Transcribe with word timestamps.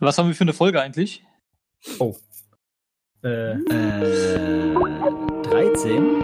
Was 0.00 0.18
haben 0.18 0.28
wir 0.28 0.34
für 0.34 0.42
eine 0.42 0.52
Folge 0.52 0.80
eigentlich? 0.80 1.24
Oh. 1.98 2.16
Äh, 3.22 3.52
äh 3.52 4.74
13? 5.44 6.22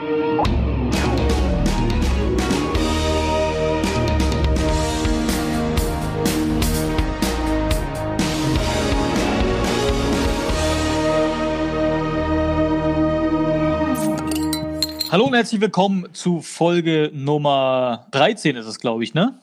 Hallo 15.11 15.25
und 15.25 15.35
herzlich 15.35 15.61
willkommen 15.61 16.12
zu 16.14 16.43
Folge 16.43 17.11
Nummer 17.14 18.09
13 18.11 18.57
ist 18.57 18.66
es, 18.66 18.79
glaube 18.79 19.05
ich, 19.05 19.14
ne? 19.14 19.41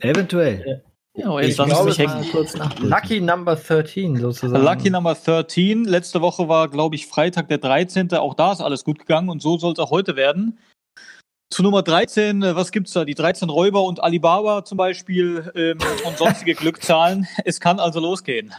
Eventuell. 0.00 0.84
Ja, 1.16 1.40
jetzt 1.40 1.58
lass 1.58 1.68
glaube, 1.68 1.84
mich 1.90 1.98
es 1.98 1.98
hängen. 1.98 2.34
war 2.34 2.80
Lucky 2.80 3.20
Number 3.20 3.54
13 3.54 4.16
sozusagen. 4.16 4.64
Lucky 4.64 4.90
Number 4.90 5.14
13. 5.14 5.84
Letzte 5.84 6.20
Woche 6.20 6.48
war, 6.48 6.68
glaube 6.68 6.96
ich, 6.96 7.06
Freitag 7.06 7.48
der 7.48 7.58
13. 7.58 8.12
Auch 8.14 8.34
da 8.34 8.52
ist 8.52 8.60
alles 8.60 8.84
gut 8.84 8.98
gegangen 8.98 9.28
und 9.28 9.40
so 9.40 9.56
soll 9.58 9.74
es 9.74 9.78
auch 9.78 9.90
heute 9.90 10.16
werden. 10.16 10.58
Zu 11.50 11.62
Nummer 11.62 11.82
13, 11.82 12.42
äh, 12.42 12.56
was 12.56 12.72
gibt's 12.72 12.92
da? 12.92 13.04
Die 13.04 13.14
13 13.14 13.48
Räuber 13.48 13.84
und 13.84 14.02
Alibaba 14.02 14.64
zum 14.64 14.76
Beispiel 14.76 15.52
ähm, 15.54 15.78
und 16.04 16.18
sonstige 16.18 16.54
Glückzahlen. 16.56 17.28
Es 17.44 17.60
kann 17.60 17.78
also 17.78 18.00
losgehen. 18.00 18.52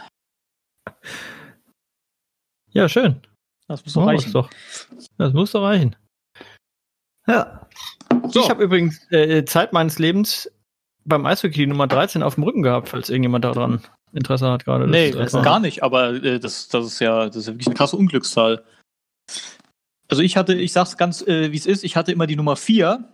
Ja, 2.72 2.88
schön. 2.88 3.20
Das 3.68 3.84
muss 3.84 3.94
doch 3.94 4.02
So 4.02 4.06
reichen. 4.06 4.32
doch. 4.32 4.50
Das 5.18 5.32
muss 5.34 5.52
doch 5.52 5.62
reichen. 5.62 5.94
Ja. 7.26 7.66
So. 8.28 8.40
Ich 8.40 8.48
habe 8.48 8.64
übrigens 8.64 9.10
äh, 9.10 9.44
Zeit 9.44 9.74
meines 9.74 9.98
Lebens 9.98 10.50
beim 11.06 11.24
Eishockey 11.26 11.58
die 11.58 11.66
Nummer 11.66 11.86
13 11.86 12.22
auf 12.22 12.34
dem 12.34 12.44
Rücken 12.44 12.62
gehabt, 12.62 12.88
falls 12.88 13.08
irgendjemand 13.08 13.44
daran 13.44 13.80
Interesse 14.12 14.50
hat 14.50 14.64
gerade. 14.64 14.88
Nee, 14.88 15.10
gar 15.10 15.60
nicht, 15.60 15.82
aber 15.82 16.14
äh, 16.22 16.40
das, 16.40 16.68
das 16.68 16.86
ist 16.86 17.00
ja, 17.00 17.26
das 17.26 17.36
ist 17.36 17.46
ja 17.46 17.54
wirklich 17.54 17.68
eine 17.68 17.76
krasse 17.76 17.96
Unglückszahl. 17.96 18.64
Also 20.08 20.22
ich 20.22 20.36
hatte, 20.36 20.54
ich 20.54 20.72
sag's 20.72 20.96
ganz, 20.96 21.22
äh, 21.22 21.52
wie 21.52 21.56
es 21.56 21.66
ist, 21.66 21.84
ich 21.84 21.96
hatte 21.96 22.12
immer 22.12 22.26
die 22.26 22.36
Nummer 22.36 22.56
4, 22.56 23.04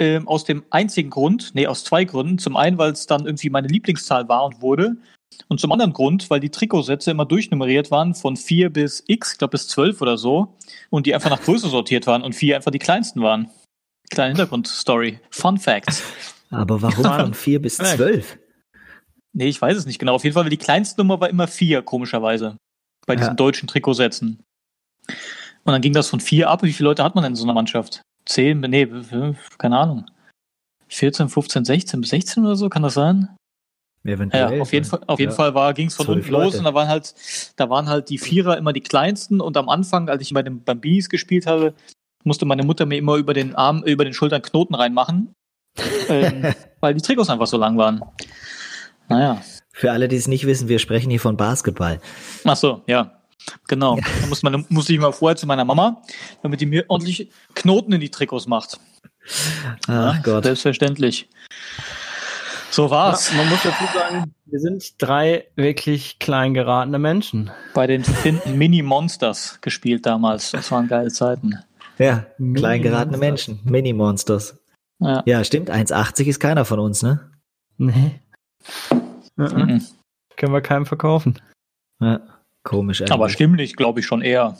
ähm, 0.00 0.26
aus 0.26 0.44
dem 0.44 0.64
einzigen 0.70 1.10
Grund, 1.10 1.50
nee, 1.54 1.66
aus 1.66 1.84
zwei 1.84 2.04
Gründen. 2.04 2.38
Zum 2.38 2.56
einen, 2.56 2.78
weil 2.78 2.92
es 2.92 3.06
dann 3.06 3.26
irgendwie 3.26 3.50
meine 3.50 3.68
Lieblingszahl 3.68 4.28
war 4.28 4.44
und 4.46 4.62
wurde. 4.62 4.96
Und 5.48 5.60
zum 5.60 5.70
anderen 5.72 5.92
Grund, 5.92 6.30
weil 6.30 6.40
die 6.40 6.50
Trikotsätze 6.50 7.10
immer 7.10 7.26
durchnummeriert 7.26 7.90
waren 7.90 8.14
von 8.14 8.36
4 8.36 8.70
bis 8.70 9.04
X, 9.06 9.32
ich 9.32 9.38
glaube 9.38 9.52
bis 9.52 9.68
12 9.68 10.00
oder 10.00 10.16
so. 10.16 10.56
Und 10.88 11.06
die 11.06 11.14
einfach 11.14 11.30
nach 11.30 11.42
Größe 11.42 11.68
sortiert 11.68 12.06
waren 12.06 12.22
und 12.22 12.34
4 12.34 12.56
einfach 12.56 12.70
die 12.70 12.78
kleinsten 12.78 13.22
waren. 13.22 13.50
Kleine 14.10 14.30
Hintergrundstory. 14.30 15.20
Fun 15.30 15.58
Facts. 15.58 16.02
Aber 16.50 16.82
warum 16.82 17.04
von 17.04 17.34
4 17.34 17.60
bis 17.62 17.76
12? 17.76 18.38
Nee, 19.32 19.46
ich 19.46 19.60
weiß 19.62 19.76
es 19.76 19.86
nicht 19.86 19.98
genau. 19.98 20.14
Auf 20.14 20.24
jeden 20.24 20.34
Fall, 20.34 20.42
weil 20.44 20.50
die 20.50 20.56
kleinste 20.56 21.00
Nummer 21.00 21.20
war 21.20 21.28
immer 21.28 21.46
4, 21.46 21.82
komischerweise. 21.82 22.56
Bei 23.06 23.14
diesen 23.16 23.30
Ja. 23.30 23.34
deutschen 23.34 23.68
Trikotsätzen. 23.68 24.42
Und 25.08 25.72
dann 25.72 25.80
ging 25.82 25.92
das 25.92 26.08
von 26.08 26.20
4 26.20 26.50
ab. 26.50 26.62
Wie 26.62 26.72
viele 26.72 26.88
Leute 26.88 27.04
hat 27.04 27.14
man 27.14 27.22
denn 27.22 27.32
in 27.32 27.36
so 27.36 27.44
einer 27.44 27.54
Mannschaft? 27.54 28.02
10, 28.26 28.60
nee, 28.60 28.86
fünf, 28.86 29.56
keine 29.58 29.78
Ahnung. 29.78 30.06
14, 30.88 31.28
15, 31.28 31.64
16 31.64 32.00
bis 32.00 32.10
16 32.10 32.44
oder 32.44 32.56
so, 32.56 32.68
kann 32.68 32.82
das 32.82 32.94
sein? 32.94 33.28
Eventuell. 34.04 34.56
Ja, 34.56 34.62
auf 34.62 34.72
jeden 34.72 34.86
Fall, 34.86 35.00
auf 35.06 35.18
jeden 35.20 35.30
Ja. 35.30 35.36
Fall 35.36 35.54
war, 35.54 35.72
ging 35.74 35.88
es 35.88 35.94
von 35.94 36.06
Zwölf 36.06 36.18
unten 36.18 36.32
los 36.32 36.44
Leute. 36.54 36.58
und 36.58 36.64
da 36.64 36.74
waren 36.74 36.88
halt, 36.88 37.14
da 37.56 37.70
waren 37.70 37.88
halt 37.88 38.08
die 38.08 38.18
Vierer 38.18 38.56
immer 38.58 38.72
die 38.72 38.80
kleinsten 38.80 39.40
und 39.40 39.56
am 39.56 39.68
Anfang, 39.68 40.08
als 40.08 40.22
ich 40.22 40.32
bei 40.32 40.42
den 40.42 40.62
Bambinis 40.64 41.08
gespielt 41.08 41.46
habe, 41.46 41.74
musste 42.24 42.46
meine 42.46 42.64
Mutter 42.64 42.86
mir 42.86 42.96
immer 42.96 43.16
über 43.16 43.34
den 43.34 43.54
Arm, 43.54 43.82
über 43.84 44.04
den 44.04 44.14
Schultern 44.14 44.42
Knoten 44.42 44.74
reinmachen, 44.74 45.32
ähm, 46.08 46.54
weil 46.80 46.94
die 46.94 47.02
Trikots 47.02 47.30
einfach 47.30 47.46
so 47.46 47.56
lang 47.56 47.76
waren. 47.76 48.02
Naja. 49.08 49.42
Für 49.72 49.92
alle, 49.92 50.08
die 50.08 50.16
es 50.16 50.28
nicht 50.28 50.46
wissen, 50.46 50.68
wir 50.68 50.78
sprechen 50.78 51.10
hier 51.10 51.20
von 51.20 51.36
Basketball. 51.36 52.00
Ach 52.44 52.56
so, 52.56 52.82
ja. 52.86 53.20
Genau. 53.68 53.96
Da 53.96 54.26
muss 54.28 54.42
man, 54.42 54.66
musste 54.68 54.92
ich 54.92 55.00
mal 55.00 55.12
vorher 55.12 55.36
zu 55.36 55.46
meiner 55.46 55.64
Mama, 55.64 56.02
damit 56.42 56.60
die 56.60 56.66
mir 56.66 56.84
ordentlich 56.88 57.30
Knoten 57.54 57.92
in 57.92 58.00
die 58.00 58.10
Trikots 58.10 58.46
macht. 58.46 58.78
Ach 59.86 59.88
Ja, 59.88 60.20
Gott. 60.22 60.44
Selbstverständlich. 60.44 61.28
So 62.70 62.90
war's. 62.90 63.30
Ja, 63.30 63.38
man 63.38 63.48
muss 63.48 63.62
dazu 63.62 63.84
sagen, 63.92 64.34
wir 64.44 64.60
sind 64.60 64.94
drei 64.98 65.46
wirklich 65.56 66.18
klein 66.18 66.54
geratene 66.54 66.98
Menschen. 66.98 67.50
Bei 67.74 67.86
den 67.86 68.04
Finden 68.04 68.58
Mini 68.58 68.82
Monsters 68.82 69.58
gespielt 69.60 70.06
damals. 70.06 70.52
Das 70.52 70.70
waren 70.70 70.86
geile 70.86 71.08
Zeiten. 71.08 71.58
Ja, 72.00 72.24
klein 72.54 72.80
geratene. 72.80 73.18
Menschen. 73.18 73.60
Mini-Monsters. 73.62 74.58
Ja. 75.00 75.22
Ja, 75.26 75.44
stimmt. 75.44 75.70
1,80 75.70 76.24
ist 76.26 76.40
keiner 76.40 76.64
von 76.64 76.78
uns, 76.78 77.02
ne? 77.02 77.30
Nee. 77.78 78.20
Mhm. 79.36 79.46
Mhm. 79.46 79.86
Können 80.36 80.52
wir 80.52 80.60
keinem 80.60 80.86
verkaufen. 80.86 81.40
Ja, 82.00 82.20
komisch 82.62 83.00
eigentlich. 83.00 83.12
Aber 83.12 83.28
stimmlich 83.28 83.76
glaube 83.76 84.00
ich 84.00 84.06
schon 84.06 84.22
eher 84.22 84.56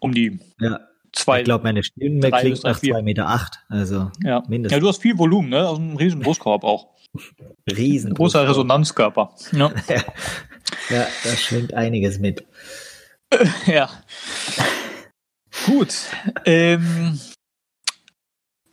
um 0.00 0.12
die 0.12 0.38
Ja, 0.58 0.80
zwei. 1.12 1.40
ich 1.40 1.44
glaube, 1.44 1.64
meine 1.64 1.82
Stimme 1.82 2.30
klingt 2.30 2.64
nach 2.64 2.78
vier. 2.78 2.96
2,8 2.96 3.02
Meter. 3.02 3.28
Acht, 3.28 3.58
also 3.68 4.10
ja. 4.22 4.30
ja, 4.30 4.42
mindestens. 4.48 4.80
du 4.80 4.88
hast 4.88 5.02
viel 5.02 5.18
Volumen, 5.18 5.50
ne? 5.50 5.68
Aus 5.68 5.78
einem 5.78 5.96
riesen 5.96 6.20
Brustkorb 6.20 6.64
auch. 6.64 6.94
riesen. 7.70 8.14
Großer 8.14 8.48
Resonanzkörper. 8.48 9.34
Ja. 9.52 9.70
Ja, 10.90 11.06
da 11.22 11.30
schwingt 11.36 11.72
einiges 11.72 12.18
mit. 12.18 12.44
ja. 13.66 13.88
Gut. 15.66 15.94
Ähm, 16.44 17.18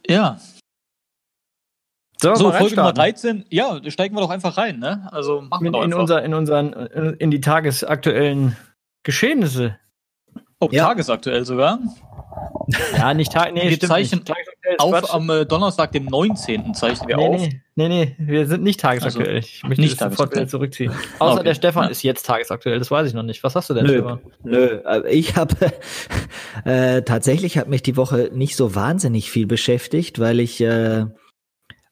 ja. 0.07 0.39
So, 2.21 2.29
mal 2.29 2.37
Folge 2.53 2.75
Nummer 2.75 2.95
reinstarten? 2.97 3.41
13. 3.41 3.45
Ja, 3.49 3.79
da 3.79 3.89
steigen 3.91 4.15
wir 4.15 4.21
doch 4.21 4.29
einfach 4.29 4.57
rein, 4.57 4.79
ne? 4.79 5.07
Also 5.11 5.41
machen 5.41 5.63
wir 5.63 5.67
In, 5.67 5.73
doch 5.73 5.83
in, 5.83 5.93
unser, 5.93 6.23
in, 6.23 6.33
unseren, 6.33 6.73
in 7.19 7.31
die 7.31 7.41
tagesaktuellen 7.41 8.55
Geschehnisse. 9.03 9.77
oh, 10.59 10.69
Ja. 10.71 10.85
tagesaktuell 10.87 11.45
sogar. 11.45 11.79
Ja, 12.95 13.13
nicht 13.13 13.31
Tag, 13.31 13.53
nee, 13.53 13.63
Wir 13.63 13.71
stimmt 13.75 13.91
zeichnen 13.91 14.23
Auf 14.77 14.91
Quatsch. 14.91 15.13
am 15.13 15.29
äh, 15.29 15.45
Donnerstag, 15.45 15.91
dem 15.91 16.05
19. 16.05 16.73
zeichnen 16.75 17.09
wir 17.09 17.17
nee, 17.17 17.27
auf. 17.27 17.41
nee, 17.41 17.61
nee, 17.75 17.87
nee, 17.89 18.15
wir 18.19 18.45
sind 18.47 18.61
nicht 18.63 18.79
tagesaktuell. 18.79 19.39
ich 19.39 19.63
möchte 19.63 19.81
nicht 19.81 19.99
das 19.99 20.11
sofort 20.11 20.31
wieder 20.33 20.47
zurückziehen. 20.47 20.93
Außer 21.19 21.33
Okay. 21.39 21.43
der 21.43 21.53
Stefan 21.55 21.83
Ja. 21.85 21.89
ist 21.89 22.03
jetzt 22.03 22.25
tagesaktuell, 22.25 22.77
das 22.79 22.91
weiß 22.91 23.07
ich 23.07 23.13
noch 23.15 23.23
nicht. 23.23 23.43
Was 23.43 23.55
hast 23.55 23.69
du 23.69 23.73
denn, 23.73 23.85
Nö, 23.85 23.93
Stefan? 23.93 24.19
nö. 24.43 24.79
Ich 25.09 25.35
habe 25.35 25.55
äh, 26.65 27.01
tatsächlich 27.01 27.57
hat 27.57 27.67
mich 27.67 27.81
die 27.81 27.97
Woche 27.97 28.29
nicht 28.31 28.55
so 28.55 28.75
wahnsinnig 28.75 29.31
viel 29.31 29.47
beschäftigt, 29.47 30.19
weil 30.19 30.39
ich 30.39 30.61
äh, 30.61 31.05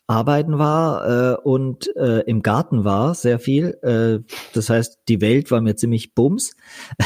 arbeiten 0.09 0.57
war 0.57 1.35
äh, 1.35 1.41
und 1.41 1.95
äh, 1.95 2.21
im 2.21 2.41
Garten 2.41 2.83
war 2.83 3.13
sehr 3.13 3.37
viel. 3.39 3.77
Äh, 3.83 4.19
das 4.53 4.69
heißt, 4.69 4.99
die 5.07 5.21
Welt 5.21 5.51
war 5.51 5.61
mir 5.61 5.75
ziemlich 5.75 6.13
bums. 6.15 6.55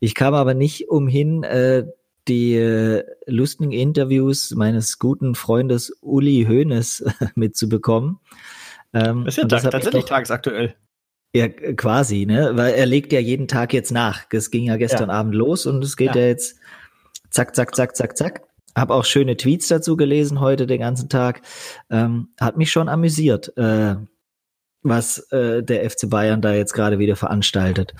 Ich 0.00 0.14
kam 0.14 0.34
aber 0.34 0.54
nicht 0.54 0.88
umhin, 0.88 1.42
äh, 1.44 1.84
die 2.28 2.54
äh, 2.54 3.04
lustigen 3.26 3.72
Interviews 3.72 4.50
meines 4.52 4.98
guten 4.98 5.34
Freundes 5.34 5.96
Uli 6.02 6.44
Hoeneß 6.48 7.04
mitzubekommen. 7.34 8.18
Ähm, 8.92 9.24
Das 9.24 9.34
ist 9.34 9.42
ja 9.42 9.48
das 9.48 9.62
tatsächlich 9.62 10.02
doch- 10.04 10.08
tagesaktuell. 10.10 10.74
ja, 11.34 11.48
quasi, 11.48 12.26
ne? 12.26 12.52
Weil 12.54 12.74
er 12.74 12.86
legt 12.86 13.12
ja 13.12 13.20
jeden 13.20 13.48
Tag 13.48 13.72
jetzt 13.72 13.90
nach. 13.92 14.24
Es 14.30 14.50
ging 14.50 14.64
ja 14.64 14.76
gestern 14.76 15.10
Abend 15.10 15.34
los 15.34 15.66
und 15.66 15.82
es 15.82 15.96
geht 15.96 16.14
ja. 16.14 16.20
Ja. 16.20 16.26
jetzt 16.28 16.58
zack, 17.30 17.56
zack, 17.56 17.74
zack, 17.74 17.96
zack, 17.96 18.16
zack. 18.16 18.42
Hab 18.74 18.90
auch 18.90 19.04
schöne 19.04 19.36
Tweets 19.36 19.68
dazu 19.68 19.96
gelesen 19.96 20.40
heute 20.40 20.66
den 20.66 20.80
ganzen 20.80 21.08
Tag. 21.08 21.42
Ähm, 21.90 22.28
hat 22.40 22.56
mich 22.56 22.70
schon 22.70 22.88
amüsiert, 22.88 23.56
äh, 23.56 23.96
was 24.82 25.18
äh, 25.30 25.62
der 25.62 25.88
FC 25.88 26.08
Bayern 26.08 26.40
da 26.40 26.54
jetzt 26.54 26.72
gerade 26.72 26.98
wieder 26.98 27.16
veranstaltet. 27.16 27.94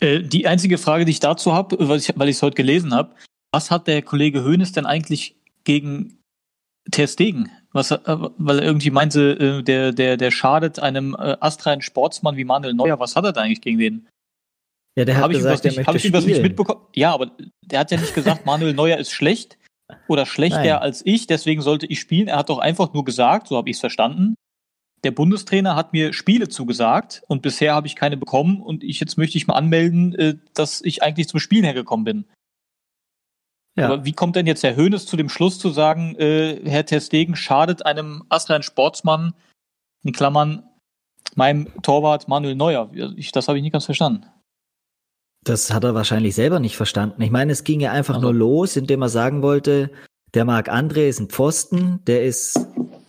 Äh, 0.00 0.22
die 0.22 0.46
einzige 0.46 0.78
Frage, 0.78 1.04
die 1.04 1.12
ich 1.12 1.20
dazu 1.20 1.52
habe, 1.52 1.76
weil 1.88 1.98
ich 1.98 2.36
es 2.36 2.42
heute 2.42 2.56
gelesen 2.56 2.94
habe, 2.94 3.14
was 3.50 3.70
hat 3.70 3.86
der 3.86 4.02
Kollege 4.02 4.44
Hoeneß 4.44 4.72
denn 4.72 4.86
eigentlich 4.86 5.36
gegen 5.64 6.18
Ter 6.90 7.06
Stegen? 7.06 7.50
Was, 7.72 7.90
äh, 7.90 8.00
weil 8.06 8.58
er 8.58 8.64
irgendwie 8.64 8.90
meinte, 8.90 9.32
äh, 9.32 9.62
der, 9.62 9.92
der, 9.92 10.16
der 10.16 10.30
schadet 10.30 10.78
einem 10.78 11.14
äh, 11.14 11.36
astreinen 11.40 11.82
Sportsmann 11.82 12.36
wie 12.36 12.44
Manuel 12.44 12.74
Neuer. 12.74 12.98
Was 13.00 13.16
hat 13.16 13.24
er 13.24 13.32
da 13.32 13.42
eigentlich 13.42 13.60
gegen 13.60 13.78
den? 13.78 14.08
Ja, 14.96 15.04
der 15.04 15.16
hat 15.16 15.22
Habe 15.22 15.32
ich, 15.32 15.38
das 15.38 15.44
gesagt, 15.44 15.64
er 15.64 15.68
nicht, 15.70 15.76
möchte 15.78 15.88
hab 15.88 16.20
ich 16.20 16.26
nicht 16.26 16.42
mitbekommen? 16.42 16.86
Ja, 16.94 17.12
aber 17.14 17.30
der 17.62 17.80
hat 17.80 17.90
ja 17.90 17.98
nicht 17.98 18.14
gesagt, 18.14 18.44
Manuel 18.46 18.74
Neuer 18.74 18.98
ist 18.98 19.10
schlecht 19.10 19.58
oder 20.08 20.26
schlechter 20.26 20.58
Nein. 20.58 20.72
als 20.72 21.04
ich, 21.04 21.26
deswegen 21.26 21.62
sollte 21.62 21.86
ich 21.86 22.00
spielen. 22.00 22.28
Er 22.28 22.36
hat 22.36 22.50
doch 22.50 22.58
einfach 22.58 22.92
nur 22.92 23.04
gesagt, 23.04 23.48
so 23.48 23.56
habe 23.56 23.70
ich 23.70 23.76
es 23.76 23.80
verstanden. 23.80 24.34
Der 25.04 25.10
Bundestrainer 25.10 25.74
hat 25.74 25.92
mir 25.92 26.12
Spiele 26.12 26.48
zugesagt 26.48 27.22
und 27.26 27.42
bisher 27.42 27.74
habe 27.74 27.86
ich 27.86 27.96
keine 27.96 28.16
bekommen 28.16 28.60
und 28.60 28.84
ich 28.84 29.00
jetzt 29.00 29.18
möchte 29.18 29.36
ich 29.36 29.46
mal 29.46 29.54
anmelden, 29.54 30.14
äh, 30.14 30.36
dass 30.54 30.80
ich 30.82 31.02
eigentlich 31.02 31.28
zum 31.28 31.40
Spielen 31.40 31.64
hergekommen 31.64 32.04
bin. 32.04 32.24
Ja. 33.74 33.86
Aber 33.86 34.04
wie 34.04 34.12
kommt 34.12 34.36
denn 34.36 34.46
jetzt 34.46 34.62
Herr 34.62 34.76
Hoeneß 34.76 35.06
zu 35.06 35.16
dem 35.16 35.28
Schluss 35.28 35.58
zu 35.58 35.70
sagen, 35.70 36.14
äh, 36.16 36.60
Herr 36.68 36.84
Ter 36.84 37.00
Stegen 37.00 37.34
schadet 37.34 37.86
einem 37.86 38.24
astreinen 38.28 38.62
Sportsmann, 38.62 39.34
in 40.04 40.12
Klammern, 40.12 40.62
meinem 41.34 41.68
Torwart 41.82 42.28
Manuel 42.28 42.54
Neuer? 42.54 42.90
Ich, 43.16 43.32
das 43.32 43.48
habe 43.48 43.58
ich 43.58 43.62
nicht 43.62 43.72
ganz 43.72 43.86
verstanden. 43.86 44.26
Das 45.44 45.72
hat 45.72 45.84
er 45.84 45.94
wahrscheinlich 45.94 46.34
selber 46.34 46.60
nicht 46.60 46.76
verstanden. 46.76 47.20
Ich 47.22 47.30
meine, 47.30 47.52
es 47.52 47.64
ging 47.64 47.80
ja 47.80 47.92
einfach 47.92 48.14
Also. 48.14 48.26
nur 48.26 48.34
los, 48.34 48.76
indem 48.76 49.02
er 49.02 49.08
sagen 49.08 49.42
wollte, 49.42 49.90
der 50.34 50.44
Marc 50.44 50.70
André 50.70 51.08
ist 51.08 51.20
ein 51.20 51.28
Pfosten, 51.28 52.00
der 52.06 52.24
ist 52.24 52.58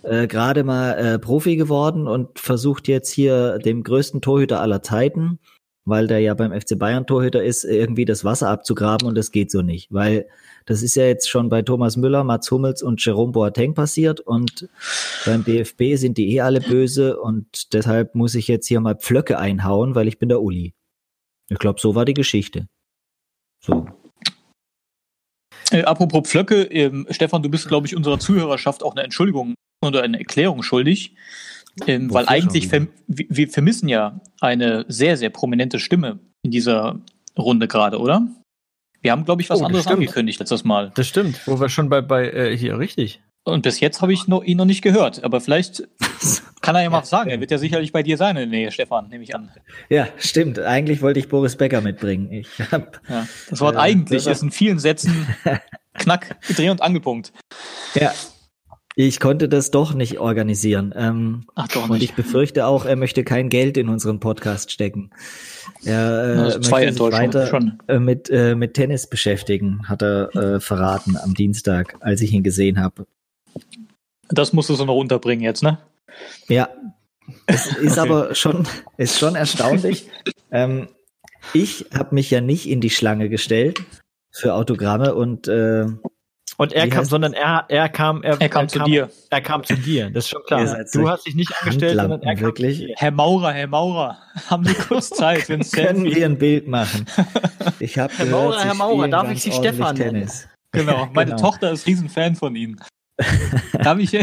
äh, 0.03 0.27
gerade 0.27 0.63
mal 0.63 0.94
äh, 0.94 1.19
Profi 1.19 1.56
geworden 1.56 2.07
und 2.07 2.39
versucht 2.39 2.88
jetzt 2.88 3.12
hier 3.12 3.59
dem 3.59 3.83
größten 3.83 4.21
Torhüter 4.21 4.59
aller 4.62 4.81
Zeiten, 4.81 5.39
weil 5.85 6.07
der 6.07 6.19
ja 6.19 6.33
beim 6.33 6.51
FC 6.51 6.77
Bayern 6.77 7.06
Torhüter 7.07 7.44
ist, 7.44 7.63
irgendwie 7.63 8.06
das 8.06 8.25
Wasser 8.25 8.50
abzugraben 8.50 9.07
und 9.07 9.15
das 9.15 9.31
geht 9.31 9.51
so 9.51 9.62
nicht, 9.62 9.94
weil 9.94 10.27
das 10.65 10.81
ist 10.81 10.95
ja 10.95 11.06
jetzt 11.06 11.30
schon 11.30 11.50
bei 11.50 11.62
Thomas 11.62 11.97
Müller, 11.97 12.24
Mats 12.24 12.50
Hummels 12.51 12.81
und 12.81 13.03
Jerome 13.03 13.31
Boateng 13.33 13.74
passiert 13.74 14.19
und 14.19 14.68
beim 15.25 15.44
DFB 15.45 15.95
sind 15.95 16.18
die 16.18 16.33
eh 16.35 16.41
alle 16.41 16.62
böse 16.62 17.19
und 17.19 17.74
deshalb 17.74 18.15
muss 18.15 18.35
ich 18.35 18.47
jetzt 18.47 18.68
hier 18.68 18.80
mal 18.81 18.95
Pflöcke 18.95 19.38
einhauen, 19.38 19.94
weil 19.95 20.07
ich 20.07 20.19
bin 20.19 20.30
der 20.30 20.41
Uli. 20.41 20.74
Ich 21.50 21.60
glaube, 21.60 21.80
so 21.80 21.95
war 21.95 22.06
die 22.06 22.13
Geschichte. 22.13 22.68
So. 23.63 23.86
Äh, 25.72 25.84
apropos 25.84 26.28
Pflöcke, 26.30 26.63
ähm, 26.63 27.07
Stefan, 27.10 27.42
du 27.44 27.50
bist, 27.50 27.68
glaube 27.68 27.88
ich, 27.88 27.95
unserer 27.95 28.19
Zuhörerschaft 28.19 28.84
auch 28.84 28.94
eine 28.95 29.04
Entschuldigung 29.04 29.56
oder 29.84 30.04
eine 30.04 30.19
Erklärung 30.19 30.63
schuldig. 30.63 31.16
Ähm, 31.88 32.13
weil 32.13 32.28
eigentlich, 32.28 32.68
verm 32.68 32.90
wir, 33.07 33.50
vermissen 33.50 33.90
ja 33.90 34.22
eine 34.40 34.86
sehr, 34.88 35.18
sehr 35.18 35.31
prominente 35.31 35.80
Stimme 35.80 36.19
in 36.44 36.51
dieser 36.51 37.00
Runde 37.38 37.68
gerade, 37.68 37.98
oder? 38.00 38.28
Wir 39.01 39.12
haben, 39.12 39.25
glaube 39.25 39.42
ich, 39.42 39.50
was 39.50 39.60
Oh, 39.62 39.66
anderes 39.66 39.86
stimmt. 39.86 40.00
angekündigt 40.01 40.40
letztes 40.40 40.63
Mal. 40.63 40.92
Das 40.95 41.07
stimmt, 41.07 41.45
wo 41.48 41.60
wir 41.60 41.69
schon 41.69 41.90
bei, 41.90 42.01
bei 42.01 42.30
äh, 42.30 42.56
hier, 42.57 42.78
richtig. 42.78 43.22
Und 43.44 43.63
bis 43.63 43.80
jetzt 43.80 44.01
habe 44.01 44.13
ich 44.13 44.28
noch, 44.28 44.44
ihn 44.44 44.57
noch 44.57 44.66
nicht 44.66 44.81
gehört. 44.84 45.24
Aber 45.24 45.42
vielleicht 45.42 45.88
kann 46.63 46.75
er 46.75 46.81
ja 46.81 46.89
mal 46.89 47.01
was 47.01 47.10
sagen. 47.12 47.30
Er 47.30 47.39
wird 47.39 47.51
ja 47.51 47.60
sicherlich 47.60 47.92
bei 47.92 48.01
dir 48.01 48.18
sein 48.18 48.36
in 48.38 48.50
der 48.50 48.60
Nähe, 48.60 48.71
Stefan, 48.71 49.10
nehme 49.10 49.24
ich 49.24 49.36
an. 49.36 49.51
Ja, 49.89 50.07
stimmt. 50.18 50.57
Eigentlich 50.60 51.01
wollte 51.04 51.19
ich 51.19 51.30
Boris 51.30 51.56
Becker 51.57 51.81
mitbringen. 51.81 52.31
Ich 52.31 52.48
hab, 52.71 53.00
Ja. 53.07 53.27
Das 53.50 53.62
Wort 53.62 53.75
Äh, 53.75 53.80
eigentlich 53.80 54.24
das- 54.24 54.38
ist 54.38 54.44
in 54.44 54.50
vielen 54.51 54.80
Sätzen 54.80 55.27
Knack, 55.94 56.38
Dreh- 56.56 56.69
und 56.71 56.81
Angelpunkt. 56.81 57.31
ja, 57.94 58.12
ich 58.95 59.19
konnte 59.19 59.50
das 59.50 59.71
doch 59.71 59.94
nicht 59.95 60.19
organisieren. 60.19 60.94
Ähm, 60.95 61.45
Ach 61.56 61.68
doch 61.68 61.83
und 61.89 61.94
nicht. 61.94 62.04
ich 62.04 62.13
befürchte 62.13 62.66
auch, 62.68 62.86
er 62.86 62.95
möchte 62.95 63.24
kein 63.24 63.50
Geld 63.50 63.75
in 63.77 63.89
unseren 63.89 64.19
Podcast 64.19 64.71
stecken. 64.71 65.09
Er 65.83 66.36
äh, 66.36 66.39
Also 66.39 66.59
zwei 66.59 66.86
möchte 66.86 66.94
sich 66.94 67.01
Enttäuschungen 67.01 67.33
weiter 67.33 67.48
schon. 67.48 67.80
äh, 67.88 68.00
mit, 68.00 68.30
äh, 68.30 68.56
mit 68.56 68.74
Tennis 68.75 69.07
beschäftigen, 69.07 69.88
hat 69.89 70.01
er 70.04 70.36
äh, 70.36 70.59
verraten 70.59 71.18
am 71.18 71.33
Dienstag, 71.33 71.95
als 72.01 72.21
ich 72.21 72.31
ihn 72.33 72.44
gesehen 72.44 72.80
habe. 72.80 73.06
Das 74.30 74.54
musst 74.54 74.69
du 74.69 74.75
so 74.75 74.86
noch 74.86 74.95
unterbringen 74.95 75.44
jetzt, 75.44 75.63
ne? 75.63 75.80
Ja, 76.48 76.69
es 77.48 77.68
ist 77.77 77.98
Okay. 77.98 78.10
aber 78.10 78.36
schon, 78.36 78.68
ist 78.98 79.18
schon 79.19 79.36
erstaunlich. 79.36 80.10
ähm, 80.51 80.88
ich 81.54 81.86
habe 81.98 82.15
mich 82.15 82.31
ja 82.31 82.42
nicht 82.42 82.69
in 82.69 82.81
die 82.81 82.89
Schlange 82.89 83.30
gestellt 83.30 83.81
für 84.31 84.54
Autogramme 84.54 85.13
und 85.15 85.48
äh, 85.48 85.86
Und 86.57 86.71
er 86.74 86.86
Wie 86.86 86.89
kam, 86.89 87.04
heißt- 87.04 87.10
sondern 87.10 87.33
er, 87.33 87.65
er 87.68 87.89
kam, 87.89 88.24
er, 88.24 88.39
Er 88.39 88.50
kam 88.50 88.68
zu 88.69 88.80
dir. 88.80 89.10
Er 89.30 89.42
kam 89.42 89.63
zu 89.63 89.75
dir, 89.75 90.10
das 90.10 90.25
ist 90.25 90.30
schon 90.30 90.44
klar. 90.45 90.83
Du 90.94 91.10
hast 91.10 91.25
dich 91.25 91.36
nicht 91.36 91.51
angestellt, 91.60 92.00
sondern 92.00 92.21
er 92.24 92.36
kam 92.36 92.44
wirklich. 92.45 92.80
zu 92.80 92.86
dir. 92.88 92.95
Herr 92.98 93.12
Maurer, 93.12 93.51
Herr 93.51 93.68
Maurer, 93.68 94.18
haben 94.50 94.63
Sie 94.66 94.74
kurz 94.75 95.09
Zeit 95.21 95.42
für 95.44 95.54
ein 95.54 95.62
können 95.62 96.04
Selfie? 96.04 96.16
wir 96.16 96.25
ein 96.25 96.38
Bild 96.38 96.68
machen. 96.68 97.06
Ich 97.80 97.98
habe 97.98 98.13
Herr 98.16 98.25
gehört, 98.25 98.44
Maurer, 98.44 98.63
Herr 98.63 98.74
Maurer, 98.75 99.07
darf 99.07 99.31
ich 99.31 99.42
Sie 99.44 99.51
Stefan 99.51 99.95
nennen? 99.95 100.13
Tennis. 100.13 100.48
Genau, 100.71 101.07
meine 101.13 101.31
Genau. 101.31 101.42
Tochter 101.42 101.71
ist 101.71 101.86
Riesenfan 101.88 102.36
von 102.36 102.56
Ihnen. 102.56 102.80
Darf 103.81 104.00
ich? 104.00 104.18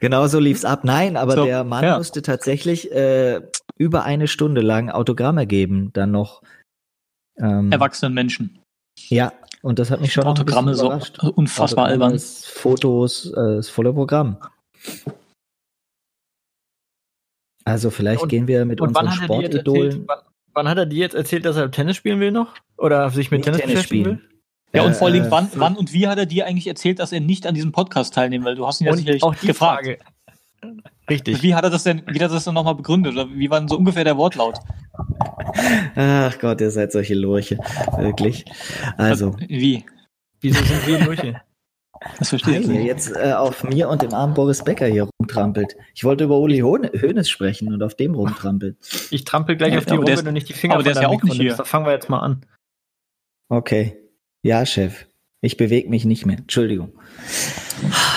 Genau 0.00 0.26
so 0.26 0.38
lief's 0.38 0.64
ab. 0.64 0.84
Nein, 0.84 1.16
aber 1.16 1.34
So, 1.34 1.44
der 1.44 1.64
Mann 1.64 1.84
ja. 1.84 1.98
musste 1.98 2.22
tatsächlich 2.22 2.90
äh, 2.92 3.40
über 3.76 4.04
eine 4.04 4.28
Stunde 4.28 4.60
lang 4.60 4.90
Autogramme 4.90 5.46
geben, 5.46 5.92
dann 5.92 6.10
noch. 6.10 6.42
Ähm, 7.38 7.70
Erwachsenen 7.72 8.14
Menschen. 8.14 8.58
Ja, 9.08 9.32
und 9.62 9.78
das 9.78 9.90
hat 9.90 10.00
mich 10.00 10.12
schon 10.12 10.24
Autogramme 10.24 10.74
so 10.74 10.90
unfassbar 10.90 11.86
Autogramme, 11.86 12.04
albern. 12.14 12.18
Fotos, 12.18 13.26
äh, 13.32 13.56
das 13.56 13.68
volle 13.68 13.92
Programm. 13.92 14.36
Also 17.64 17.90
vielleicht 17.90 18.22
Und- 18.22 18.28
gehen 18.28 18.48
wir 18.48 18.64
mit 18.64 18.80
unseren 18.80 19.06
er 19.06 19.12
Sportidolen 19.12 20.04
wann, 20.08 20.18
wann 20.52 20.68
hat 20.68 20.78
er 20.78 20.86
dir 20.86 20.98
jetzt 20.98 21.14
erzählt, 21.14 21.44
dass 21.44 21.56
er 21.56 21.70
Tennis 21.70 21.96
spielen 21.96 22.20
will 22.20 22.32
noch? 22.32 22.54
Oder 22.76 23.08
sich 23.10 23.30
mit 23.30 23.44
Tennis, 23.44 23.60
Tennis 23.60 23.82
spielen. 23.84 24.04
will? 24.04 24.28
Ja, 24.74 24.82
und 24.84 24.96
vor 24.96 25.08
allem, 25.08 25.24
Äh, 25.24 25.30
wann, 25.30 25.48
wann 25.54 25.76
und 25.76 25.92
wie 25.92 26.08
hat 26.08 26.18
er 26.18 26.26
dir 26.26 26.46
eigentlich 26.46 26.66
erzählt, 26.66 26.98
dass 26.98 27.12
er 27.12 27.20
nicht 27.20 27.46
an 27.46 27.54
diesem 27.54 27.72
Podcast 27.72 28.14
teilnehmen 28.14 28.44
will? 28.44 28.54
Du 28.54 28.66
hast 28.66 28.80
ihn 28.80 28.86
ja 28.86 28.96
sicherlich 28.96 29.22
auch 29.22 29.34
die 29.34 29.48
gefragt. 29.48 29.84
Frage. 29.86 29.98
Richtig. 31.10 31.42
Wie 31.42 31.54
hat 31.54 31.64
er 31.64 31.70
das 31.70 31.82
denn, 31.82 32.02
wie 32.06 32.14
hat 32.14 32.30
er 32.30 32.34
das 32.34 32.44
denn 32.44 32.54
nochmal 32.54 32.74
begründet? 32.76 33.12
Oder 33.14 33.28
wie 33.30 33.50
war 33.50 33.58
denn 33.58 33.68
so 33.68 33.76
ungefähr 33.76 34.04
der 34.04 34.16
Wortlaut? 34.16 34.58
Ach 35.96 36.38
Gott, 36.38 36.60
ihr 36.60 36.70
seid 36.70 36.92
solche 36.92 37.14
Lurche. 37.14 37.58
Wirklich. 37.98 38.44
Also, 38.96 39.36
Wie? 39.48 39.84
Wieso 40.40 40.62
sind 40.64 40.86
wir 40.86 41.00
Lurche? 41.04 41.40
Das 42.18 42.30
verstehe 42.30 42.58
ich 42.58 42.66
weil 42.66 42.74
ihr 42.74 42.78
nicht. 42.80 42.88
jetzt 42.88 43.16
äh, 43.16 43.32
auf 43.32 43.62
mir 43.62 43.88
und 43.88 44.02
dem 44.02 44.12
armen 44.12 44.34
Boris 44.34 44.64
Becker 44.64 44.86
hier 44.86 45.08
rumtrampelt. 45.20 45.76
Ich 45.94 46.02
wollte 46.02 46.24
über 46.24 46.38
Uli 46.38 46.58
Hoeneß 46.60 47.28
sprechen 47.28 47.72
und 47.72 47.80
auf 47.82 47.94
dem 47.94 48.14
rumtrampelt. 48.14 48.76
Ich 49.12 49.24
trampel 49.24 49.56
gleich 49.56 49.72
Ja, 49.72 49.78
auf 49.78 49.84
die 49.86 50.10
ist- 50.12 50.26
du 50.26 50.32
nicht 50.32 50.48
die 50.48 50.52
Finger 50.52 50.74
aber 50.74 50.82
der 50.82 50.92
ist 50.92 51.00
ja 51.02 51.06
auch 51.08 51.12
nicht 51.12 51.24
nimmst. 51.24 51.40
hier. 51.40 51.54
Da 51.54 51.64
fangen 51.64 51.86
wir 51.86 51.92
jetzt 51.92 52.08
mal 52.08 52.18
an. 52.20 52.44
Okay. 53.48 53.98
Ja, 54.42 54.66
Chef. 54.66 55.06
Ich 55.40 55.56
bewege 55.56 55.88
mich 55.88 56.04
nicht 56.04 56.26
mehr. 56.26 56.38
Entschuldigung. 56.38 56.92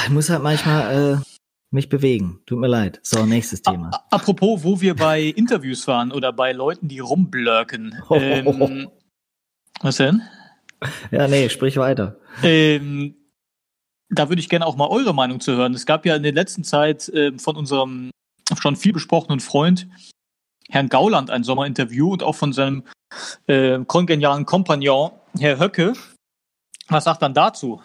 Ich 0.03 0.09
muss 0.09 0.29
halt 0.29 0.43
manchmal 0.43 1.19
äh, 1.21 1.25
mich 1.71 1.89
bewegen. 1.89 2.39
Tut 2.45 2.59
mir 2.59 2.67
leid. 2.67 2.99
So, 3.03 3.25
nächstes 3.25 3.61
Thema. 3.61 3.89
A- 3.91 4.05
Apropos, 4.11 4.63
wo 4.63 4.81
wir 4.81 4.95
bei 4.95 5.21
Interviews 5.23 5.87
waren 5.87 6.11
oder 6.11 6.31
bei 6.33 6.51
Leuten, 6.51 6.87
die 6.87 6.99
rumblöcken. 6.99 7.95
Ähm, 8.11 8.89
was 9.81 9.97
denn? 9.97 10.21
Ja, 11.11 11.27
nee, 11.27 11.49
sprich 11.49 11.77
weiter. 11.77 12.19
Ähm, 12.43 13.15
da 14.09 14.29
würde 14.29 14.39
ich 14.39 14.49
gerne 14.49 14.65
auch 14.67 14.75
mal 14.75 14.87
eure 14.89 15.13
Meinung 15.15 15.39
zu 15.39 15.53
hören. 15.55 15.73
Es 15.73 15.85
gab 15.87 16.05
ja 16.05 16.15
in 16.15 16.23
der 16.23 16.33
letzten 16.33 16.63
Zeit 16.63 17.11
ähm, 17.13 17.39
von 17.39 17.55
unserem 17.55 18.11
schon 18.59 18.75
viel 18.75 18.93
besprochenen 18.93 19.39
Freund 19.39 19.87
Herrn 20.69 20.89
Gauland 20.89 21.29
ein 21.31 21.43
Sommerinterview 21.43 22.11
und 22.13 22.21
auch 22.23 22.35
von 22.35 22.53
seinem 22.53 22.83
äh, 23.47 23.79
kongenialen 23.85 24.45
Kompagnon 24.45 25.11
Herr 25.39 25.59
Höcke. 25.59 25.93
Was 26.87 27.03
sagt 27.05 27.21
dann 27.21 27.33
dazu? 27.33 27.81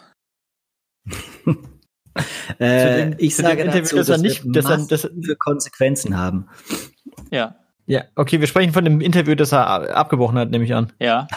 Äh, 2.58 3.10
dem- 3.10 3.16
ich 3.18 3.36
sage 3.36 3.62
Interview, 3.62 3.82
dazu, 3.82 3.96
dass 3.96 4.08
er 4.08 4.14
das 4.14 4.22
nicht- 4.22 4.42
dass 4.44 4.64
er- 4.64 4.86
dass- 4.88 5.04
massive 5.04 5.36
Konsequenzen 5.36 6.16
haben. 6.18 6.48
Ja, 7.30 7.56
Ja, 7.86 8.04
okay, 8.16 8.40
wir 8.40 8.46
sprechen 8.48 8.72
von 8.72 8.84
dem 8.84 9.00
Interview, 9.00 9.34
das 9.36 9.52
er 9.52 9.96
abgebrochen 9.96 10.36
hat, 10.38 10.50
nehme 10.50 10.64
ich 10.64 10.74
an. 10.74 10.92
ja. 10.98 11.28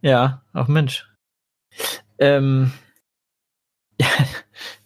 Ja, 0.00 0.44
ach 0.52 0.68
Mensch. 0.68 1.08
Ähm, 2.18 2.72
ja, 4.00 4.06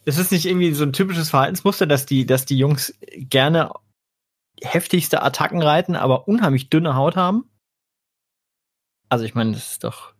das 0.05 0.17
ist 0.17 0.31
nicht 0.31 0.45
irgendwie 0.45 0.73
so 0.73 0.83
ein 0.83 0.93
typisches 0.93 1.29
Verhaltensmuster, 1.31 1.85
dass 1.87 2.05
die, 2.07 2.25
dass 2.25 2.45
die 2.45 2.57
Jungs 2.57 2.95
gerne 3.11 3.71
heftigste 4.61 5.21
Attacken 5.23 5.61
reiten, 5.61 5.95
aber 5.95 6.27
unheimlich 6.27 6.69
dünne 6.69 6.95
Haut 6.95 7.15
haben. 7.15 7.49
Also 9.09 9.25
ich 9.25 9.35
meine, 9.35 9.51
das 9.51 9.73
ist 9.73 9.83
doch 9.83 10.12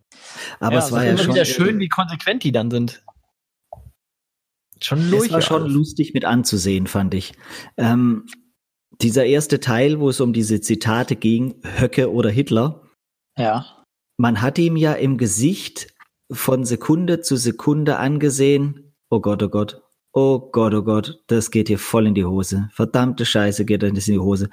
Aber 0.60 0.74
Ja, 0.74 0.80
es 0.80 0.86
also 0.86 0.96
war 0.96 1.04
ja 1.06 1.12
immer 1.12 1.24
schon, 1.24 1.34
wieder 1.36 1.46
schön, 1.46 1.80
wie 1.80 1.90
konsequent 1.90 2.44
die 2.44 2.52
dann 2.52 2.72
sind. 2.72 3.04
Schon 4.82 5.14
es 5.14 5.32
war 5.32 5.42
schon 5.42 5.70
lustig 5.70 6.14
mit 6.14 6.26
anzusehen, 6.26 6.88
fand 6.88 7.14
ich. 7.14 7.34
Ähm, 7.78 8.26
dieser 9.02 9.26
erste 9.26 9.60
Teil, 9.60 10.00
wo 10.00 10.10
es 10.10 10.20
um 10.20 10.34
diese 10.34 10.60
Zitate 10.62 11.16
ging, 11.16 11.56
Höcke 11.64 12.12
oder 12.12 12.30
Hitler, 12.30 12.82
Ja. 13.38 13.84
man 14.18 14.42
hat 14.42 14.58
ihm 14.58 14.76
ja 14.76 14.94
im 14.94 15.18
Gesicht 15.18 15.94
von 16.32 16.66
Sekunde 16.66 17.22
zu 17.22 17.38
Sekunde 17.38 17.98
angesehen, 17.98 18.94
oh 19.10 19.22
Gott, 19.22 19.42
oh 19.42 19.50
Gott, 19.50 19.82
oh 20.12 20.40
Gott, 20.52 20.74
oh 20.74 20.84
Gott, 20.84 21.24
das 21.28 21.50
geht 21.50 21.70
hier 21.70 21.80
voll 21.80 22.08
in 22.08 22.16
die 22.16 22.26
Hose. 22.26 22.70
Verdammte 22.74 23.26
Scheiße 23.26 23.66
geht 23.66 23.84
das 23.84 24.08
in 24.08 24.16
die 24.16 24.20
Hose. 24.20 24.50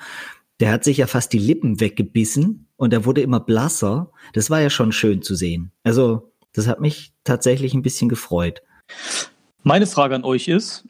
Der 0.61 0.73
hat 0.73 0.85
sich 0.85 0.99
ja 0.99 1.07
fast 1.07 1.33
die 1.33 1.38
Lippen 1.38 1.81
weggebissen 1.81 2.69
und 2.76 2.93
er 2.93 3.07
wurde 3.07 3.23
immer 3.23 3.40
blasser. 3.40 4.12
Das 4.35 4.50
war 4.50 4.61
ja 4.61 4.69
schon 4.69 4.93
schön 4.93 5.23
zu 5.23 5.35
sehen. 5.35 5.73
Also, 5.83 6.33
das 6.52 6.67
hat 6.67 6.81
mich 6.81 7.14
tatsächlich 7.25 7.73
ein 7.73 7.83
bisschen 7.83 8.11
gefreut. 8.11 8.62
Meine 9.62 9.87
Frage 9.87 10.14
an 10.14 10.25
euch 10.25 10.49
ist, 10.49 10.87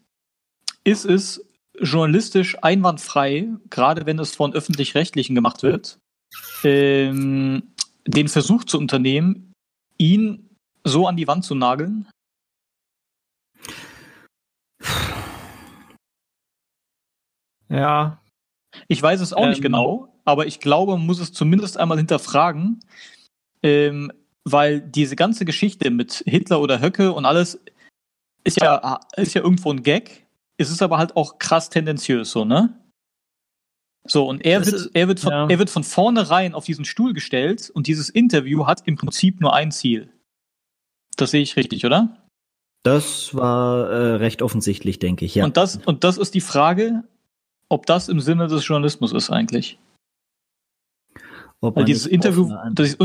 ist 0.83 1.05
es 1.05 1.47
journalistisch 1.79 2.59
einwandfrei, 2.63 3.49
gerade 3.71 4.07
wenn 4.07 4.19
es 4.19 4.35
von 4.35 4.53
öffentlich-rechtlichen 4.53 5.35
gemacht 5.35 5.63
wird, 5.63 5.99
ähm, 6.65 7.75
den 8.07 8.29
Versuch 8.29 8.65
zu 8.65 8.77
unternehmen, 8.77 9.53
ihn 9.99 10.57
so 10.83 11.07
an 11.07 11.17
die 11.17 11.29
Wand 11.29 11.45
zu 11.45 11.55
nageln? 11.55 12.09
Ja, 17.69 18.21
Ich 18.89 19.03
weiß 19.03 19.21
es 19.21 19.33
auch 19.33 19.47
nicht 19.47 19.59
Ähm. 19.59 19.63
genau, 19.63 20.09
aber 20.25 20.47
ich 20.47 20.61
glaube, 20.61 20.93
man 20.97 21.07
muss 21.07 21.21
es 21.21 21.33
zumindest 21.33 21.79
einmal 21.79 21.99
hinterfragen, 21.99 22.81
ähm, 23.63 24.13
weil 24.45 24.81
diese 24.81 25.17
ganze 25.17 25.45
Geschichte 25.45 25.91
mit 25.91 26.23
Hitler 26.27 26.61
oder 26.61 26.81
Höcke 26.81 27.13
und 27.13 27.25
alles 27.25 27.61
ist 28.45 28.61
ja, 28.61 29.01
ist 29.17 29.35
ja 29.35 29.43
irgendwo 29.43 29.71
ein 29.73 29.83
Gag. 29.83 30.27
Es 30.57 30.71
ist 30.71 30.83
aber 30.83 30.99
halt 30.99 31.17
auch 31.17 31.39
krass 31.39 31.71
tendenziös, 31.71 32.31
so, 32.31 32.45
ne? 32.45 32.77
So, 34.07 34.27
und 34.27 34.45
er 34.45 34.61
Das 34.61 34.67
wird, 34.73 34.77
ist- 34.81 34.91
er, 34.95 35.09
wird 35.09 35.21
von, 35.21 35.33
ja. 35.33 35.49
er 35.49 35.59
wird 35.59 35.69
von 35.71 35.85
vornherein 35.85 36.55
auf 36.55 36.65
diesen 36.65 36.85
Stuhl 36.87 37.13
gestellt 37.13 37.71
und 37.71 37.87
dieses 37.87 38.09
Interview 38.09 38.67
hat 38.67 38.83
im 38.87 38.97
Prinzip 38.97 39.41
nur 39.41 39.55
ein 39.55 39.71
Ziel. 39.73 40.11
Das 41.17 41.33
sehe 41.33 41.43
ich 41.43 41.57
richtig, 41.57 41.85
oder? 41.85 42.17
Das 42.83 43.35
war 43.35 43.91
äh, 43.91 44.15
recht 44.17 44.41
offensichtlich, 44.41 44.99
denke 45.01 45.27
ich, 45.27 45.35
ja. 45.35 45.45
Und 45.45 45.59
das, 45.59 45.77
und 45.85 46.03
das 46.03 46.17
ist 46.17 46.35
die 46.35 46.41
Frage, 46.41 47.05
ob 47.71 47.87
das 47.87 48.09
im 48.09 48.21
Sinne 48.21 48.49
des 48.49 48.67
Journalismus 48.67 49.13
ist 49.13 49.31
eigentlich. 49.31 49.79
Weil 51.63 51.85
dieses 51.85 52.07
Interview, 52.07 52.55
das, 52.73 52.97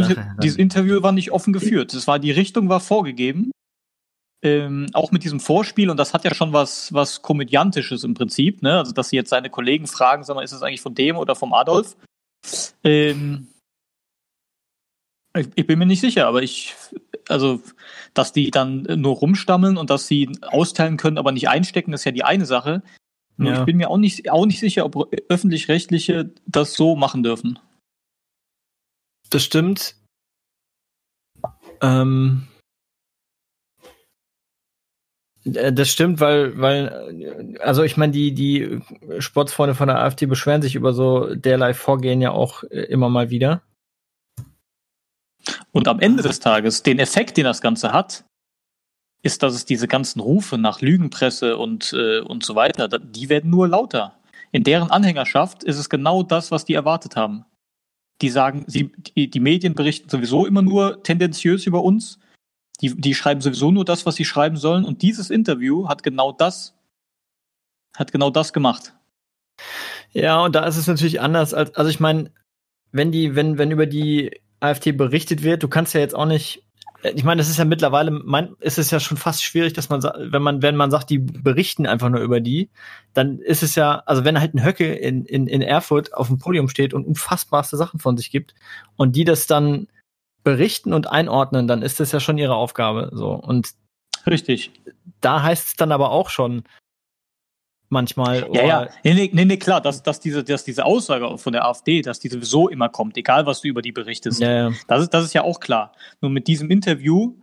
dieses 0.41 0.57
Interview 0.57 1.01
war 1.03 1.11
nicht 1.11 1.31
offen 1.31 1.51
geführt. 1.51 1.93
Es 1.93 2.07
war, 2.07 2.19
die 2.19 2.31
Richtung 2.31 2.69
war 2.69 2.79
vorgegeben. 2.79 3.51
Ähm, 4.43 4.87
auch 4.93 5.11
mit 5.11 5.23
diesem 5.23 5.39
Vorspiel, 5.39 5.89
und 5.89 5.97
das 5.97 6.13
hat 6.13 6.23
ja 6.23 6.33
schon 6.33 6.53
was, 6.53 6.93
was 6.93 7.21
Komödiantisches 7.21 8.03
im 8.03 8.13
Prinzip, 8.13 8.61
ne? 8.61 8.77
Also, 8.77 8.91
dass 8.91 9.09
sie 9.09 9.15
jetzt 9.15 9.29
seine 9.29 9.49
Kollegen 9.49 9.87
fragen, 9.87 10.23
sag 10.23 10.35
mal, 10.35 10.43
ist 10.43 10.51
es 10.51 10.61
eigentlich 10.61 10.81
von 10.81 10.93
dem 10.93 11.17
oder 11.17 11.35
vom 11.35 11.51
Adolf? 11.53 11.97
Ähm, 12.83 13.47
ich, 15.35 15.47
ich 15.55 15.67
bin 15.67 15.79
mir 15.79 15.87
nicht 15.87 16.01
sicher, 16.01 16.27
aber 16.27 16.43
ich, 16.43 16.75
also, 17.27 17.61
dass 18.13 18.33
die 18.33 18.51
dann 18.51 18.83
nur 18.83 19.15
rumstammeln 19.15 19.77
und 19.77 19.89
dass 19.89 20.07
sie 20.07 20.29
austeilen 20.43 20.97
können, 20.97 21.17
aber 21.17 21.31
nicht 21.31 21.49
einstecken, 21.49 21.91
ist 21.93 22.05
ja 22.05 22.11
die 22.11 22.23
eine 22.23 22.45
Sache. 22.45 22.83
Ja. 23.37 23.59
ich 23.59 23.65
bin 23.65 23.77
mir 23.77 23.89
auch 23.89 23.97
nicht, 23.97 24.29
auch 24.29 24.45
nicht 24.45 24.59
sicher, 24.59 24.85
ob 24.85 25.13
öffentlich-rechtliche 25.29 26.31
das 26.45 26.73
so 26.73 26.95
machen 26.95 27.23
dürfen. 27.23 27.59
Das 29.29 29.43
stimmt. 29.43 29.95
Ähm, 31.81 32.47
äh, 35.45 35.73
das 35.73 35.89
stimmt, 35.89 36.19
weil, 36.19 36.57
weil, 36.59 37.57
also 37.59 37.83
ich 37.83 37.97
meine, 37.97 38.13
die, 38.13 38.33
die 38.33 38.81
Sportsfreunde 39.19 39.75
von 39.75 39.87
der 39.87 39.99
AfD 39.99 40.25
beschweren 40.25 40.61
sich 40.61 40.75
über 40.75 40.93
so 40.93 41.35
derlei 41.35 41.73
Vorgehen 41.73 42.21
ja 42.21 42.31
auch 42.31 42.63
äh, 42.63 42.81
immer 42.83 43.09
mal 43.09 43.29
wieder. 43.29 43.61
Und 45.71 45.87
am 45.87 45.99
Ende 45.99 46.23
des 46.23 46.39
Tages, 46.39 46.83
den 46.83 46.99
Effekt, 46.99 47.37
den 47.37 47.45
das 47.45 47.61
Ganze 47.61 47.91
hat, 47.91 48.24
ist, 49.25 49.41
dass 49.41 49.55
es 49.55 49.65
diese 49.65 49.87
ganzen 49.87 50.19
Rufe 50.19 50.57
nach 50.57 50.81
Lügenpresse 50.81 51.57
und, 51.57 51.93
äh, 51.93 52.19
und 52.19 52.45
so 52.45 52.53
weiter, 52.53 52.87
die 52.87 53.27
werden 53.27 53.49
nur 53.49 53.67
lauter. 53.67 54.13
In 54.51 54.63
deren 54.63 54.91
Anhängerschaft 54.91 55.63
ist 55.63 55.79
es 55.79 55.89
genau 55.89 56.21
das, 56.21 56.51
was 56.51 56.63
die 56.63 56.75
erwartet 56.75 57.15
haben. 57.15 57.43
Die 58.21 58.29
sagen, 58.29 58.63
sie, 58.67 58.91
die, 59.15 59.29
die 59.29 59.39
Medien 59.39 59.73
berichten 59.73 60.09
sowieso 60.09 60.45
immer 60.45 60.61
nur 60.61 61.01
tendenziös 61.01 61.65
über 61.65 61.83
uns. 61.83 62.19
Die, 62.81 62.95
die 62.95 63.15
schreiben 63.15 63.41
sowieso 63.41 63.71
nur 63.71 63.83
das, 63.83 64.05
was 64.05 64.15
sie 64.15 64.25
schreiben 64.25 64.57
sollen. 64.57 64.85
Und 64.85 65.01
dieses 65.01 65.31
Interview 65.31 65.89
hat 65.89 66.03
genau 66.03 66.31
das, 66.31 66.75
hat 67.97 68.11
genau 68.11 68.29
das 68.29 68.53
gemacht. 68.53 68.93
Ja, 70.13 70.41
und 70.41 70.55
da 70.55 70.65
ist 70.65 70.77
es 70.77 70.87
natürlich 70.87 71.19
anders 71.19 71.53
als, 71.53 71.73
also 71.75 71.89
ich 71.89 71.99
meine, 71.99 72.31
wenn 72.91 73.11
die, 73.11 73.35
wenn, 73.35 73.57
wenn 73.57 73.71
über 73.71 73.87
die 73.87 74.39
AfD 74.59 74.91
berichtet 74.91 75.41
wird, 75.41 75.63
du 75.63 75.67
kannst 75.67 75.95
ja 75.95 75.99
jetzt 75.99 76.15
auch 76.15 76.27
nicht, 76.27 76.64
ich 77.03 77.23
meine, 77.23 77.39
das 77.39 77.49
ist 77.49 77.57
ja 77.57 77.65
mittlerweile, 77.65 78.11
mein, 78.11 78.55
ist 78.59 78.77
es 78.77 78.91
ja 78.91 78.99
schon 78.99 79.17
fast 79.17 79.43
schwierig, 79.43 79.73
dass 79.73 79.89
man, 79.89 80.01
wenn 80.03 80.41
man, 80.41 80.61
wenn 80.61 80.75
man 80.75 80.91
sagt, 80.91 81.09
die 81.09 81.19
berichten 81.19 81.85
einfach 81.85 82.09
nur 82.09 82.21
über 82.21 82.39
die, 82.39 82.69
dann 83.13 83.39
ist 83.39 83.63
es 83.63 83.75
ja, 83.75 84.01
also 84.05 84.23
wenn 84.23 84.39
halt 84.39 84.53
ein 84.53 84.63
Höcke 84.63 84.93
in, 84.93 85.25
in, 85.25 85.47
in 85.47 85.61
Erfurt 85.61 86.13
auf 86.13 86.27
dem 86.27 86.37
Podium 86.37 86.69
steht 86.69 86.93
und 86.93 87.05
unfassbarste 87.05 87.77
Sachen 87.77 87.99
von 87.99 88.17
sich 88.17 88.31
gibt 88.31 88.55
und 88.95 89.15
die 89.15 89.23
das 89.23 89.47
dann 89.47 89.87
berichten 90.43 90.93
und 90.93 91.07
einordnen, 91.09 91.67
dann 91.67 91.81
ist 91.81 91.99
das 91.99 92.11
ja 92.11 92.19
schon 92.19 92.37
ihre 92.37 92.55
Aufgabe, 92.55 93.09
so. 93.13 93.31
Und 93.31 93.71
Richtig. 94.27 94.71
da 95.21 95.43
heißt 95.43 95.67
es 95.67 95.75
dann 95.75 95.91
aber 95.91 96.11
auch 96.11 96.29
schon 96.29 96.63
manchmal, 97.89 98.47
Ja, 98.53 98.65
ja, 98.65 98.89
nee, 99.03 99.13
nee, 99.13 99.29
nee, 99.33 99.45
nee 99.45 99.57
klar, 99.57 99.81
dass, 99.81 100.03
dass, 100.03 100.19
diese, 100.19 100.43
dass 100.43 100.63
diese 100.63 100.85
Aussage 100.85 101.37
von 101.37 101.53
der 101.53 101.65
AfD, 101.65 102.01
dass 102.01 102.19
die 102.19 102.29
sowieso 102.29 102.69
immer 102.69 102.89
kommt, 102.89 103.17
egal 103.17 103.45
was 103.45 103.61
du 103.61 103.67
über 103.67 103.81
die 103.81 103.91
berichtest. 103.91 104.39
ja, 104.41 104.51
ja. 104.51 104.71
Das 104.87 105.01
ist, 105.03 105.13
das 105.13 105.25
ist 105.25 105.33
ja 105.33 105.43
auch 105.43 105.59
klar. 105.59 105.91
Nur 106.21 106.31
mit 106.31 106.47
diesem 106.47 106.69
Interview, 106.71 107.35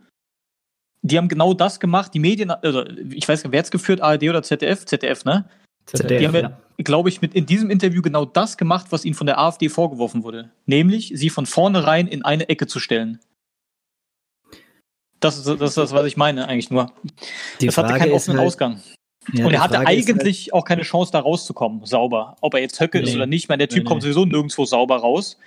die 1.01 1.17
haben 1.17 1.27
genau 1.27 1.53
das 1.53 1.79
gemacht, 1.79 2.13
die 2.13 2.19
Medien, 2.19 2.51
also 2.51 2.85
ich 2.85 3.27
weiß 3.27 3.43
nicht, 3.43 3.51
wer 3.51 3.59
hat's 3.59 3.71
geführt, 3.71 4.01
ARD 4.01 4.23
oder 4.29 4.43
ZDF? 4.43 4.85
ZDF, 4.85 5.25
ne? 5.25 5.49
ZDF, 5.85 6.19
Die 6.19 6.27
haben 6.27 6.35
ja. 6.35 6.57
glaube 6.77 7.09
ich, 7.09 7.21
mit 7.21 7.33
in 7.35 7.45
diesem 7.45 7.69
Interview 7.69 8.01
genau 8.01 8.23
das 8.25 8.57
gemacht, 8.57 8.87
was 8.91 9.03
ihnen 9.03 9.15
von 9.15 9.27
der 9.27 9.37
AfD 9.37 9.67
vorgeworfen 9.67 10.23
wurde. 10.23 10.49
Nämlich, 10.65 11.11
sie 11.15 11.29
von 11.29 11.45
vornherein 11.45 12.07
in 12.07 12.23
eine 12.23 12.47
Ecke 12.47 12.67
zu 12.67 12.79
stellen. 12.79 13.19
Das 15.19 15.37
ist 15.37 15.47
das, 15.47 15.75
das 15.75 15.91
was 15.93 16.05
ich 16.05 16.17
meine, 16.17 16.47
eigentlich 16.47 16.69
nur. 16.69 16.91
Die 17.61 17.65
das 17.67 17.77
hatte 17.77 17.87
Frage 17.89 17.99
keinen 17.99 18.09
ist 18.11 18.15
offenen 18.15 18.37
halt- 18.39 18.47
Ausgang. 18.47 18.81
Ja, 19.31 19.45
Und 19.45 19.53
er 19.53 19.61
hatte 19.61 19.75
Frage 19.75 19.93
ist 19.93 20.07
halt- 20.07 20.19
eigentlich 20.19 20.53
auch 20.53 20.65
keine 20.65 20.81
Chance, 20.81 21.11
da 21.11 21.19
rauszukommen, 21.19 21.85
sauber. 21.85 22.35
Ob 22.41 22.53
er 22.55 22.59
jetzt 22.61 22.79
Höcke 22.79 22.99
ist 22.99 23.09
Nee. 23.11 23.15
oder 23.15 23.25
nicht, 23.25 23.43
ich 23.43 23.49
meine, 23.49 23.59
der 23.59 23.69
Typ 23.69 23.83
Nee, 23.83 23.87
kommt 23.87 24.01
nee. 24.03 24.11
sowieso 24.11 24.25
nirgendwo 24.25 24.65
sauber 24.65 24.97
raus. 24.97 25.37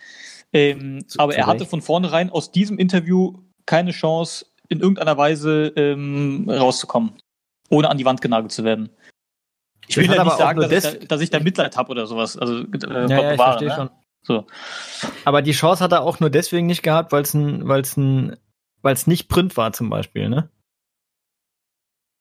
Ähm, 0.52 1.06
Zu- 1.08 1.18
aber 1.18 1.32
zu 1.32 1.38
er 1.38 1.46
hatte 1.46 1.60
Recht. 1.60 1.70
von 1.70 1.82
vornherein 1.82 2.30
aus 2.30 2.50
diesem 2.52 2.78
Interview 2.78 3.34
keine 3.66 3.90
Chance, 3.90 4.46
in 4.68 4.80
irgendeiner 4.80 5.16
Weise 5.16 5.72
ähm, 5.76 6.46
rauszukommen, 6.48 7.12
ohne 7.70 7.90
an 7.90 7.98
die 7.98 8.04
Wand 8.04 8.20
genagelt 8.20 8.52
zu 8.52 8.64
werden. 8.64 8.90
Ich 9.88 9.94
Das 9.94 10.04
will 10.08 10.14
ja 10.14 10.20
aber 10.20 10.30
nicht 10.30 10.38
sagen, 10.38 10.60
dass, 10.60 10.72
ich 10.72 10.82
des- 10.82 10.98
da, 11.00 11.06
dass 11.06 11.20
ich 11.20 11.30
da 11.30 11.38
Mitleid 11.40 11.76
habe 11.76 11.90
oder 11.90 12.06
sowas. 12.06 12.36
Also, 12.36 12.60
äh, 12.60 12.66
Ja, 12.82 13.06
ja, 13.08 13.30
ich 13.30 13.32
bewahre, 13.32 13.36
verstehe 13.36 13.68
ne? 13.68 13.74
schon. 13.74 13.90
So. 14.22 14.44
Aber 15.24 15.42
die 15.42 15.52
Chance 15.52 15.84
hat 15.84 15.92
er 15.92 16.02
auch 16.02 16.18
nur 16.18 16.30
deswegen 16.30 16.66
nicht 16.66 16.82
gehabt, 16.82 17.12
weil 17.12 17.22
es 17.22 17.32
ein, 17.34 17.68
weil 17.68 17.82
es 17.82 17.96
ein, 17.96 18.36
weil 18.82 18.94
es 18.94 19.06
nicht 19.06 19.28
Print 19.28 19.56
war 19.56 19.72
zum 19.72 19.88
Beispiel, 19.88 20.28
ne? 20.28 20.48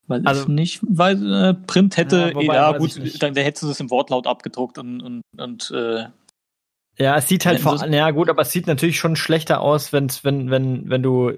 Weil 0.07 0.25
Also- 0.25 0.41
es 0.43 0.47
nicht, 0.47 0.81
weil 0.83 1.33
äh, 1.33 1.53
Print 1.53 1.97
hätte, 1.97 2.17
Ja, 2.17 2.27
ja, 2.27 2.35
wobei, 2.35 2.57
weiß 2.57 2.77
gut, 2.77 2.97
ich 3.05 3.19
dann 3.19 3.33
da 3.33 3.41
hättest 3.41 3.63
du 3.63 3.69
es 3.69 3.79
im 3.79 3.89
Wortlaut 3.89 4.27
abgedruckt 4.27 4.77
und, 4.77 5.01
und, 5.01 5.21
und 5.37 5.71
äh, 5.71 6.05
Ja, 6.97 7.17
es 7.17 7.27
sieht 7.27 7.45
halt 7.45 7.57
Ja, 7.59 7.63
vor, 7.63 7.77
das- 7.77 7.93
ja 7.93 8.09
gut, 8.11 8.29
aber 8.29 8.43
es 8.43 8.51
sieht 8.51 8.67
natürlich 8.67 8.97
schon 8.97 9.17
schlechter 9.17 9.59
aus, 9.59 9.91
wenn's, 9.91 10.23
wenn, 10.23 10.49
wenn, 10.49 10.89
wenn 10.89 11.03
du, 11.03 11.33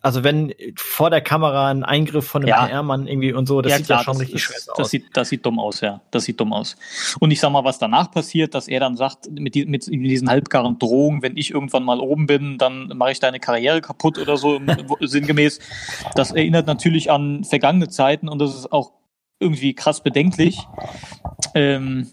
also 0.00 0.22
wenn 0.22 0.54
vor 0.76 1.10
der 1.10 1.20
Kamera 1.20 1.68
ein 1.68 1.82
Eingriff 1.82 2.28
von 2.28 2.42
einem 2.42 2.50
Ja. 2.50 2.66
PR-Mann 2.66 3.08
irgendwie 3.08 3.32
und 3.32 3.46
so, 3.46 3.60
das 3.60 3.76
sieht 3.76 3.88
ja 3.88 4.04
schon 4.04 4.16
richtig 4.18 4.34
das, 4.34 4.42
scheiße 4.54 4.66
das 4.68 4.78
aus. 4.78 4.90
Sieht, 4.90 5.06
das 5.14 5.28
sieht 5.28 5.44
dumm 5.44 5.58
aus, 5.58 5.80
ja. 5.80 6.00
Das 6.12 6.24
sieht 6.24 6.38
dumm 6.38 6.52
aus. 6.52 6.76
Und 7.18 7.32
ich 7.32 7.40
sag 7.40 7.50
mal, 7.50 7.64
was 7.64 7.80
danach 7.80 8.12
passiert, 8.12 8.54
dass 8.54 8.68
er 8.68 8.78
dann 8.78 8.96
sagt, 8.96 9.28
mit, 9.32 9.56
die, 9.56 9.66
mit 9.66 9.84
diesen 9.88 10.28
halbgaren 10.28 10.78
Drohungen, 10.78 11.22
wenn 11.22 11.36
ich 11.36 11.50
irgendwann 11.50 11.82
mal 11.82 11.98
oben 11.98 12.26
bin, 12.26 12.56
dann 12.58 12.92
mache 12.94 13.10
ich 13.10 13.18
deine 13.18 13.40
Karriere 13.40 13.80
kaputt 13.80 14.16
oder 14.16 14.36
so, 14.36 14.60
sinngemäß. 15.00 15.58
Das 16.14 16.30
erinnert 16.30 16.68
natürlich 16.68 17.10
an 17.10 17.42
vergangene 17.42 17.88
Zeiten 17.88 18.28
und 18.28 18.38
das 18.38 18.54
ist 18.54 18.70
auch 18.70 18.92
irgendwie 19.40 19.74
krass 19.74 20.02
bedenklich. 20.04 20.58
Ähm, 21.54 22.06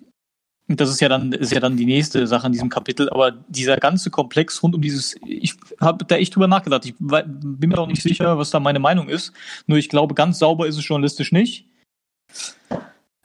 das 0.68 0.90
ist 0.90 1.00
ja 1.00 1.08
dann 1.08 1.32
ist 1.32 1.54
ja 1.54 1.62
dann 1.62 1.78
die 1.78 1.86
nächste 1.86 2.28
Sache 2.28 2.48
in 2.48 2.54
diesem 2.54 2.70
Kapitel, 2.70 3.10
aber 3.10 3.32
dieser 3.32 3.78
ganze 3.78 4.10
Komplex 4.10 4.62
rund 4.62 4.76
um 4.76 4.82
dieses, 4.82 5.16
ich 5.26 5.56
habe 5.80 6.04
da 6.06 6.16
echt 6.16 6.36
drüber 6.36 6.48
nachgedacht. 6.48 6.86
Ich 6.86 6.96
bin 6.98 7.70
mir 7.70 7.78
auch 7.78 7.88
nicht 7.88 8.02
sicher, 8.02 8.38
was 8.38 8.50
da 8.50 8.60
meine 8.60 8.80
Meinung 8.80 9.08
ist. 9.08 9.32
Nur 9.66 9.78
ich 9.78 9.88
glaube, 9.88 10.14
ganz 10.14 10.40
sauber 10.40 10.68
ist 10.68 10.78
es 10.78 10.88
journalistisch 10.88 11.32
nicht. 11.32 11.66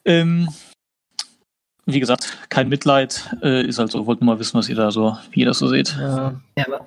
Ähm, 0.05 0.49
wie 1.85 1.99
gesagt, 1.99 2.37
kein 2.47 2.69
Mitleid, 2.69 3.35
äh, 3.41 3.65
ist 3.65 3.77
halt 3.77 3.91
so. 3.91 4.05
Wollte 4.05 4.23
nur 4.23 4.35
mal 4.35 4.39
wissen, 4.39 4.57
was 4.57 4.69
ihr 4.69 4.75
da 4.75 4.91
so, 4.91 5.17
wie 5.31 5.41
ihr 5.41 5.45
das 5.45 5.59
so 5.59 5.67
seht. 5.67 5.97
Ja. 5.99 6.39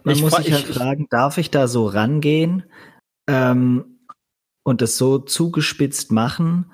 Man 0.04 0.14
Ich 0.14 0.22
muss 0.22 0.36
sich 0.36 0.52
halt 0.52 0.64
fragen, 0.64 1.06
darf 1.10 1.36
ich 1.36 1.50
da 1.50 1.68
so 1.68 1.86
rangehen 1.86 2.62
ähm, 3.28 3.98
und 4.64 4.80
das 4.80 4.96
so 4.96 5.18
zugespitzt 5.18 6.12
machen, 6.12 6.72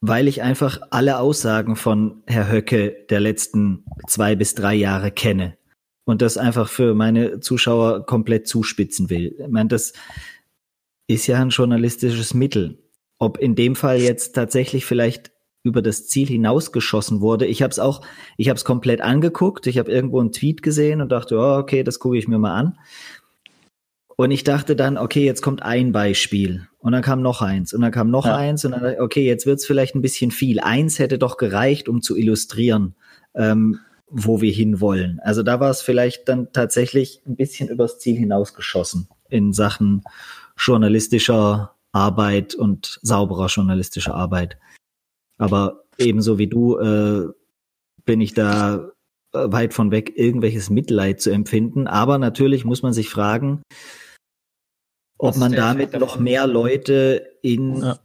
weil 0.00 0.28
ich 0.28 0.42
einfach 0.42 0.80
alle 0.90 1.18
Aussagen 1.18 1.76
von 1.76 2.22
Herr 2.26 2.50
Höcke 2.50 2.96
der 3.10 3.20
letzten 3.20 3.84
zwei 4.06 4.36
bis 4.36 4.54
drei 4.54 4.74
Jahre 4.74 5.10
kenne 5.10 5.56
und 6.04 6.22
das 6.22 6.38
einfach 6.38 6.68
für 6.68 6.94
meine 6.94 7.40
Zuschauer 7.40 8.06
komplett 8.06 8.46
zuspitzen 8.46 9.10
will. 9.10 9.36
Ich 9.38 9.48
meine, 9.48 9.68
das 9.68 9.92
ist 11.08 11.26
ja 11.26 11.40
ein 11.40 11.50
journalistisches 11.50 12.34
Mittel. 12.34 12.78
Ob 13.18 13.38
in 13.38 13.54
dem 13.54 13.76
Fall 13.76 14.00
jetzt 14.00 14.34
tatsächlich 14.34 14.84
vielleicht 14.84 15.32
über 15.66 15.82
das 15.82 16.06
Ziel 16.06 16.28
hinausgeschossen 16.28 17.20
wurde. 17.20 17.46
Ich 17.46 17.60
habe 17.60 17.72
es 17.72 17.78
auch, 17.78 18.02
ich 18.36 18.48
habe 18.48 18.56
es 18.56 18.64
komplett 18.64 19.00
angeguckt. 19.00 19.66
Ich 19.66 19.78
habe 19.78 19.90
irgendwo 19.90 20.20
einen 20.20 20.32
Tweet 20.32 20.62
gesehen 20.62 21.00
und 21.00 21.10
dachte, 21.10 21.36
oh, 21.36 21.56
okay, 21.58 21.82
das 21.82 21.98
gucke 21.98 22.16
ich 22.16 22.28
mir 22.28 22.38
mal 22.38 22.54
an. 22.54 22.78
Und 24.16 24.30
ich 24.30 24.44
dachte 24.44 24.76
dann, 24.76 24.96
okay, 24.96 25.24
jetzt 25.24 25.42
kommt 25.42 25.62
ein 25.62 25.92
Beispiel. 25.92 26.68
Und 26.86 26.92
dann 26.92 27.02
kam 27.02 27.20
noch 27.20 27.42
eins. 27.42 27.74
Und 27.74 27.80
dann 27.80 27.90
kam 27.90 28.12
noch 28.12 28.26
Ja. 28.26 28.36
eins. 28.36 28.64
Und 28.64 28.70
dann, 28.70 29.00
okay, 29.00 29.26
jetzt 29.26 29.44
wird's 29.44 29.66
vielleicht 29.66 29.96
ein 29.96 30.02
bisschen 30.02 30.30
viel. 30.30 30.60
Eins 30.60 31.00
hätte 31.00 31.18
doch 31.18 31.36
gereicht, 31.36 31.88
um 31.88 32.00
zu 32.00 32.16
illustrieren, 32.16 32.94
ähm, 33.34 33.80
wo 34.08 34.40
wir 34.40 34.52
hinwollen. 34.52 35.18
Also 35.24 35.42
da 35.42 35.58
war 35.58 35.68
es 35.68 35.82
vielleicht 35.82 36.28
dann 36.28 36.52
tatsächlich 36.52 37.22
ein 37.26 37.34
bisschen 37.34 37.68
übers 37.68 37.98
Ziel 37.98 38.16
hinausgeschossen 38.16 39.08
in 39.28 39.52
Sachen 39.52 40.04
journalistischer 40.56 41.74
Arbeit 41.90 42.54
und 42.54 43.00
sauberer 43.02 43.48
journalistischer 43.48 44.14
Arbeit. 44.14 44.56
Aber 45.38 45.82
ebenso 45.98 46.38
wie 46.38 46.46
du 46.46 46.78
äh, 46.78 47.26
bin 48.04 48.20
ich 48.20 48.32
da 48.32 48.92
äh, 49.34 49.50
weit 49.50 49.74
von 49.74 49.90
weg, 49.90 50.12
irgendwelches 50.14 50.70
Mitleid 50.70 51.20
zu 51.20 51.30
empfinden. 51.30 51.88
Aber 51.88 52.18
natürlich 52.18 52.64
muss 52.64 52.82
man 52.82 52.92
sich 52.92 53.08
fragen, 53.08 53.62
ob 55.18 55.36
man 55.36 55.52
damit 55.52 55.88
Effekt 55.88 56.00
noch 56.00 56.08
davon? 56.10 56.24
mehr 56.24 56.46
Leute 56.46 57.26
in 57.42 57.80
Ja. 57.82 57.98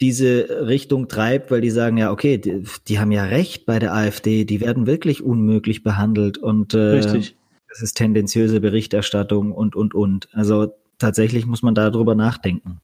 diese 0.00 0.66
Richtung 0.66 1.08
treibt, 1.08 1.50
weil 1.50 1.60
die 1.60 1.70
sagen, 1.70 1.96
ja, 1.98 2.10
okay, 2.10 2.38
die, 2.38 2.64
die 2.88 2.98
haben 2.98 3.12
ja 3.12 3.24
recht 3.24 3.66
bei 3.66 3.78
der 3.78 3.94
AfD, 3.94 4.44
die 4.44 4.60
werden 4.60 4.86
wirklich 4.86 5.22
unmöglich 5.22 5.82
behandelt 5.82 6.38
und 6.38 6.74
äh, 6.74 6.78
Richtig. 6.78 7.36
es 7.68 7.82
ist 7.82 7.94
tendenziöse 7.96 8.60
Berichterstattung 8.60 9.52
und, 9.52 9.76
und, 9.76 9.94
und. 9.94 10.28
Also 10.32 10.72
tatsächlich 10.98 11.46
muss 11.46 11.62
man 11.62 11.74
darüber 11.74 12.14
nachdenken. 12.14 12.80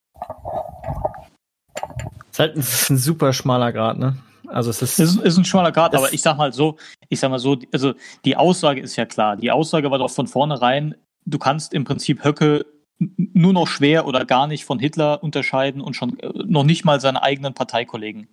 Ist 2.30 2.38
halt 2.38 2.54
ein, 2.56 2.60
ist 2.60 2.90
ein 2.90 2.98
super 2.98 3.32
schmaler 3.32 3.72
Grad, 3.72 3.98
ne? 3.98 4.16
Also 4.48 4.70
es 4.70 4.80
ist, 4.80 5.00
ist, 5.00 5.16
ist 5.20 5.36
ein 5.38 5.44
schmaler 5.44 5.72
Grad, 5.72 5.94
aber 5.94 6.12
ich 6.12 6.22
sag 6.22 6.36
mal 6.36 6.52
so, 6.52 6.76
ich 7.08 7.18
sag 7.18 7.30
mal 7.30 7.38
so, 7.38 7.58
also 7.72 7.94
die 8.24 8.36
Aussage 8.36 8.80
ist 8.80 8.94
ja 8.96 9.04
klar. 9.04 9.36
Die 9.36 9.50
Aussage 9.50 9.90
war 9.90 9.98
doch 9.98 10.10
von 10.10 10.26
vornherein, 10.28 10.94
du 11.24 11.38
kannst 11.38 11.74
im 11.74 11.84
Prinzip 11.84 12.24
Höcke 12.24 12.64
nur 12.98 13.52
noch 13.52 13.68
schwer 13.68 14.06
oder 14.06 14.24
gar 14.24 14.46
nicht 14.46 14.64
von 14.64 14.78
Hitler 14.78 15.22
unterscheiden 15.22 15.80
und 15.80 15.94
schon 15.94 16.18
äh, 16.20 16.30
noch 16.46 16.64
nicht 16.64 16.84
mal 16.84 17.00
seine 17.00 17.22
eigenen 17.22 17.54
Parteikollegen. 17.54 18.28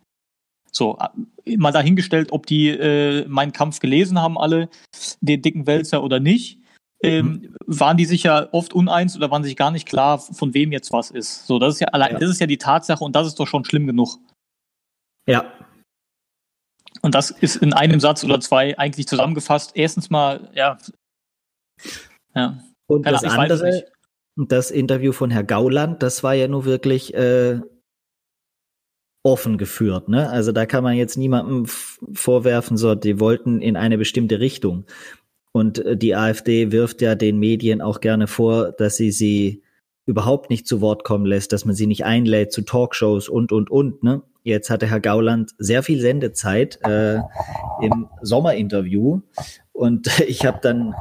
So, 0.71 0.97
äh, 1.45 1.57
mal 1.57 1.71
dahingestellt, 1.71 2.31
ob 2.31 2.45
die 2.45 2.69
äh, 2.69 3.27
meinen 3.27 3.51
Kampf 3.51 3.79
gelesen 3.79 4.19
haben, 4.19 4.37
alle, 4.37 4.69
den 5.21 5.41
dicken 5.41 5.67
Wälzer 5.67 6.03
oder 6.03 6.19
nicht. 6.19 6.59
Ähm, 7.05 7.25
mhm. 7.25 7.55
waren 7.65 7.97
die 7.97 8.05
sich 8.05 8.23
ja 8.23 8.47
oft 8.53 8.73
uneins 8.73 9.17
oder 9.17 9.29
waren 9.29 9.43
sich 9.43 9.57
gar 9.57 9.71
nicht 9.71 9.85
klar, 9.85 10.19
von 10.19 10.53
wem 10.53 10.71
jetzt 10.71 10.93
was 10.93 11.11
ist. 11.11 11.45
So, 11.45 11.59
das 11.59 11.73
ist 11.73 11.79
ja 11.81 11.87
allein, 11.89 12.13
ja. 12.13 12.19
das 12.19 12.29
ist 12.29 12.39
ja 12.39 12.47
die 12.47 12.57
Tatsache 12.57 13.03
und 13.03 13.13
das 13.13 13.27
ist 13.27 13.37
doch 13.37 13.45
schon 13.45 13.65
schlimm 13.65 13.85
genug. 13.85 14.19
Ja. 15.27 15.51
Und 17.01 17.13
das 17.13 17.29
ist 17.29 17.57
in 17.57 17.73
einem 17.73 17.99
Satz 17.99 18.23
oder 18.23 18.39
zwei 18.39 18.77
eigentlich 18.79 19.05
zusammengefasst. 19.05 19.73
Erstens 19.75 20.09
mal, 20.09 20.49
ja. 20.53 20.77
Ja. 22.35 22.63
Und 22.87 23.05
das 23.05 23.25
andere, 23.25 23.83
das 24.35 24.71
Interview 24.71 25.11
von 25.11 25.31
Herr 25.31 25.43
Gauland, 25.43 26.01
das 26.01 26.23
war 26.23 26.33
ja 26.33 26.47
nur 26.47 26.65
wirklich 26.65 27.13
äh, 27.13 27.59
offen 29.23 29.57
geführt. 29.57 30.09
Ne? 30.09 30.29
Also 30.29 30.51
da 30.51 30.65
kann 30.65 30.83
man 30.83 30.95
jetzt 30.95 31.17
niemandem 31.17 31.65
vorwerfen, 31.65 32.77
so, 32.77 32.95
die 32.95 33.19
wollten 33.19 33.61
in 33.61 33.77
eine 33.77 33.97
bestimmte 33.97 34.39
Richtung. 34.39 34.85
Und 35.51 35.79
äh, 35.79 35.95
die 35.95 36.15
AfD 36.15 36.71
wirft 36.71 37.01
ja 37.01 37.15
den 37.15 37.39
Medien 37.39 37.81
auch 37.81 38.01
gerne 38.01 38.27
vor, 38.27 38.71
dass 38.71 38.97
sie 38.97 39.11
sie 39.11 39.63
überhaupt 40.05 40.49
nicht 40.49 40.67
zu 40.67 40.81
Wort 40.81 41.05
kommen 41.05 41.25
lässt, 41.25 41.53
dass 41.53 41.63
man 41.63 41.75
sie 41.75 41.87
nicht 41.87 42.03
einlädt 42.03 42.51
zu 42.51 42.63
Talkshows 42.63 43.29
und, 43.29 43.53
und, 43.53 43.69
und. 43.69 44.03
Ne? 44.03 44.21
Jetzt 44.43 44.69
hatte 44.69 44.87
Herr 44.87 44.99
Gauland 44.99 45.51
sehr 45.57 45.83
viel 45.83 46.01
Sendezeit 46.01 46.79
äh, 46.83 47.19
im 47.81 48.09
Sommerinterview 48.21 49.21
und 49.71 50.19
ich 50.27 50.45
habe 50.45 50.59
dann 50.61 50.93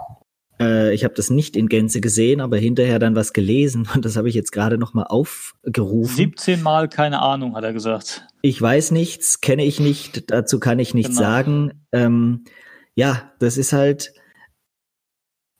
äh, 0.63 0.95
ich 0.95 1.05
habe 1.05 1.15
das 1.15 1.31
nicht 1.31 1.57
in 1.57 1.69
Gänze 1.69 2.01
gesehen, 2.01 2.41
aber 2.41 2.57
hinterher 2.57 2.99
dann 2.99 3.15
was 3.15 3.33
gelesen 3.33 3.89
und 3.95 4.05
das 4.05 4.17
habe 4.17 4.29
ich 4.29 4.35
jetzt 4.35 4.53
gerade 4.53 4.79
noch 4.79 4.95
mal 4.95 5.05
aufgerufen. 5.05 6.15
17 6.15 6.63
Mal 6.63 6.89
keine 6.89 7.21
Ahnung, 7.21 7.55
hat 7.55 7.65
er 7.65 7.73
gesagt. 7.73 8.27
Ich 8.43 8.61
weiß 8.61 8.91
nichts, 8.91 9.41
kenne 9.41 9.65
ich 9.65 9.81
nicht, 9.81 10.31
dazu 10.31 10.61
kann 10.61 10.79
ich 10.79 10.95
nichts 10.95 11.17
genau. 11.17 11.21
sagen. 11.21 11.85
Ähm, 11.93 12.45
ja, 12.95 13.33
das 13.39 13.57
ist 13.57 13.73
halt 13.73 14.13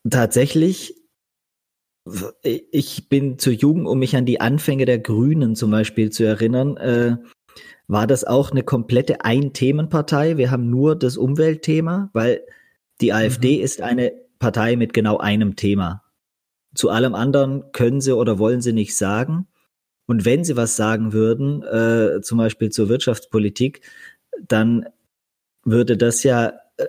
tatsächlich 0.09 0.95
ich 2.43 3.09
bin 3.09 3.39
zu 3.39 3.53
jung, 3.53 3.87
um 3.87 4.01
mich 4.01 4.17
an 4.17 4.27
die 4.27 4.41
Anfänge 4.41 4.87
der 4.87 4.99
Grünen 4.99 5.55
zum 5.55 5.71
Beispiel 5.71 6.11
zu 6.11 6.25
erinnern. 6.25 6.77
Äh, 6.77 7.17
war 7.87 8.07
das 8.07 8.25
auch 8.25 8.51
eine 8.51 8.63
komplette 8.63 9.25
Ein-Themenpartei? 9.25 10.37
Wir 10.37 10.51
haben 10.51 10.69
nur 10.71 10.97
das 10.97 11.17
Umweltthema, 11.17 12.11
weil 12.13 12.43
die 13.01 13.13
AfD 13.13 13.59
mhm. 13.59 13.65
ist 13.65 13.81
eine 13.83 14.13
Partei 14.43 14.75
mit 14.75 14.93
genau 14.93 15.19
einem 15.19 15.55
Thema. 15.55 16.03
Zu 16.75 16.91
allem 16.91 17.15
anderen 17.15 17.71
können 17.71 18.01
sie 18.01 18.15
oder 18.15 18.41
wollen 18.41 18.61
sie 18.61 18.73
nicht 18.73 18.97
sagen. 18.97 19.47
Und 20.07 20.25
wenn 20.25 20.43
sie 20.43 20.57
was 20.57 20.75
sagen 20.75 21.13
würden, 21.13 21.63
äh, 21.63 22.21
zum 22.23 22.39
Beispiel 22.39 22.71
zur 22.71 22.89
Wirtschaftspolitik, 22.89 23.83
dann 24.49 24.87
würde 25.65 25.97
das 25.97 26.25
ja 26.25 26.55
äh, 26.77 26.87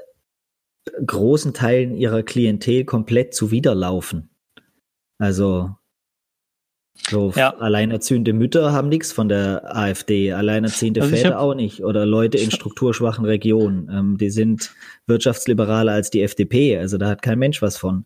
großen 1.06 1.54
Teilen 1.54 1.96
ihrer 1.96 2.24
Klientel 2.24 2.86
komplett 2.86 3.36
zuwiderlaufen. 3.36 4.32
Also 5.20 5.76
so 6.96 7.34
ja. 7.36 7.56
alleinerziehende 7.56 8.34
Mütter 8.34 8.72
haben 8.72 8.88
nichts 8.88 9.12
von 9.12 9.28
der 9.28 9.76
AfD, 9.76 10.32
alleinerziehende 10.32 11.02
also 11.02 11.16
Väter 11.16 11.32
hab, 11.32 11.40
auch 11.40 11.56
nicht 11.56 11.84
oder 11.84 12.06
Leute 12.06 12.38
in 12.38 12.52
strukturschwachen 12.52 13.26
Regionen. 13.26 13.90
Ähm, 13.92 14.18
die 14.18 14.30
sind 14.30 14.74
wirtschaftsliberaler 15.08 15.92
als 15.92 16.12
die 16.12 16.22
FDP, 16.22 16.78
also 16.78 16.98
da 16.98 17.10
hat 17.10 17.22
kein 17.22 17.40
Mensch 17.40 17.62
was 17.62 17.78
von. 17.78 18.06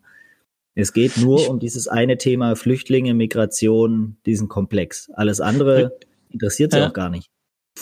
Es 0.74 0.92
geht 0.92 1.16
nur 1.16 1.40
ich, 1.40 1.48
um 1.48 1.58
dieses 1.58 1.88
eine 1.88 2.18
Thema 2.18 2.54
Flüchtlinge, 2.54 3.12
Migration, 3.12 4.16
diesen 4.26 4.48
Komplex. 4.48 5.10
Alles 5.12 5.40
andere 5.40 5.98
interessiert 6.30 6.72
sie 6.72 6.78
ja. 6.78 6.88
auch 6.88 6.92
gar 6.92 7.10
nicht. 7.10 7.28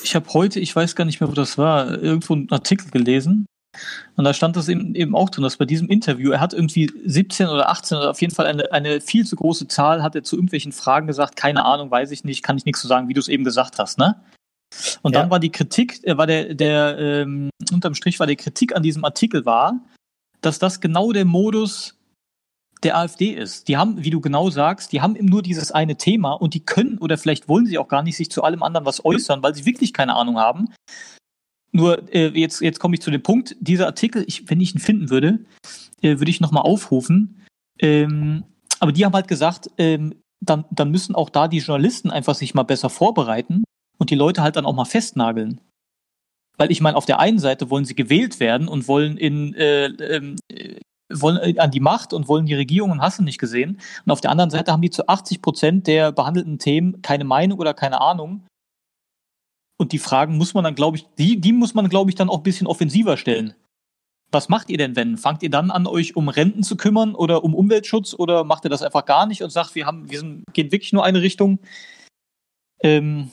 Ich 0.03 0.15
habe 0.15 0.29
heute, 0.33 0.61
ich 0.61 0.75
weiß 0.75 0.97
gar 0.97 1.05
nicht 1.05 1.21
mehr, 1.21 1.29
wo 1.29 1.35
das 1.35 1.59
war, 1.59 2.03
irgendwo 2.03 2.35
einen 2.35 2.51
Artikel 2.51 2.91
gelesen, 2.91 3.47
und 4.17 4.25
da 4.25 4.35
stand 4.35 4.57
das 4.57 4.69
eben, 4.69 4.95
eben 4.95 5.15
auch 5.15 5.31
drin, 5.31 5.45
dass 5.45 5.57
bei 5.57 5.65
diesem 5.65 5.89
Interview, 5.89 6.31
er 6.31 6.41
hat 6.41 6.55
irgendwie 6.55 6.91
17 7.05 7.49
oder 7.49 7.69
18 7.69 7.99
oder 7.99 8.11
auf 8.11 8.21
jeden 8.21 8.35
Fall 8.35 8.47
eine, 8.47 8.73
eine 8.73 9.01
viel 9.01 9.27
zu 9.27 9.37
große 9.37 9.69
Zahl, 9.69 10.03
hat 10.03 10.15
er 10.15 10.23
zu 10.23 10.37
irgendwelchen 10.37 10.73
Fragen 10.73 11.07
gesagt, 11.07 11.37
keine 11.37 11.65
Ahnung, 11.65 11.91
weiß 11.91 12.11
ich 12.11 12.25
nicht, 12.25 12.43
kann 12.43 12.57
ich 12.57 12.65
nichts 12.65 12.81
zu 12.81 12.89
sagen, 12.89 13.09
wie 13.09 13.15
du 13.15 13.21
es 13.21 13.29
eben 13.29 13.45
gesagt 13.45 13.79
hast, 13.79 13.99
ne? 13.99 14.21
Und 15.03 15.15
ja. 15.15 15.21
dann 15.21 15.31
war 15.31 15.39
die 15.39 15.51
Kritik, 15.51 16.03
äh, 16.05 16.17
war 16.17 16.27
der, 16.27 16.55
der, 16.55 16.99
ähm, 16.99 17.51
unterm 17.73 17.95
Strich 17.95 18.19
war 18.21 18.27
die 18.27 18.37
Kritik 18.37 18.75
an 18.75 18.83
diesem 18.83 19.05
Artikel 19.05 19.47
war, 19.47 19.81
dass 20.41 20.59
das 20.59 20.81
genau 20.81 21.13
der 21.13 21.25
Modus 21.25 21.97
der 22.83 22.97
AfD 22.97 23.31
ist. 23.31 23.69
Die 23.69 23.77
haben, 23.77 24.05
wie 24.05 24.11
du 24.11 24.21
genau 24.21 24.51
sagst, 24.51 24.93
die 24.93 25.01
haben 25.01 25.17
eben 25.17 25.27
nur 25.27 25.43
dieses 25.43 25.73
eine 25.73 25.97
Thema 25.97 26.33
und 26.33 26.55
die 26.55 26.65
können 26.65 26.99
oder 26.99 27.17
vielleicht 27.17 27.49
wollen 27.49 27.67
sie 27.67 27.79
auch 27.79 27.89
gar 27.89 28.03
nicht 28.03 28.17
sich 28.17 28.31
zu 28.31 28.43
allem 28.43 28.63
anderen 28.63 28.87
was 28.87 29.05
äußern, 29.05 29.43
weil 29.43 29.55
sie 29.55 29.65
wirklich 29.65 29.93
keine 29.93 30.15
Ahnung 30.15 30.39
haben. 30.39 30.69
Nur 31.77 32.11
äh, 32.11 32.29
jetzt, 32.29 32.63
jetzt 32.63 32.81
komme 32.81 32.95
ich 32.95 33.03
zu 33.03 33.11
dem 33.11 33.23
Punkt, 33.23 33.55
dieser 33.61 33.85
Artikel, 33.85 34.25
ich, 34.27 34.49
wenn 34.49 34.63
ich 34.63 34.75
ihn 34.75 34.81
finden 34.81 35.11
würde, 35.11 35.41
äh, 36.01 36.19
würde 36.19 36.31
ich 36.31 36.41
nochmal 36.41 36.63
aufrufen. 36.63 37.43
Ähm, 37.79 38.45
aber 38.81 38.93
die 38.93 39.05
haben 39.05 39.13
halt 39.13 39.29
gesagt, 39.29 39.71
ähm, 39.77 40.15
dann, 40.41 40.65
dann 40.71 40.91
müssen 40.91 41.15
auch 41.15 41.29
da 41.29 41.49
die 41.49 41.59
Journalisten 41.59 42.11
einfach 42.11 42.35
sich 42.35 42.55
mal 42.55 42.63
besser 42.63 42.89
vorbereiten 42.89 43.63
und 43.99 44.09
die 44.09 44.15
Leute 44.15 44.43
halt 44.43 44.57
dann 44.57 44.65
auch 44.65 44.75
mal 44.75 44.87
festnageln. 44.87 45.61
Weil 46.57 46.71
ich 46.71 46.81
meine, 46.81 46.97
auf 46.97 47.05
der 47.05 47.21
einen 47.21 47.39
Seite 47.39 47.69
wollen 47.69 47.85
sie 47.85 47.95
gewählt 47.95 48.41
werden 48.41 48.69
und 48.69 48.89
wollen 48.89 49.19
in 49.19 49.53
äh, 49.53 49.89
ähm, 49.89 50.37
äh, 50.51 50.77
wollen 51.13 51.37
äh, 51.37 51.59
an 51.59 51.71
die 51.71 51.81
Macht 51.81 52.15
und 52.15 52.27
wollen 52.27 52.47
die 52.47 52.55
Regierung 52.55 52.91
und 52.91 53.03
hassen 53.03 53.27
nicht 53.27 53.39
gesehen. 53.39 53.83
Und 54.07 54.13
auf 54.13 54.23
der 54.23 54.31
anderen 54.31 54.49
Seite 54.49 54.73
haben 54.73 54.81
die 54.81 54.89
zu 54.89 55.07
80 55.09 55.43
Prozent 55.43 55.87
der 55.87 56.11
behandelten 56.11 56.59
Themen 56.59 57.03
keine 57.03 57.25
Meinung 57.25 57.59
oder 57.59 57.75
keine 57.75 58.01
Ahnung 58.01 58.47
und 59.79 59.93
die 59.93 59.99
Fragen 59.99 60.37
muss 60.37 60.55
man 60.55 60.65
dann, 60.65 60.75
glaube 60.75 60.97
ich, 60.97 61.07
die, 61.19 61.41
die 61.41 61.53
muss 61.53 61.75
man, 61.75 61.89
glaube 61.89 62.11
ich, 62.11 62.15
dann 62.15 62.31
auch 62.31 62.39
ein 62.39 62.43
bisschen 62.43 62.67
offensiver 62.67 63.17
stellen. 63.17 63.55
Was 64.33 64.49
macht 64.49 64.71
ihr 64.71 64.79
denn, 64.79 64.97
wenn? 64.97 65.19
Fangt 65.19 65.43
ihr 65.43 65.51
dann 65.51 65.71
an, 65.71 65.87
euch 65.87 66.17
um 66.17 66.29
Renten 66.29 66.63
zu 66.63 66.77
kümmern 66.77 67.15
oder 67.15 67.45
um 67.45 67.55
Umweltschutz 67.55 68.15
oder 68.15 68.45
macht 68.45 68.65
ihr 68.65 68.71
das 68.71 68.83
einfach 68.83 69.05
gar 69.05 69.27
nicht 69.27 69.43
und 69.43 69.51
sagt, 69.51 69.75
wir 69.75 69.87
haben, 69.87 70.11
wir 70.11 70.19
sind, 70.19 70.45
gehen 70.53 70.73
wirklich 70.73 70.93
nur 70.93 71.05
eine 71.05 71.23
Richtung? 71.23 71.61
Ähm, 72.81 73.31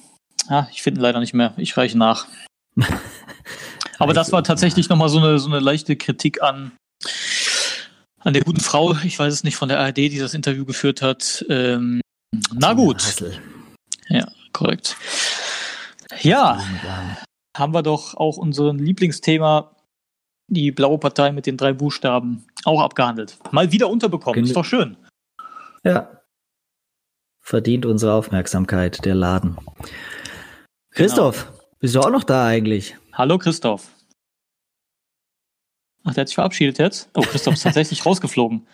ja, 0.49 0.67
ich 0.71 0.83
finde 0.83 1.01
leider 1.01 1.19
nicht 1.19 1.33
mehr. 1.33 1.53
Ich 1.57 1.75
reiche 1.77 1.97
nach. 1.97 2.27
Aber 3.99 4.13
das 4.13 4.31
war 4.31 4.43
tatsächlich 4.43 4.89
nochmal 4.89 5.09
so 5.09 5.19
eine, 5.19 5.39
so 5.39 5.49
eine 5.49 5.59
leichte 5.59 5.95
Kritik 5.95 6.41
an, 6.41 6.73
an 8.19 8.33
der 8.33 8.43
guten 8.43 8.59
Frau, 8.59 8.95
ich 9.03 9.17
weiß 9.17 9.33
es 9.33 9.43
nicht, 9.43 9.55
von 9.55 9.69
der 9.69 9.79
ARD, 9.79 9.97
die 9.97 10.19
das 10.19 10.33
Interview 10.33 10.65
geführt 10.65 11.01
hat. 11.01 11.45
Ähm, 11.49 12.01
na 12.53 12.73
gut. 12.73 13.15
Ja, 14.09 14.27
korrekt. 14.51 14.97
Ja, 16.21 16.59
haben 17.55 17.73
wir 17.73 17.83
doch 17.83 18.15
auch 18.15 18.37
unseren 18.37 18.79
Lieblingsthema, 18.79 19.75
die 20.47 20.71
blaue 20.71 20.97
Partei 20.97 21.31
mit 21.31 21.45
den 21.45 21.57
drei 21.57 21.73
Buchstaben, 21.73 22.45
auch 22.65 22.81
abgehandelt. 22.81 23.37
Mal 23.51 23.71
wieder 23.71 23.89
unterbekommen, 23.89 24.35
Gen 24.35 24.45
ist 24.45 24.55
doch 24.55 24.65
schön. 24.65 24.97
Ja. 25.83 26.09
Verdient 27.41 27.85
unsere 27.85 28.13
Aufmerksamkeit, 28.13 29.03
der 29.03 29.15
Laden. 29.15 29.57
Christoph, 30.91 31.45
genau. 31.45 31.59
bist 31.79 31.95
du 31.95 31.99
auch 31.99 32.09
noch 32.09 32.23
da 32.23 32.45
eigentlich? 32.45 32.95
Hallo 33.13 33.37
Christoph. 33.37 33.89
Ach, 36.05 36.13
der 36.13 36.21
hat 36.21 36.27
sich 36.27 36.35
verabschiedet 36.35 36.79
jetzt? 36.79 37.09
Oh, 37.13 37.21
Christoph 37.21 37.53
ist 37.53 37.63
tatsächlich 37.63 38.05
rausgeflogen. 38.05 38.67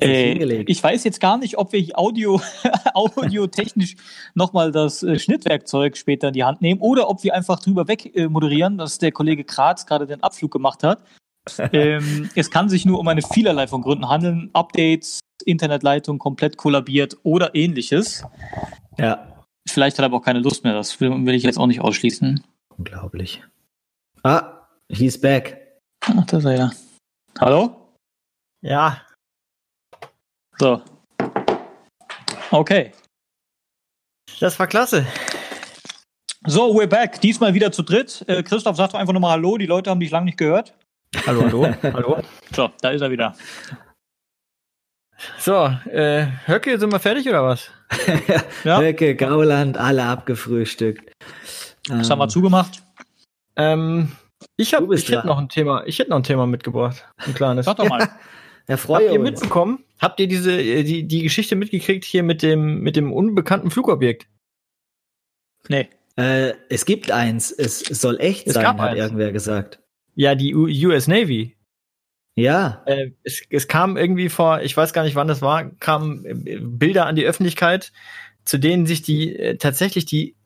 äh, 0.00 0.62
ich 0.64 0.82
weiß 0.82 1.04
jetzt 1.04 1.20
gar 1.20 1.38
nicht, 1.38 1.56
ob 1.56 1.72
wir 1.72 1.98
Audio, 1.98 2.40
audiotechnisch 2.94 3.96
nochmal 4.34 4.70
das 4.70 5.02
äh, 5.02 5.18
Schnittwerkzeug 5.18 5.96
später 5.96 6.28
in 6.28 6.34
die 6.34 6.44
Hand 6.44 6.60
nehmen 6.60 6.80
oder 6.80 7.08
ob 7.08 7.24
wir 7.24 7.34
einfach 7.34 7.60
drüber 7.60 7.88
weg 7.88 8.14
äh, 8.14 8.28
moderieren, 8.28 8.76
dass 8.76 8.98
der 8.98 9.10
Kollege 9.10 9.44
Kratz 9.44 9.86
gerade 9.86 10.06
den 10.06 10.22
Abflug 10.22 10.50
gemacht 10.50 10.82
hat. 10.82 11.02
ähm, 11.72 12.28
es 12.34 12.50
kann 12.50 12.68
sich 12.68 12.84
nur 12.84 12.98
um 12.98 13.08
eine 13.08 13.22
vielerlei 13.22 13.66
von 13.66 13.80
Gründen 13.80 14.08
handeln. 14.08 14.50
Updates, 14.52 15.20
Internetleitung 15.44 16.18
komplett 16.18 16.58
kollabiert 16.58 17.16
oder 17.22 17.54
ähnliches. 17.54 18.24
Ja. 18.98 19.30
Vielleicht 19.66 19.96
hat 19.96 20.02
er 20.02 20.06
aber 20.06 20.18
auch 20.18 20.24
keine 20.24 20.40
Lust 20.40 20.62
mehr. 20.62 20.74
Das 20.74 21.00
will, 21.00 21.10
will 21.24 21.34
ich 21.34 21.42
jetzt 21.42 21.58
auch 21.58 21.66
nicht 21.66 21.80
ausschließen. 21.80 22.44
Unglaublich. 22.76 23.42
Ah, 24.22 24.68
he's 24.90 25.18
back. 25.18 25.63
Ach, 26.06 26.26
da 26.26 26.36
ist 26.36 26.44
er 26.44 26.56
ja. 26.56 26.70
Hallo? 27.40 27.96
Ja. 28.60 29.00
So. 30.58 30.82
Okay. 32.50 32.92
Das 34.38 34.58
war 34.58 34.66
klasse. 34.66 35.06
So, 36.46 36.74
we're 36.74 36.86
back. 36.86 37.20
Diesmal 37.22 37.54
wieder 37.54 37.72
zu 37.72 37.82
dritt. 37.82 38.22
Äh, 38.28 38.42
Christoph, 38.42 38.76
sag 38.76 38.90
doch 38.90 38.98
einfach 38.98 39.14
nochmal 39.14 39.32
Hallo. 39.32 39.56
Die 39.56 39.64
Leute 39.64 39.88
haben 39.88 40.00
dich 40.00 40.10
lange 40.10 40.26
nicht 40.26 40.36
gehört. 40.36 40.74
Hallo, 41.26 41.42
hallo, 41.42 41.74
hallo. 41.82 42.22
So, 42.54 42.70
da 42.82 42.90
ist 42.90 43.00
er 43.00 43.10
wieder. 43.10 43.34
So, 45.38 45.66
äh, 45.90 46.26
Höcke, 46.46 46.78
sind 46.78 46.92
wir 46.92 47.00
fertig 47.00 47.26
oder 47.26 47.44
was? 47.44 47.70
ja. 48.64 48.78
Höcke, 48.78 49.16
Gauland, 49.16 49.78
alle 49.78 50.04
abgefrühstückt. 50.04 51.12
Das 51.88 52.08
ähm, 52.08 52.10
haben 52.10 52.18
wir 52.18 52.28
zugemacht. 52.28 52.82
Ähm, 53.56 54.12
ich 54.56 54.74
habe, 54.74 54.94
ich 54.94 55.08
hätte 55.08 55.26
noch 55.26 55.38
ein 55.38 55.48
Thema, 55.48 55.84
ich 55.86 55.98
hätte 55.98 56.10
noch 56.10 56.18
ein 56.18 56.22
Thema 56.22 56.46
mitgebracht. 56.46 57.04
Ein 57.16 57.34
kleines. 57.34 57.66
Sag 57.66 57.76
doch 57.76 57.88
mal. 57.88 58.08
Ja, 58.66 58.78
Habt 58.78 59.02
ihr 59.02 59.18
mitbekommen? 59.18 59.84
Habt 59.98 60.20
ihr 60.20 60.26
diese, 60.26 60.58
äh, 60.58 60.84
die, 60.84 61.06
die 61.06 61.22
Geschichte 61.22 61.54
mitgekriegt 61.54 62.02
hier 62.02 62.22
mit 62.22 62.42
dem, 62.42 62.80
mit 62.80 62.96
dem 62.96 63.12
unbekannten 63.12 63.70
Flugobjekt? 63.70 64.26
Nee. 65.68 65.90
Äh, 66.16 66.54
es 66.70 66.86
gibt 66.86 67.10
eins. 67.10 67.52
Es 67.52 67.80
soll 67.80 68.18
echt 68.20 68.46
es 68.46 68.54
sein, 68.54 68.66
hat 68.66 68.80
eins. 68.80 68.98
irgendwer 68.98 69.32
gesagt. 69.32 69.80
Ja, 70.14 70.34
die 70.34 70.54
US 70.54 71.08
Navy. 71.08 71.56
Ja. 72.36 72.82
Äh, 72.86 73.10
es, 73.22 73.42
es 73.50 73.68
kam 73.68 73.96
irgendwie 73.96 74.28
vor, 74.28 74.62
ich 74.62 74.76
weiß 74.76 74.92
gar 74.92 75.04
nicht, 75.04 75.14
wann 75.14 75.28
das 75.28 75.42
war, 75.42 75.70
kamen 75.76 76.24
äh, 76.24 76.58
Bilder 76.60 77.06
an 77.06 77.16
die 77.16 77.26
Öffentlichkeit, 77.26 77.92
zu 78.44 78.58
denen 78.58 78.86
sich 78.86 79.02
die 79.02 79.36
äh, 79.36 79.56
tatsächlich 79.56 80.04
die 80.04 80.36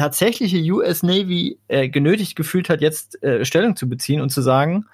tatsächliche 0.00 0.58
US 0.72 1.02
Navy 1.02 1.58
äh, 1.68 1.90
genötigt 1.90 2.34
gefühlt 2.34 2.70
hat, 2.70 2.80
jetzt 2.80 3.22
äh, 3.22 3.44
Stellung 3.44 3.76
zu 3.76 3.86
beziehen 3.86 4.22
und 4.22 4.30
zu 4.30 4.40
sagen, 4.40 4.86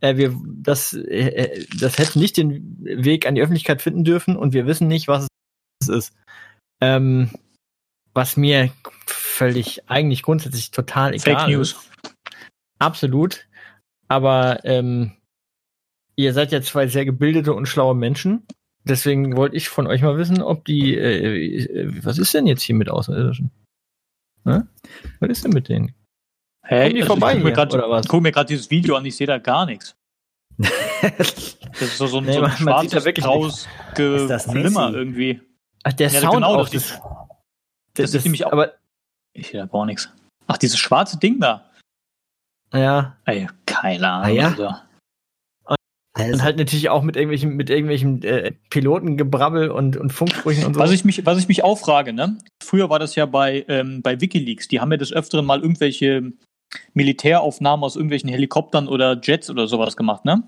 äh, 0.00 0.16
wir, 0.16 0.34
das, 0.46 0.94
äh, 0.94 1.28
äh, 1.28 1.66
das 1.78 1.98
hätte 1.98 2.18
nicht 2.18 2.38
den 2.38 2.78
Weg 2.80 3.26
an 3.26 3.34
die 3.34 3.42
Öffentlichkeit 3.42 3.82
finden 3.82 4.04
dürfen 4.04 4.36
und 4.36 4.54
wir 4.54 4.66
wissen 4.66 4.88
nicht, 4.88 5.06
was 5.06 5.28
es 5.82 5.88
ist. 5.88 6.16
Ähm, 6.80 7.28
was 8.14 8.38
mir 8.38 8.70
völlig 9.06 9.82
eigentlich 9.90 10.22
grundsätzlich 10.22 10.70
total 10.70 11.12
egal 11.12 11.40
Fake 11.40 11.48
News. 11.48 11.72
Ist. 11.72 12.12
Absolut. 12.78 13.46
Aber 14.08 14.64
ähm, 14.64 15.12
ihr 16.16 16.32
seid 16.32 16.52
ja 16.52 16.62
zwei 16.62 16.86
sehr 16.86 17.04
gebildete 17.04 17.52
und 17.52 17.66
schlaue 17.66 17.94
Menschen. 17.94 18.46
Deswegen 18.84 19.36
wollte 19.36 19.56
ich 19.56 19.68
von 19.68 19.86
euch 19.86 20.00
mal 20.00 20.16
wissen, 20.16 20.40
ob 20.40 20.64
die, 20.64 20.96
äh, 20.96 21.66
äh 21.66 22.04
was 22.04 22.16
ist 22.16 22.32
denn 22.32 22.46
jetzt 22.46 22.62
hier 22.62 22.76
mit 22.76 22.88
Außerirdischen? 22.88 23.50
Ne? 24.44 24.68
Was 25.20 25.30
ist 25.30 25.44
denn 25.44 25.52
mit 25.52 25.68
denen? 25.68 25.94
Hey, 26.62 26.92
die 26.92 27.02
also 27.02 27.14
vorbei 27.14 27.32
ich 27.32 27.38
guck 27.38 27.44
mir, 27.44 27.52
grad, 27.52 27.74
oder 27.74 27.90
was? 27.90 28.08
guck 28.08 28.22
mir 28.22 28.32
gerade 28.32 28.48
dieses 28.48 28.70
Video 28.70 28.96
an, 28.96 29.04
ich 29.04 29.16
sehe 29.16 29.26
da 29.26 29.38
gar 29.38 29.66
nichts. 29.66 29.96
das 30.58 31.52
ist 31.80 31.98
so, 31.98 32.06
so 32.06 32.18
ein, 32.18 32.24
nee, 32.24 32.32
so 32.32 32.42
ein 32.42 32.50
schwarzes, 32.52 33.04
da 33.04 33.12
graues 33.12 33.68
Geflimmer 33.94 34.92
irgendwie. 34.94 35.40
Ach, 35.82 35.92
der 35.92 36.08
ja, 36.10 36.20
Sound 36.20 36.34
genau, 36.34 36.54
auch. 36.54 36.68
Das, 36.68 36.88
das, 36.88 37.00
das, 37.94 38.10
das 38.12 38.14
ist 38.14 38.24
nämlich 38.24 38.46
auch. 38.46 38.52
Aber 38.52 38.74
ich 39.32 39.48
sehe 39.48 39.60
da 39.60 39.66
gar 39.66 39.84
nichts. 39.84 40.08
Ach, 40.46 40.56
dieses 40.56 40.78
schwarze 40.78 41.18
Ding 41.18 41.40
da. 41.40 41.70
Ja. 42.72 43.16
Ey, 43.24 43.48
keine 43.66 44.08
Ahnung. 44.08 44.26
Ah, 44.26 44.28
ja? 44.28 44.48
Also. 44.48 44.74
Also. 46.16 46.32
Und 46.32 46.42
halt 46.44 46.58
natürlich 46.58 46.88
auch 46.90 47.02
mit 47.02 47.16
irgendwelchen, 47.16 47.56
mit 47.56 47.70
irgendwelchen 47.70 48.22
äh, 48.22 48.52
Pilotengebrabbel 48.70 49.70
und, 49.70 49.96
und 49.96 50.12
Funksprüchen 50.12 50.64
und 50.64 50.74
so. 50.74 50.80
Was 50.80 50.92
ich 50.92 51.04
mich, 51.04 51.26
was 51.26 51.38
ich 51.38 51.48
mich 51.48 51.64
auch 51.64 51.76
frage, 51.76 52.12
ne? 52.12 52.38
Früher 52.62 52.88
war 52.88 53.00
das 53.00 53.16
ja 53.16 53.26
bei, 53.26 53.64
ähm, 53.68 54.00
bei 54.00 54.20
Wikileaks, 54.20 54.68
die 54.68 54.80
haben 54.80 54.92
ja 54.92 54.96
des 54.96 55.12
Öfteren 55.12 55.44
mal 55.44 55.60
irgendwelche 55.60 56.32
Militäraufnahmen 56.92 57.82
aus 57.82 57.96
irgendwelchen 57.96 58.28
Helikoptern 58.28 58.86
oder 58.86 59.20
Jets 59.20 59.50
oder 59.50 59.66
sowas 59.66 59.96
gemacht, 59.96 60.24
ne? 60.24 60.44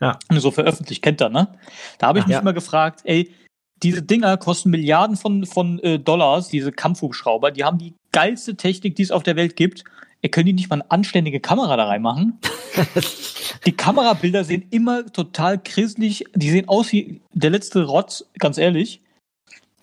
Ja. 0.00 0.18
So 0.30 0.52
veröffentlicht, 0.52 1.02
kennt 1.02 1.20
er, 1.20 1.28
ne? 1.28 1.58
Da 1.98 2.06
habe 2.06 2.20
ich 2.20 2.24
Ach, 2.24 2.28
mich 2.28 2.34
ja. 2.34 2.40
immer 2.40 2.52
gefragt, 2.52 3.00
ey, 3.04 3.34
diese 3.82 4.02
Dinger 4.02 4.36
kosten 4.36 4.70
Milliarden 4.70 5.16
von, 5.16 5.44
von 5.44 5.80
äh, 5.80 5.98
Dollars, 5.98 6.48
diese 6.48 6.70
Kampfhubschrauber, 6.70 7.50
die 7.50 7.64
haben 7.64 7.78
die 7.78 7.94
geilste 8.12 8.56
Technik, 8.56 8.94
die 8.94 9.02
es 9.02 9.10
auf 9.10 9.24
der 9.24 9.36
Welt 9.36 9.56
gibt. 9.56 9.84
Ihr 10.22 10.30
könnt 10.30 10.48
die 10.48 10.52
nicht 10.52 10.68
mal 10.68 10.80
eine 10.80 10.90
anständige 10.90 11.40
Kamera 11.40 11.76
da 11.76 11.86
reinmachen. 11.86 12.38
die 13.66 13.72
Kamerabilder 13.72 14.44
sehen 14.44 14.66
immer 14.70 15.06
total 15.06 15.62
christlich. 15.62 16.24
Die 16.34 16.50
sehen 16.50 16.68
aus 16.68 16.92
wie 16.92 17.20
der 17.32 17.50
letzte 17.50 17.84
Rotz, 17.84 18.26
ganz 18.38 18.58
ehrlich. 18.58 19.00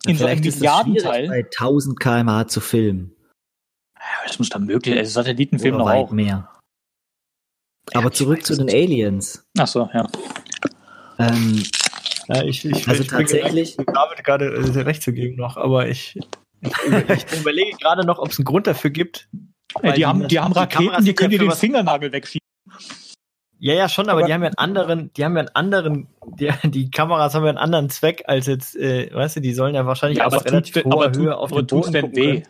In 0.06 0.12
ja, 0.12 0.18
so 0.18 0.26
einem 0.26 0.42
Milliardenteil. 0.42 1.28
bei 1.28 1.44
1000 1.44 2.00
km/h 2.00 2.48
zu 2.48 2.62
filmen. 2.62 3.16
Ja, 3.96 4.28
das 4.28 4.38
muss 4.38 4.50
dann 4.50 4.66
möglich 4.66 4.96
sein. 4.96 5.06
Satellitenfilm 5.06 5.76
Oder 5.76 5.84
noch 5.84 5.92
weit 5.92 6.06
auch. 6.06 6.12
mehr. 6.12 6.50
Aber 7.94 8.06
ja, 8.06 8.12
zurück 8.12 8.46
zu 8.46 8.56
den 8.56 8.70
Aliens. 8.70 9.44
Ach 9.58 9.68
so, 9.68 9.90
ja. 9.94 10.08
Ähm, 11.20 11.64
ja, 12.28 12.44
ich, 12.44 12.66
ich, 12.66 12.88
also 12.88 13.02
ich 13.02 13.08
tatsächlich. 13.08 13.76
David 13.78 14.24
gerade 14.24 14.46
äh, 14.46 14.82
recht 14.82 15.02
zu 15.02 15.14
geben 15.14 15.36
noch, 15.38 15.58
aber 15.58 15.88
ich, 15.88 16.18
ich, 16.62 16.72
ich 17.10 17.40
überlege 17.40 17.76
gerade 17.78 18.06
noch, 18.06 18.20
ob 18.20 18.30
es 18.30 18.38
einen 18.38 18.46
Grund 18.46 18.68
dafür 18.68 18.92
gibt. 18.92 19.30
Ja, 19.84 19.92
die, 19.92 20.06
haben, 20.06 20.28
die 20.28 20.40
haben 20.40 20.54
Raketen, 20.54 21.04
die 21.04 21.14
können 21.14 21.32
dir 21.32 21.40
den 21.40 21.52
Fingernagel 21.52 22.12
wegschieben. 22.12 22.46
Ja, 23.60 23.74
ja, 23.74 23.90
schon, 23.90 24.08
aber, 24.10 24.20
aber, 24.20 24.28
die 24.28 24.34
haben 24.34 24.44
ja 24.44 24.48
einen 24.50 24.58
anderen, 24.58 25.12
die 25.14 25.26
haben 25.26 25.34
ja 25.34 25.40
einen 25.40 25.56
anderen, 25.56 26.08
die, 26.40 26.52
die 26.64 26.92
Kameras 26.92 27.34
haben 27.34 27.44
ja 27.44 27.50
einen 27.50 27.58
anderen 27.58 27.90
Zweck 27.90 28.24
als 28.28 28.46
jetzt, 28.46 28.76
äh, 28.76 29.14
weißt 29.14 29.38
du, 29.38 29.42
die 29.42 29.54
sollen 29.54 29.74
ja 29.74 29.86
wahrscheinlich 29.86 30.20
ja, 30.20 30.26
aber 30.26 30.46
relativ 30.46 30.76
tut, 30.76 30.94
hoher 30.94 31.12
Höhe 31.12 31.36
auf 31.36 31.52
den 31.52 31.66
Boden 31.66 31.92
denn 31.92 32.16
weh? 32.16 32.44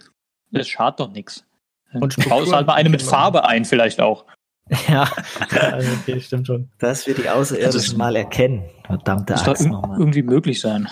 Das 0.52 0.68
schadet 0.68 1.00
doch 1.00 1.12
nichts. 1.12 1.46
Und 1.94 2.16
baust 2.28 2.54
halt 2.54 2.68
mal 2.68 2.74
eine 2.74 2.90
mit 2.90 3.02
Farbe 3.02 3.46
ein, 3.46 3.66
vielleicht 3.66 4.02
auch. 4.02 4.26
Ja, 4.90 5.10
also 5.50 5.90
okay, 6.02 6.20
stimmt 6.20 6.48
schon. 6.48 6.70
Dass 6.78 7.08
wir 7.08 7.16
die 7.16 7.30
Außerirdischen 7.30 7.98
mal 7.98 8.18
erkennen. 8.18 8.66
Verdammte 8.86 9.34
Axt 9.34 9.48
Das 9.48 9.66
nochmal. 9.66 9.98
irgendwie 9.98 10.24
möglich 10.24 10.60
sein. 10.60 10.90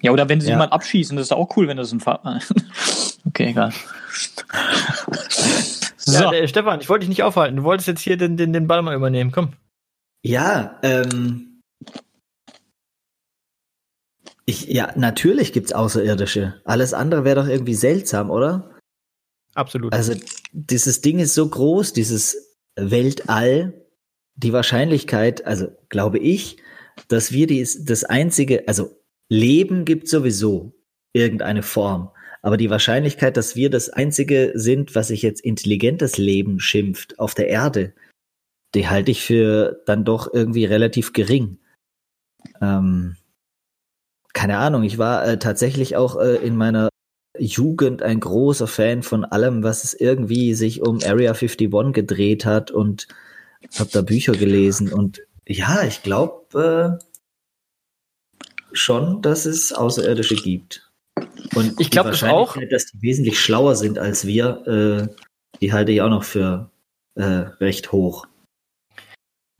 Ja, 0.00 0.12
oder 0.12 0.28
wenn 0.28 0.40
sie 0.40 0.48
ja. 0.48 0.54
jemanden 0.54 0.72
abschießen, 0.72 1.16
das 1.16 1.26
ist 1.26 1.32
auch 1.32 1.56
cool, 1.56 1.66
wenn 1.68 1.76
das 1.76 1.92
ein 1.92 2.00
Farbe. 2.00 2.38
okay, 3.26 3.48
egal. 3.48 3.72
so. 5.96 6.12
Ja, 6.12 6.30
der, 6.30 6.46
Stefan, 6.46 6.80
ich 6.80 6.88
wollte 6.88 7.00
dich 7.00 7.08
nicht 7.08 7.22
aufhalten. 7.22 7.56
Du 7.56 7.64
wolltest 7.64 7.88
jetzt 7.88 8.00
hier 8.00 8.16
den, 8.16 8.36
den, 8.36 8.52
den 8.52 8.66
Ball 8.68 8.82
mal 8.82 8.94
übernehmen. 8.94 9.32
Komm. 9.32 9.54
Ja, 10.22 10.78
ähm. 10.82 11.60
Ich, 14.46 14.66
ja, 14.66 14.92
natürlich 14.96 15.52
gibt's 15.52 15.72
Außerirdische. 15.72 16.60
Alles 16.64 16.94
andere 16.94 17.24
wäre 17.24 17.42
doch 17.42 17.48
irgendwie 17.48 17.74
seltsam, 17.74 18.30
oder? 18.30 18.70
Absolut. 19.54 19.92
Also, 19.92 20.14
dieses 20.52 21.00
Ding 21.00 21.18
ist 21.18 21.34
so 21.34 21.48
groß, 21.48 21.92
dieses 21.92 22.56
Weltall. 22.76 23.74
Die 24.36 24.52
Wahrscheinlichkeit, 24.52 25.44
also 25.44 25.66
glaube 25.88 26.20
ich, 26.20 26.58
dass 27.08 27.32
wir 27.32 27.48
die, 27.48 27.66
das 27.80 28.04
einzige, 28.04 28.68
also 28.68 28.97
Leben 29.28 29.84
gibt 29.84 30.08
sowieso 30.08 30.74
irgendeine 31.12 31.62
Form. 31.62 32.10
Aber 32.42 32.56
die 32.56 32.70
Wahrscheinlichkeit, 32.70 33.36
dass 33.36 33.56
wir 33.56 33.68
das 33.68 33.90
einzige 33.90 34.52
sind, 34.54 34.94
was 34.94 35.08
sich 35.08 35.22
jetzt 35.22 35.40
intelligentes 35.40 36.18
Leben 36.18 36.60
schimpft 36.60 37.18
auf 37.18 37.34
der 37.34 37.48
Erde, 37.48 37.94
die 38.74 38.88
halte 38.88 39.10
ich 39.10 39.22
für 39.22 39.82
dann 39.86 40.04
doch 40.04 40.32
irgendwie 40.32 40.64
relativ 40.64 41.12
gering. 41.12 41.58
Ähm, 42.60 43.16
keine 44.32 44.58
Ahnung, 44.58 44.84
ich 44.84 44.98
war 44.98 45.26
äh, 45.26 45.38
tatsächlich 45.38 45.96
auch 45.96 46.16
äh, 46.20 46.36
in 46.36 46.56
meiner 46.56 46.90
Jugend 47.38 48.02
ein 48.02 48.20
großer 48.20 48.66
Fan 48.66 49.02
von 49.02 49.24
allem, 49.24 49.62
was 49.62 49.84
es 49.84 49.94
irgendwie 49.94 50.54
sich 50.54 50.82
um 50.82 51.00
Area 51.02 51.32
51 51.32 51.92
gedreht 51.92 52.44
hat 52.44 52.70
und 52.70 53.08
habe 53.78 53.90
da 53.92 54.02
Bücher 54.02 54.32
gelesen 54.32 54.92
und 54.92 55.22
ja, 55.46 55.82
ich 55.82 56.02
glaube 56.02 56.98
äh, 57.00 57.04
schon, 58.72 59.22
dass 59.22 59.46
es 59.46 59.72
Außerirdische 59.72 60.36
gibt. 60.36 60.90
Und 61.54 61.80
ich 61.80 61.90
glaube 61.90 62.10
auch, 62.30 62.56
dass 62.70 62.86
die 62.86 63.02
wesentlich 63.02 63.40
schlauer 63.40 63.74
sind 63.74 63.98
als 63.98 64.26
wir, 64.26 64.66
äh, 64.66 65.14
die 65.60 65.72
halte 65.72 65.92
ich 65.92 66.02
auch 66.02 66.10
noch 66.10 66.24
für 66.24 66.70
äh, 67.14 67.24
recht 67.24 67.92
hoch. 67.92 68.26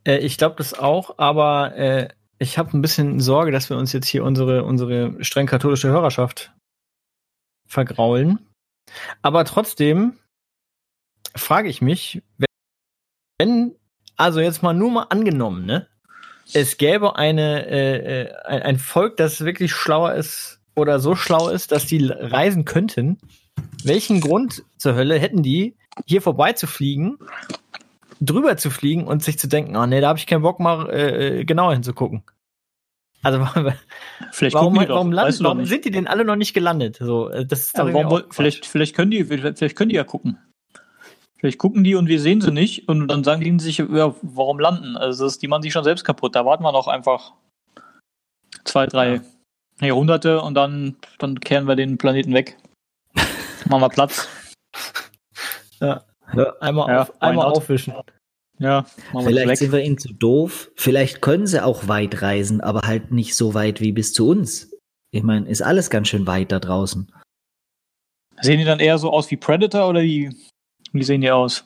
Äh, 0.04 0.18
ich 0.18 0.38
glaube 0.38 0.56
das 0.56 0.74
auch, 0.74 1.18
aber 1.18 1.74
äh, 1.76 2.08
ich 2.38 2.58
habe 2.58 2.76
ein 2.76 2.82
bisschen 2.82 3.20
Sorge, 3.20 3.50
dass 3.50 3.70
wir 3.70 3.76
uns 3.76 3.92
jetzt 3.92 4.06
hier 4.06 4.24
unsere, 4.24 4.64
unsere 4.64 5.22
streng 5.24 5.46
katholische 5.46 5.88
Hörerschaft 5.88 6.52
vergraulen. 7.66 8.46
Aber 9.22 9.44
trotzdem 9.44 10.18
frage 11.34 11.68
ich 11.68 11.82
mich, 11.82 12.22
wenn, 13.38 13.76
also 14.16 14.40
jetzt 14.40 14.62
mal 14.62 14.72
nur 14.72 14.90
mal 14.90 15.06
angenommen, 15.10 15.66
ne? 15.66 15.88
Es 16.54 16.76
gäbe 16.76 17.16
eine, 17.16 17.66
äh, 17.66 18.22
äh 18.22 18.34
ein, 18.44 18.62
ein 18.62 18.78
Volk, 18.78 19.16
das 19.16 19.44
wirklich 19.44 19.72
schlauer 19.72 20.14
ist 20.14 20.60
oder 20.74 21.00
so 21.00 21.14
schlau 21.14 21.48
ist, 21.48 21.72
dass 21.72 21.86
die 21.86 22.06
reisen 22.06 22.64
könnten. 22.64 23.18
Welchen 23.84 24.20
Grund 24.20 24.64
zur 24.76 24.94
Hölle 24.94 25.18
hätten 25.18 25.42
die, 25.42 25.76
hier 26.06 26.22
vorbeizufliegen 26.22 27.18
drüber 28.20 28.56
zu 28.56 28.70
fliegen 28.70 29.06
und 29.06 29.22
sich 29.22 29.38
zu 29.38 29.48
denken, 29.48 29.76
oh 29.76 29.86
nee, 29.86 30.00
da 30.00 30.08
habe 30.08 30.18
ich 30.18 30.26
keinen 30.26 30.42
Bock 30.42 30.60
mal 30.60 30.90
äh, 30.90 31.40
äh 31.40 31.44
genauer 31.44 31.72
hinzugucken. 31.74 32.22
Also 33.22 33.44
vielleicht 34.32 34.54
warum, 34.54 34.76
warum, 34.76 35.12
landen, 35.12 35.44
warum 35.44 35.64
sind 35.64 35.84
die 35.84 35.90
denn 35.90 36.06
alle 36.06 36.24
noch 36.24 36.36
nicht 36.36 36.54
gelandet? 36.54 36.96
So, 37.00 37.28
äh, 37.28 37.44
das 37.46 37.60
ist 37.60 37.78
ja, 37.78 37.92
warum, 37.92 38.22
vielleicht, 38.30 38.66
vielleicht 38.66 38.94
können 38.94 39.10
die, 39.10 39.24
vielleicht 39.24 39.76
können 39.76 39.90
die 39.90 39.96
ja 39.96 40.04
gucken. 40.04 40.38
Vielleicht 41.38 41.58
gucken 41.58 41.84
die 41.84 41.94
und 41.94 42.08
wir 42.08 42.20
sehen 42.20 42.40
sie 42.40 42.50
nicht 42.50 42.88
und 42.88 43.06
dann 43.06 43.22
sagen 43.22 43.42
die 43.42 43.62
sich, 43.62 43.78
ja, 43.78 44.14
warum 44.22 44.58
landen? 44.58 44.96
Also 44.96 45.24
das, 45.24 45.38
die 45.38 45.46
machen 45.46 45.62
sich 45.62 45.72
schon 45.72 45.84
selbst 45.84 46.04
kaputt. 46.04 46.34
Da 46.34 46.44
warten 46.44 46.64
wir 46.64 46.72
noch 46.72 46.88
einfach 46.88 47.32
zwei, 48.64 48.86
drei 48.86 49.20
ja. 49.80 49.86
Jahrhunderte 49.86 50.42
und 50.42 50.54
dann, 50.54 50.96
dann 51.18 51.38
kehren 51.38 51.68
wir 51.68 51.76
den 51.76 51.96
Planeten 51.96 52.34
weg. 52.34 52.56
machen 53.68 53.80
wir 53.80 53.88
Platz. 53.88 54.28
Ja. 55.80 56.04
Ja. 56.34 56.52
Einmal, 56.60 56.88
ja, 56.88 57.02
auf, 57.02 57.22
einmal 57.22 57.46
aufwischen. 57.46 57.94
Ja, 58.58 58.84
machen 59.12 59.24
wir 59.24 59.30
Vielleicht 59.30 59.48
weg. 59.48 59.58
sind 59.58 59.72
wir 59.72 59.82
ihnen 59.82 59.98
zu 59.98 60.12
doof. 60.12 60.70
Vielleicht 60.74 61.22
können 61.22 61.46
sie 61.46 61.64
auch 61.64 61.86
weit 61.86 62.20
reisen, 62.22 62.60
aber 62.60 62.80
halt 62.80 63.12
nicht 63.12 63.36
so 63.36 63.54
weit 63.54 63.80
wie 63.80 63.92
bis 63.92 64.12
zu 64.12 64.28
uns. 64.28 64.74
Ich 65.12 65.22
meine, 65.22 65.48
ist 65.48 65.62
alles 65.62 65.90
ganz 65.90 66.08
schön 66.08 66.26
weit 66.26 66.52
da 66.52 66.58
draußen. 66.58 67.10
Sehen 68.40 68.58
die 68.58 68.64
dann 68.64 68.80
eher 68.80 68.98
so 68.98 69.10
aus 69.10 69.30
wie 69.30 69.36
Predator 69.36 69.88
oder 69.88 70.02
wie, 70.02 70.34
wie 70.92 71.02
sehen 71.02 71.20
die 71.20 71.30
aus? 71.30 71.64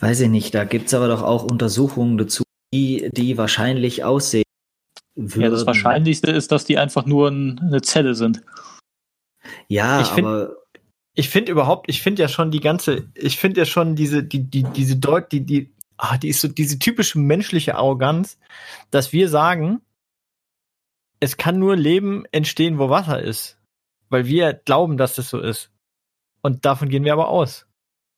Weiß 0.00 0.20
ich 0.20 0.28
nicht, 0.28 0.54
da 0.54 0.64
gibt's 0.64 0.94
aber 0.94 1.08
doch 1.08 1.22
auch 1.22 1.44
Untersuchungen 1.44 2.18
dazu, 2.18 2.42
die, 2.72 3.08
die 3.12 3.38
wahrscheinlich 3.38 4.04
aussehen 4.04 4.44
würden. 5.16 5.42
Ja, 5.42 5.50
das 5.50 5.66
Wahrscheinlichste 5.66 6.30
ist, 6.30 6.52
dass 6.52 6.64
die 6.64 6.78
einfach 6.78 7.06
nur 7.06 7.28
ein, 7.30 7.58
eine 7.60 7.80
Zelle 7.82 8.14
sind. 8.14 8.42
Ja, 9.68 10.00
Ich 10.00 10.08
find- 10.08 10.26
aber 10.26 10.56
Ich 11.14 11.28
finde 11.30 11.52
überhaupt, 11.52 11.88
ich 11.88 12.02
finde 12.02 12.22
ja 12.22 12.28
schon 12.28 12.50
die 12.50 12.60
ganze, 12.60 13.08
ich 13.14 13.38
finde 13.38 13.60
ja 13.60 13.64
schon 13.66 13.94
diese, 13.96 14.24
die, 14.24 14.40
die, 14.50 14.64
diese 14.64 14.96
Deut, 14.96 15.30
die, 15.32 15.46
die, 15.46 15.72
ah, 15.96 16.18
die 16.18 16.28
ist 16.28 16.40
so 16.40 16.48
diese 16.48 16.78
typische 16.78 17.18
menschliche 17.18 17.76
Arroganz, 17.76 18.38
dass 18.90 19.12
wir 19.12 19.28
sagen, 19.28 19.80
es 21.20 21.36
kann 21.36 21.58
nur 21.58 21.76
Leben 21.76 22.24
entstehen, 22.32 22.78
wo 22.78 22.90
Wasser 22.90 23.22
ist. 23.22 23.56
Weil 24.10 24.26
wir 24.26 24.52
glauben, 24.52 24.96
dass 24.98 25.14
das 25.14 25.30
so 25.30 25.38
ist. 25.40 25.70
Und 26.42 26.64
davon 26.66 26.88
gehen 26.90 27.04
wir 27.04 27.12
aber 27.14 27.28
aus. 27.28 27.66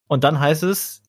Und 0.08 0.24
dann 0.24 0.38
heißt 0.40 0.62
es, 0.62 1.02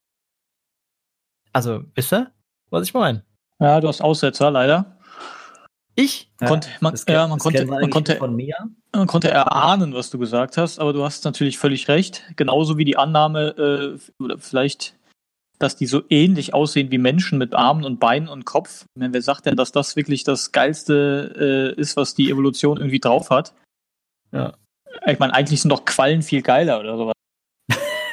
also, 1.54 1.84
wisst 1.96 2.14
ihr, 2.14 2.32
was 2.70 2.84
ich 2.88 2.94
meine? 2.94 3.24
Ja, 3.60 3.80
du 3.80 3.88
hast 3.88 4.02
Aussetzer, 4.02 4.52
leider. 4.52 4.98
Ich? 5.96 6.32
Ja, 6.40 6.48
konnte, 6.48 6.70
man, 6.80 6.96
ja, 7.08 7.28
konnte, 7.28 7.66
man 7.66 7.80
man 8.94 9.22
erahnen, 9.24 9.94
was 9.96 10.12
du 10.12 10.20
gesagt 10.20 10.58
hast, 10.58 10.78
aber 10.78 10.94
du 10.94 11.04
hast 11.04 11.26
natürlich 11.26 11.58
völlig 11.58 11.88
recht. 11.88 12.24
Genauso 12.36 12.78
wie 12.78 12.86
die 12.86 12.98
Annahme, 12.98 13.98
äh, 14.20 14.24
oder 14.24 14.38
vielleicht, 14.38 14.96
dass 15.58 15.76
die 15.76 15.88
so 15.88 16.04
ähnlich 16.10 16.54
aussehen 16.54 16.92
wie 16.92 17.00
Menschen 17.00 17.40
mit 17.40 17.56
Armen 17.56 17.84
und 17.84 18.00
Beinen 18.00 18.30
und 18.30 18.46
Kopf. 18.46 18.86
Ich 18.94 19.00
meine, 19.00 19.14
wer 19.14 19.24
sagt 19.24 19.48
denn, 19.48 19.56
dass 19.56 19.72
das 19.72 19.96
wirklich 19.96 20.24
das 20.24 20.52
Geilste 20.52 21.74
äh, 21.76 21.82
ist, 21.82 21.98
was 21.98 22.14
die 22.14 22.30
Evolution 22.30 22.78
irgendwie 22.78 23.00
drauf 23.00 23.32
hat? 23.32 23.56
Ja. 24.32 24.54
Ich 25.08 25.18
meine, 25.18 25.34
eigentlich 25.34 25.62
sind 25.62 25.70
doch 25.70 25.86
Quallen 25.86 26.22
viel 26.22 26.44
geiler 26.44 26.80
oder 26.80 26.98
sowas. 26.98 27.14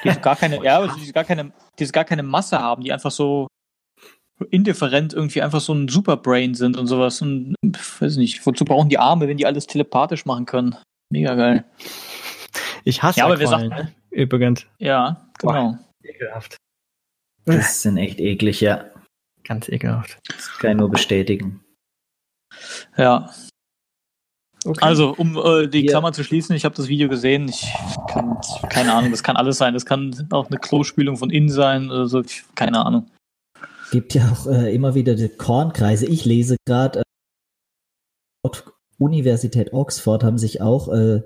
Die 0.05 0.11
so 0.11 0.21
gar 0.21 0.37
keine, 0.37 0.57
ja, 0.65 0.87
die 0.87 1.05
so 1.05 1.13
gar 1.13 1.25
keine, 1.25 1.53
die 1.79 1.85
so 1.85 1.93
gar 1.93 2.05
keine 2.05 2.23
Masse 2.23 2.59
haben, 2.61 2.83
die 2.85 2.93
einfach 2.93 3.11
so 3.11 3.47
indifferent 4.51 5.13
irgendwie 5.15 5.43
einfach 5.43 5.61
so 5.61 5.73
ein 5.73 5.89
Superbrain 5.89 6.55
sind 6.55 6.77
und 6.77 6.87
sowas. 6.87 7.23
Und 7.23 7.55
weiß 8.01 8.17
nicht, 8.17 8.45
wozu 8.47 8.65
brauchen 8.65 8.89
die 8.89 8.99
Arme, 8.99 9.29
wenn 9.29 9.37
die 9.37 9.47
alles 9.47 9.67
telepathisch 9.67 10.27
machen 10.27 10.47
können? 10.47 10.77
Mega 11.13 11.35
geil. 11.35 11.65
Ich 12.85 13.03
hasse 13.03 13.21
Ja, 13.21 13.27
aber 13.27 13.39
wer 13.39 13.47
sagt- 13.47 13.69
ne? 13.69 13.95
Übrigens. 14.11 14.67
Ja, 14.79 15.29
genau. 15.39 15.79
Ekelhaft. 16.03 16.57
Das 17.47 17.83
sind 17.83 17.97
echt 17.97 18.21
eklig, 18.21 18.61
ja. 18.61 18.85
Ganz 19.45 19.69
ekelhaft. 19.69 20.19
Das 20.29 20.49
kann 20.59 20.73
ich 20.73 20.77
nur 20.79 20.91
bestätigen. 20.91 21.63
Ja. 22.97 23.31
Okay. 24.65 24.79
Also, 24.81 25.15
um 25.17 25.37
äh, 25.37 25.69
die 25.69 25.83
Hier. 25.83 25.91
Klammer 25.91 26.13
zu 26.13 26.25
schließen, 26.25 26.57
ich 26.57 26.65
habe 26.65 26.75
das 26.75 26.89
Video 26.89 27.09
gesehen. 27.09 27.49
Ich 27.51 27.69
kann, 28.09 28.39
keine 28.71 28.95
Ahnung, 28.95 29.11
das 29.11 29.23
kann 29.23 29.37
alles 29.37 29.59
sein. 29.59 29.75
Das 29.75 29.85
kann 29.85 30.27
auch 30.31 30.49
eine 30.49 30.59
Klospülung 30.59 31.19
von 31.19 31.31
innen 31.31 31.51
sein 31.51 31.91
oder 31.91 32.07
so. 32.07 32.23
Ich, 32.23 32.45
keine 32.55 32.85
Ahnung. 32.85 33.07
Gibt 33.91 34.15
ja 34.15 34.33
auch 34.33 34.47
äh, 34.47 34.75
immer 34.75 34.95
wieder 34.95 35.15
die 35.15 35.29
Kornkreise. 35.29 36.07
Ich 36.07 36.25
lese 36.25 36.57
gerade, 36.67 37.01
äh, 37.01 38.49
Universität 38.99 39.73
Oxford 39.73 40.25
haben 40.25 40.39
sich 40.39 40.63
auch 40.63 40.89
äh, 40.93 41.23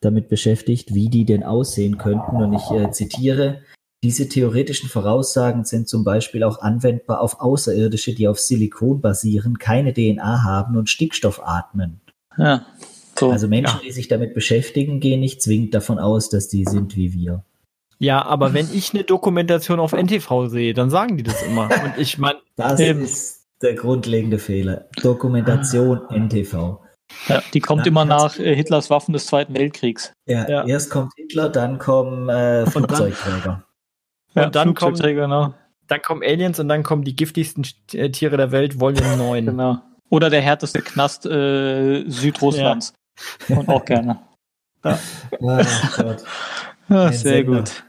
damit 0.00 0.28
beschäftigt, 0.28 0.92
wie 0.92 1.08
die 1.08 1.24
denn 1.24 1.44
aussehen 1.44 1.98
könnten. 1.98 2.36
Und 2.36 2.52
ich 2.52 2.70
äh, 2.70 2.90
zitiere, 2.90 3.62
diese 4.02 4.28
theoretischen 4.28 4.88
Voraussagen 4.88 5.64
sind 5.64 5.88
zum 5.88 6.02
Beispiel 6.02 6.42
auch 6.42 6.60
anwendbar 6.60 7.20
auf 7.20 7.40
Außerirdische, 7.40 8.14
die 8.14 8.26
auf 8.26 8.40
Silikon 8.40 9.00
basieren, 9.00 9.58
keine 9.58 9.94
DNA 9.94 10.42
haben 10.42 10.76
und 10.76 10.90
Stickstoff 10.90 11.40
atmen. 11.44 12.01
Ja. 12.38 12.66
So. 13.18 13.30
Also 13.30 13.46
Menschen, 13.48 13.80
die 13.84 13.92
sich 13.92 14.08
damit 14.08 14.34
beschäftigen, 14.34 14.98
gehen 15.00 15.20
nicht 15.20 15.42
zwingend 15.42 15.74
davon 15.74 15.98
aus, 15.98 16.28
dass 16.30 16.48
die 16.48 16.64
sind 16.64 16.96
wie 16.96 17.12
wir. 17.12 17.44
Ja, 17.98 18.24
aber 18.24 18.52
wenn 18.54 18.68
ich 18.72 18.94
eine 18.94 19.04
Dokumentation 19.04 19.78
auf 19.78 19.92
NTV 19.92 20.46
sehe, 20.48 20.74
dann 20.74 20.90
sagen 20.90 21.16
die 21.16 21.22
das 21.22 21.40
immer. 21.42 21.64
Und 21.84 21.98
ich 21.98 22.18
meine, 22.18 22.38
Das 22.56 22.80
Eben. 22.80 23.02
ist 23.02 23.46
der 23.62 23.74
grundlegende 23.74 24.38
Fehler. 24.38 24.86
Dokumentation 25.02 26.00
NTV. 26.10 26.80
ja, 27.28 27.42
die 27.54 27.60
kommt 27.60 27.82
Ja, 27.86 27.90
immer 27.92 28.04
nach 28.04 28.38
äh, 28.38 28.56
Hitlers 28.56 28.90
Waffen 28.90 29.12
des 29.12 29.26
Zweiten 29.26 29.54
Weltkriegs. 29.56 30.12
Ja, 30.26 30.48
Ja. 30.48 30.66
erst 30.66 30.90
kommt 30.90 31.12
Hitler, 31.16 31.48
dann 31.48 31.78
kommen 31.78 32.28
äh, 32.28 32.66
Flugzeugträger. 32.66 33.62
Ja, 34.34 34.46
Und 34.46 34.54
dann 34.56 34.68
kommt- 34.68 34.78
Flugzeugträger, 34.98 35.22
genau. 35.22 35.54
dann 35.86 36.02
kommen 36.02 36.22
Aliens 36.24 36.58
und 36.58 36.68
dann 36.68 36.82
kommen 36.82 37.04
die 37.04 37.14
giftigsten 37.14 37.64
äh, 37.92 38.10
Tiere 38.10 38.36
der 38.36 38.50
Welt, 38.50 38.80
Volume 38.80 39.16
9. 39.16 39.44
genau. 39.46 39.78
Oder 40.12 40.28
der 40.28 40.42
härteste 40.42 40.82
Knast 40.82 41.24
äh, 41.24 42.04
Südrusslands. 42.06 42.92
Und 43.48 43.68
auch 43.68 43.84
gerne. 43.84 44.18
Ah, 44.82 44.98
Gott. 45.40 46.22
Ja, 46.88 47.12
sehr 47.12 47.12
Sender. 47.12 47.58
gut. 47.58 47.84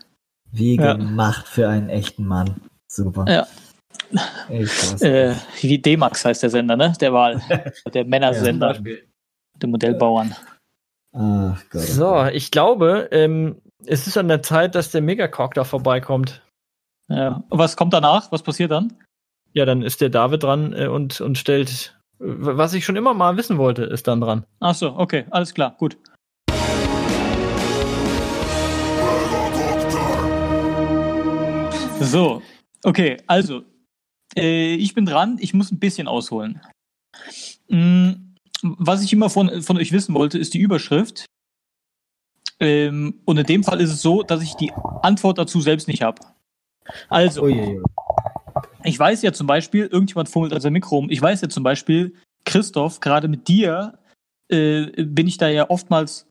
Wie 0.51 0.77
Ja. 0.77 0.93
gemacht 0.93 1.47
für 1.47 1.67
einen 1.67 1.89
echten 1.89 2.25
Mann. 2.25 2.61
Super. 2.87 3.25
Ja. 3.27 3.47
Äh, 5.01 5.33
wie 5.61 5.79
D-Max 5.79 6.23
heißt 6.23 6.43
der 6.43 6.49
Sender, 6.49 6.77
ne? 6.77 6.93
Der 7.01 7.11
Wahl. 7.13 7.41
Der 7.93 8.05
Männersender. 8.05 8.77
der 9.55 9.69
Modellbauern. 9.69 10.35
Ach 11.13 11.61
Gott. 11.71 11.81
So, 11.81 12.23
ich 12.25 12.51
glaube, 12.51 13.09
ähm, 13.11 13.61
es 13.85 14.07
ist 14.07 14.17
an 14.17 14.27
der 14.27 14.41
Zeit, 14.43 14.75
dass 14.75 14.91
der 14.91 15.01
Megacock 15.01 15.55
da 15.55 15.63
vorbeikommt. 15.63 16.41
Ja. 17.09 17.43
Und 17.49 17.59
was 17.59 17.75
kommt 17.75 17.93
danach? 17.93 18.31
Was 18.31 18.43
passiert 18.43 18.71
dann? 18.71 18.93
Ja, 19.53 19.65
dann 19.65 19.81
ist 19.81 19.99
der 20.01 20.09
David 20.09 20.43
dran 20.43 20.73
äh, 20.73 20.87
und, 20.87 21.19
und 21.21 21.37
stellt, 21.37 21.97
was 22.25 22.73
ich 22.73 22.85
schon 22.85 22.95
immer 22.95 23.13
mal 23.13 23.35
wissen 23.35 23.57
wollte, 23.57 23.83
ist 23.83 24.07
dann 24.07 24.21
dran. 24.21 24.45
Ach 24.59 24.75
so, 24.75 24.95
okay, 24.95 25.25
alles 25.29 25.53
klar, 25.53 25.75
gut. 25.77 25.97
So, 31.99 32.41
okay, 32.83 33.17
also, 33.27 33.63
äh, 34.35 34.75
ich 34.75 34.93
bin 34.93 35.05
dran, 35.05 35.37
ich 35.39 35.53
muss 35.53 35.71
ein 35.71 35.79
bisschen 35.79 36.07
ausholen. 36.07 36.61
Mm, 37.67 38.11
was 38.61 39.03
ich 39.03 39.11
immer 39.11 39.29
von, 39.29 39.61
von 39.61 39.77
euch 39.77 39.91
wissen 39.91 40.15
wollte, 40.15 40.37
ist 40.37 40.53
die 40.53 40.59
Überschrift. 40.59 41.25
Ähm, 42.59 43.21
und 43.25 43.37
in 43.37 43.45
dem 43.45 43.63
Fall 43.63 43.81
ist 43.81 43.91
es 43.91 44.01
so, 44.01 44.23
dass 44.23 44.41
ich 44.41 44.53
die 44.55 44.71
Antwort 45.01 45.37
dazu 45.37 45.59
selbst 45.59 45.87
nicht 45.87 46.01
habe. 46.01 46.21
Also, 47.09 47.43
Uiuiui. 47.43 47.81
Ich 48.83 48.97
weiß 48.97 49.21
ja 49.21 49.33
zum 49.33 49.47
Beispiel, 49.47 49.85
irgendjemand 49.85 50.29
fummelt 50.29 50.53
an 50.53 50.61
seinem 50.61 50.73
Mikro 50.73 50.97
rum, 50.97 51.09
ich 51.09 51.21
weiß 51.21 51.41
ja 51.41 51.49
zum 51.49 51.63
Beispiel, 51.63 52.13
Christoph, 52.45 52.99
gerade 52.99 53.27
mit 53.27 53.47
dir 53.47 53.97
äh, 54.51 55.03
bin 55.03 55.27
ich 55.27 55.37
da 55.37 55.49
ja 55.49 55.69
oftmals 55.69 56.27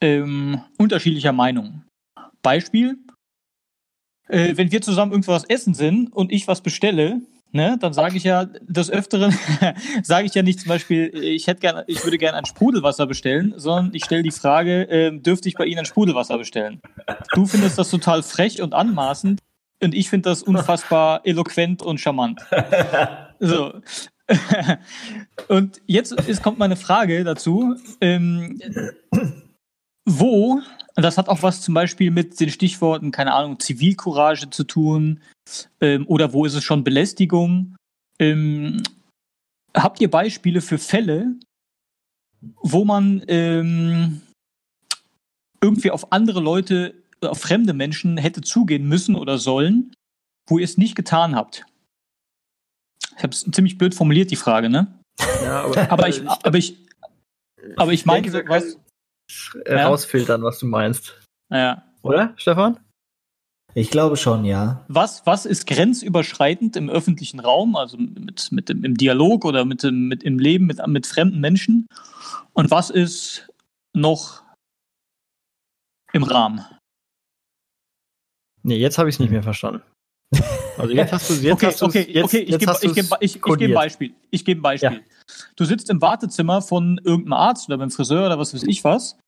ähm, 0.00 0.60
unterschiedlicher 0.78 1.32
Meinung. 1.32 1.84
Beispiel, 2.42 2.98
äh, 4.28 4.56
wenn 4.56 4.72
wir 4.72 4.82
zusammen 4.82 5.12
irgendwas 5.12 5.44
essen 5.44 5.74
sind 5.74 6.12
und 6.12 6.32
ich 6.32 6.48
was 6.48 6.60
bestelle, 6.60 7.22
ne, 7.52 7.76
dann 7.80 7.92
sage 7.92 8.16
ich 8.16 8.24
ja 8.24 8.44
des 8.44 8.90
Öfteren, 8.90 9.34
sage 10.02 10.26
ich 10.26 10.34
ja 10.34 10.42
nicht 10.42 10.60
zum 10.60 10.68
Beispiel, 10.68 11.14
ich 11.14 11.46
hätte 11.46 11.60
gerne, 11.60 11.84
ich 11.86 12.02
würde 12.04 12.18
gerne 12.18 12.38
ein 12.38 12.46
Sprudelwasser 12.46 13.06
bestellen, 13.06 13.54
sondern 13.56 13.94
ich 13.94 14.04
stelle 14.04 14.22
die 14.22 14.30
Frage, 14.30 14.88
äh, 14.88 15.18
dürfte 15.18 15.48
ich 15.48 15.54
bei 15.54 15.64
Ihnen 15.64 15.80
ein 15.80 15.84
Sprudelwasser 15.86 16.38
bestellen? 16.38 16.80
Du 17.34 17.46
findest 17.46 17.78
das 17.78 17.90
total 17.90 18.22
frech 18.22 18.60
und 18.60 18.74
anmaßend 18.74 19.40
und 19.82 19.94
ich 19.94 20.08
finde 20.08 20.30
das 20.30 20.42
unfassbar 20.42 21.20
eloquent 21.24 21.82
und 21.82 21.98
charmant. 22.00 22.40
So. 23.40 23.74
Und 25.48 25.82
jetzt 25.86 26.12
ist, 26.12 26.42
kommt 26.42 26.58
meine 26.58 26.76
Frage 26.76 27.24
dazu. 27.24 27.76
Ähm, 28.00 28.60
wo, 30.04 30.60
das 30.94 31.18
hat 31.18 31.28
auch 31.28 31.42
was 31.42 31.60
zum 31.60 31.74
Beispiel 31.74 32.10
mit 32.10 32.38
den 32.40 32.50
Stichworten, 32.50 33.10
keine 33.10 33.34
Ahnung, 33.34 33.58
Zivilcourage 33.58 34.50
zu 34.50 34.64
tun, 34.64 35.20
ähm, 35.80 36.06
oder 36.06 36.32
wo 36.32 36.44
ist 36.44 36.54
es 36.54 36.64
schon 36.64 36.84
Belästigung? 36.84 37.76
Ähm, 38.18 38.82
habt 39.74 40.00
ihr 40.00 40.10
Beispiele 40.10 40.60
für 40.60 40.78
Fälle, 40.78 41.34
wo 42.62 42.84
man 42.84 43.22
ähm, 43.28 44.22
irgendwie 45.62 45.90
auf 45.90 46.12
andere 46.12 46.40
Leute, 46.40 47.01
auf 47.22 47.40
fremde 47.40 47.72
Menschen 47.72 48.16
hätte 48.16 48.40
zugehen 48.40 48.88
müssen 48.88 49.14
oder 49.14 49.38
sollen, 49.38 49.94
wo 50.48 50.58
ihr 50.58 50.64
es 50.64 50.78
nicht 50.78 50.94
getan 50.94 51.34
habt? 51.36 51.64
Ich 53.16 53.22
habe 53.22 53.32
es 53.32 53.44
ziemlich 53.50 53.78
blöd 53.78 53.94
formuliert, 53.94 54.30
die 54.30 54.36
Frage, 54.36 54.68
ne? 54.68 54.98
Ja, 55.42 55.64
Aber 55.90 56.08
ich, 56.08 56.26
aber 56.28 56.56
ich, 56.58 56.76
aber 57.76 57.92
ich 57.92 58.06
meine, 58.06 58.22
denke, 58.22 58.38
wir 58.38 58.48
was, 58.48 58.78
äh, 59.66 59.76
Ja. 59.76 59.88
rausfiltern, 59.88 60.42
was 60.42 60.58
du 60.58 60.66
meinst. 60.66 61.20
ja. 61.50 61.82
Oder, 62.02 62.34
Stefan? 62.36 62.80
Ich 63.74 63.90
glaube 63.90 64.16
schon, 64.16 64.44
ja. 64.44 64.84
Was, 64.88 65.24
was 65.24 65.46
ist 65.46 65.66
grenzüberschreitend 65.68 66.74
im 66.76 66.90
öffentlichen 66.90 67.38
Raum, 67.38 67.76
also 67.76 67.96
mit, 67.96 68.50
mit 68.50 68.68
dem, 68.68 68.84
im 68.84 68.96
Dialog 68.96 69.44
oder 69.44 69.64
mit 69.64 69.82
dem, 69.84 70.08
mit 70.08 70.24
im 70.24 70.38
Leben 70.40 70.66
mit, 70.66 70.84
mit 70.88 71.06
fremden 71.06 71.40
Menschen? 71.40 71.86
Und 72.54 72.70
was 72.72 72.90
ist 72.90 73.48
noch 73.94 74.42
im 76.12 76.24
Rahmen? 76.24 76.64
Nee, 78.62 78.76
jetzt 78.76 78.98
habe 78.98 79.08
ich 79.08 79.16
es 79.16 79.20
nicht 79.20 79.30
mehr 79.30 79.42
verstanden. 79.42 79.82
Also 80.78 80.94
jetzt 80.94 81.12
hast 81.12 81.28
du 81.28 81.34
jetzt 81.34 81.52
okay, 81.52 81.66
hast 81.66 81.82
okay, 81.82 82.06
jetzt, 82.08 82.24
okay, 82.24 82.38
ich 82.38 82.58
gebe 82.58 82.72
ich 82.80 82.94
geb, 82.94 83.06
ich, 83.20 83.36
ich 83.36 83.42
geb 83.42 83.60
ein 83.60 83.74
Beispiel. 83.74 84.14
Ich 84.30 84.44
gebe 84.44 84.60
ein 84.60 84.62
Beispiel. 84.62 84.90
Ja. 84.90 85.34
Du 85.54 85.66
sitzt 85.66 85.90
im 85.90 86.00
Wartezimmer 86.00 86.62
von 86.62 86.98
irgendeinem 87.04 87.34
Arzt 87.34 87.68
oder 87.68 87.76
beim 87.76 87.90
Friseur 87.90 88.24
oder 88.24 88.38
was 88.38 88.54
weiß 88.54 88.62
ich 88.62 88.82
was. 88.82 89.18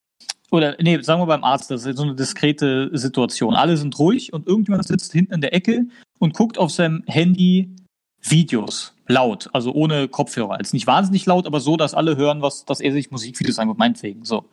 Oder 0.50 0.74
nee, 0.80 1.00
sagen 1.02 1.20
wir 1.20 1.26
beim 1.26 1.44
Arzt, 1.44 1.70
das 1.70 1.84
ist 1.84 1.96
so 1.96 2.02
eine 2.02 2.14
diskrete 2.14 2.90
Situation. 2.96 3.54
Alle 3.54 3.76
sind 3.76 3.98
ruhig 3.98 4.32
und 4.32 4.46
irgendjemand 4.46 4.86
sitzt 4.86 5.12
hinten 5.12 5.34
in 5.34 5.40
der 5.42 5.52
Ecke 5.52 5.86
und 6.18 6.32
guckt 6.32 6.58
auf 6.58 6.70
seinem 6.70 7.02
Handy 7.06 7.76
Videos 8.22 8.94
laut, 9.06 9.50
also 9.52 9.72
ohne 9.72 10.08
Kopfhörer. 10.08 10.56
Jetzt 10.58 10.72
nicht 10.72 10.86
wahnsinnig 10.86 11.26
laut, 11.26 11.46
aber 11.46 11.60
so, 11.60 11.76
dass 11.76 11.94
alle 11.94 12.16
hören, 12.16 12.40
was, 12.40 12.64
dass 12.64 12.80
er 12.80 12.92
sich 12.92 13.10
Musikvideos 13.10 13.58
anguckt, 13.58 13.78
meinetwegen. 13.78 14.24
So. 14.24 14.46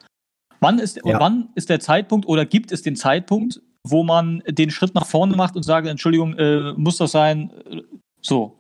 Wann 0.60 0.80
ist, 0.80 1.00
ja. 1.06 1.20
wann 1.20 1.50
ist 1.56 1.70
der 1.70 1.80
Zeitpunkt 1.80 2.28
oder 2.28 2.46
gibt 2.46 2.72
es 2.72 2.82
den 2.82 2.96
Zeitpunkt, 2.96 3.62
wo 3.84 4.04
man 4.04 4.44
den 4.48 4.70
Schritt 4.70 4.94
nach 4.94 5.06
vorne 5.06 5.36
macht 5.36 5.56
und 5.56 5.64
sagt, 5.64 5.88
Entschuldigung, 5.88 6.36
äh, 6.38 6.74
muss 6.74 6.98
das 6.98 7.12
sein? 7.12 7.52
So. 8.22 8.58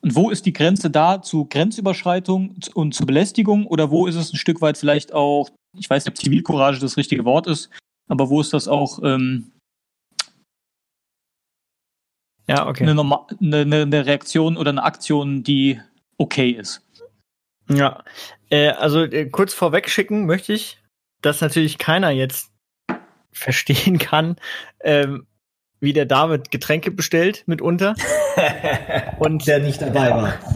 Und 0.00 0.14
wo 0.14 0.30
ist 0.30 0.46
die 0.46 0.52
Grenze 0.52 0.90
da 0.90 1.22
zu 1.22 1.46
Grenzüberschreitung 1.46 2.56
und 2.74 2.94
zu 2.94 3.06
Belästigung 3.06 3.66
oder 3.66 3.90
wo 3.90 4.06
ist 4.06 4.16
es 4.16 4.32
ein 4.32 4.36
Stück 4.36 4.60
weit 4.60 4.76
vielleicht 4.76 5.12
auch, 5.12 5.48
ich 5.76 5.88
weiß 5.88 6.04
nicht, 6.04 6.12
ob 6.12 6.18
Zivilcourage 6.18 6.78
das 6.78 6.96
richtige 6.96 7.24
Wort 7.24 7.46
ist, 7.46 7.70
aber 8.08 8.28
wo 8.28 8.40
ist 8.40 8.52
das 8.52 8.68
auch 8.68 9.00
ähm, 9.02 9.52
ja, 12.46 12.66
okay. 12.66 12.86
eine, 12.86 13.00
eine, 13.40 13.82
eine 13.82 14.06
Reaktion 14.06 14.58
oder 14.58 14.70
eine 14.70 14.82
Aktion, 14.82 15.42
die 15.42 15.80
okay 16.18 16.50
ist? 16.50 16.82
Ja, 17.70 18.04
äh, 18.50 18.70
also 18.72 19.04
äh, 19.04 19.26
kurz 19.30 19.54
vorweg 19.54 19.88
schicken 19.88 20.26
möchte 20.26 20.52
ich, 20.52 20.78
dass 21.22 21.40
natürlich 21.40 21.78
keiner 21.78 22.10
jetzt 22.10 22.53
verstehen 23.34 23.98
kann, 23.98 24.36
ähm, 24.80 25.26
wie 25.80 25.92
der 25.92 26.06
David 26.06 26.50
Getränke 26.50 26.90
bestellt 26.90 27.44
mitunter. 27.46 27.94
und 29.18 29.46
der 29.46 29.60
nicht 29.60 29.82
dabei 29.82 30.10
war. 30.10 30.54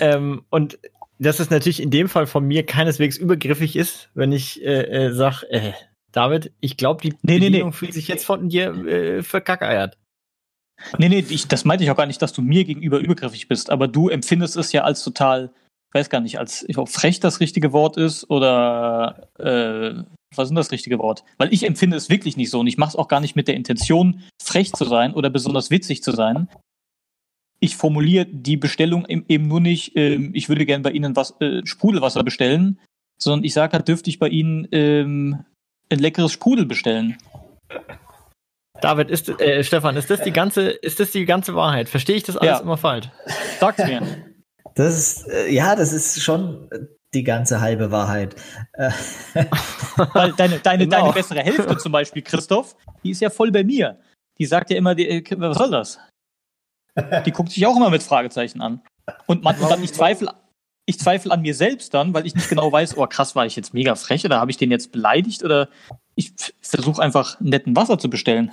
Ähm, 0.00 0.44
und 0.50 0.78
dass 1.18 1.40
es 1.40 1.50
natürlich 1.50 1.82
in 1.82 1.90
dem 1.90 2.08
Fall 2.08 2.26
von 2.26 2.46
mir 2.46 2.64
keineswegs 2.64 3.16
übergriffig 3.16 3.76
ist, 3.76 4.10
wenn 4.14 4.32
ich 4.32 4.62
äh, 4.64 5.06
äh, 5.06 5.12
sag, 5.12 5.44
äh, 5.44 5.72
David, 6.12 6.52
ich 6.60 6.76
glaube, 6.76 7.02
die 7.02 7.10
nee, 7.22 7.38
Bedienung 7.38 7.50
nee, 7.50 7.64
nee. 7.64 7.72
fühlt 7.72 7.94
sich 7.94 8.08
jetzt 8.08 8.24
von 8.24 8.48
dir 8.48 8.72
äh, 8.86 9.22
verkackeiert. 9.22 9.98
Nee, 10.98 11.08
nee, 11.08 11.24
ich, 11.28 11.48
das 11.48 11.64
meinte 11.64 11.84
ich 11.84 11.90
auch 11.90 11.96
gar 11.96 12.06
nicht, 12.06 12.20
dass 12.20 12.32
du 12.32 12.42
mir 12.42 12.64
gegenüber 12.64 12.98
übergriffig 12.98 13.48
bist, 13.48 13.70
aber 13.70 13.88
du 13.88 14.08
empfindest 14.08 14.56
es 14.56 14.72
ja 14.72 14.82
als 14.82 15.02
total, 15.02 15.50
ich 15.88 15.94
weiß 15.94 16.10
gar 16.10 16.20
nicht, 16.20 16.38
als 16.38 16.64
ich 16.68 16.76
ob 16.76 16.88
frech 16.90 17.18
das 17.20 17.40
richtige 17.40 17.72
Wort 17.72 17.96
ist 17.96 18.28
oder 18.28 19.28
äh, 19.38 20.02
was 20.34 20.44
ist 20.44 20.48
denn 20.50 20.56
das 20.56 20.72
richtige 20.72 20.98
Wort? 20.98 21.24
Weil 21.38 21.52
ich 21.52 21.64
empfinde 21.64 21.96
es 21.96 22.10
wirklich 22.10 22.36
nicht 22.36 22.50
so 22.50 22.60
und 22.60 22.66
ich 22.66 22.78
mache 22.78 22.90
es 22.90 22.96
auch 22.96 23.08
gar 23.08 23.20
nicht 23.20 23.36
mit 23.36 23.48
der 23.48 23.54
Intention, 23.54 24.22
frech 24.42 24.72
zu 24.72 24.84
sein 24.84 25.14
oder 25.14 25.30
besonders 25.30 25.70
witzig 25.70 26.02
zu 26.02 26.12
sein. 26.12 26.48
Ich 27.60 27.76
formuliere 27.76 28.26
die 28.26 28.56
Bestellung 28.56 29.06
eben 29.06 29.48
nur 29.48 29.60
nicht, 29.60 29.96
äh, 29.96 30.16
ich 30.32 30.48
würde 30.48 30.66
gerne 30.66 30.82
bei 30.82 30.90
Ihnen 30.90 31.16
was, 31.16 31.40
äh, 31.40 31.64
Sprudelwasser 31.64 32.22
bestellen, 32.22 32.80
sondern 33.18 33.44
ich 33.44 33.54
sage 33.54 33.72
halt, 33.72 33.88
dürfte 33.88 34.10
ich 34.10 34.18
bei 34.18 34.28
Ihnen 34.28 34.68
ähm, 34.72 35.44
ein 35.90 35.98
leckeres 35.98 36.32
Sprudel 36.32 36.66
bestellen. 36.66 37.16
David, 38.82 39.10
ist, 39.10 39.28
äh, 39.40 39.64
Stefan, 39.64 39.96
ist 39.96 40.10
das 40.10 40.20
die 40.20 40.32
ganze, 40.32 40.68
ist 40.68 41.00
das 41.00 41.12
die 41.12 41.24
ganze 41.24 41.54
Wahrheit? 41.54 41.88
Verstehe 41.88 42.16
ich 42.16 42.24
das 42.24 42.36
alles 42.36 42.58
ja. 42.58 42.60
immer 42.60 42.76
falsch? 42.76 43.08
Sag's 43.58 43.78
mir. 43.78 44.02
Das 44.74 44.98
ist, 44.98 45.28
äh, 45.28 45.50
ja, 45.50 45.74
das 45.74 45.94
ist 45.94 46.22
schon 46.22 46.68
die 47.14 47.24
ganze 47.24 47.60
halbe 47.60 47.90
Wahrheit. 47.90 48.36
Weil 48.76 50.32
deine, 50.32 50.58
deine, 50.58 50.84
genau. 50.84 51.02
deine 51.02 51.12
bessere 51.12 51.40
Hälfte 51.40 51.78
zum 51.78 51.92
Beispiel, 51.92 52.22
Christoph, 52.22 52.76
die 53.02 53.10
ist 53.10 53.20
ja 53.20 53.30
voll 53.30 53.50
bei 53.50 53.64
mir. 53.64 53.98
Die 54.38 54.46
sagt 54.46 54.70
ja 54.70 54.76
immer, 54.76 54.94
die, 54.94 55.08
äh, 55.08 55.24
was 55.38 55.58
soll 55.58 55.70
das? 55.70 55.98
Die 57.24 57.30
guckt 57.30 57.50
sich 57.50 57.66
auch 57.66 57.76
immer 57.76 57.90
mit 57.90 58.02
Fragezeichen 58.02 58.60
an. 58.60 58.82
Und 59.26 59.42
man, 59.44 59.56
dann, 59.60 59.82
ich 59.82 59.92
zweifle, 59.92 60.32
ich 60.86 60.98
zweifle 60.98 61.32
an 61.32 61.42
mir 61.42 61.54
selbst 61.54 61.94
dann, 61.94 62.14
weil 62.14 62.26
ich 62.26 62.34
nicht 62.34 62.48
genau 62.48 62.70
weiß, 62.72 62.96
oh 62.96 63.06
krass, 63.06 63.36
war 63.36 63.46
ich 63.46 63.56
jetzt 63.56 63.74
mega 63.74 63.94
frech 63.94 64.24
oder 64.24 64.40
habe 64.40 64.50
ich 64.50 64.56
den 64.56 64.70
jetzt 64.70 64.92
beleidigt 64.92 65.44
oder 65.44 65.68
ich 66.14 66.32
versuche 66.60 67.02
einfach 67.02 67.38
netten 67.40 67.76
Wasser 67.76 67.98
zu 67.98 68.08
bestellen. 68.08 68.52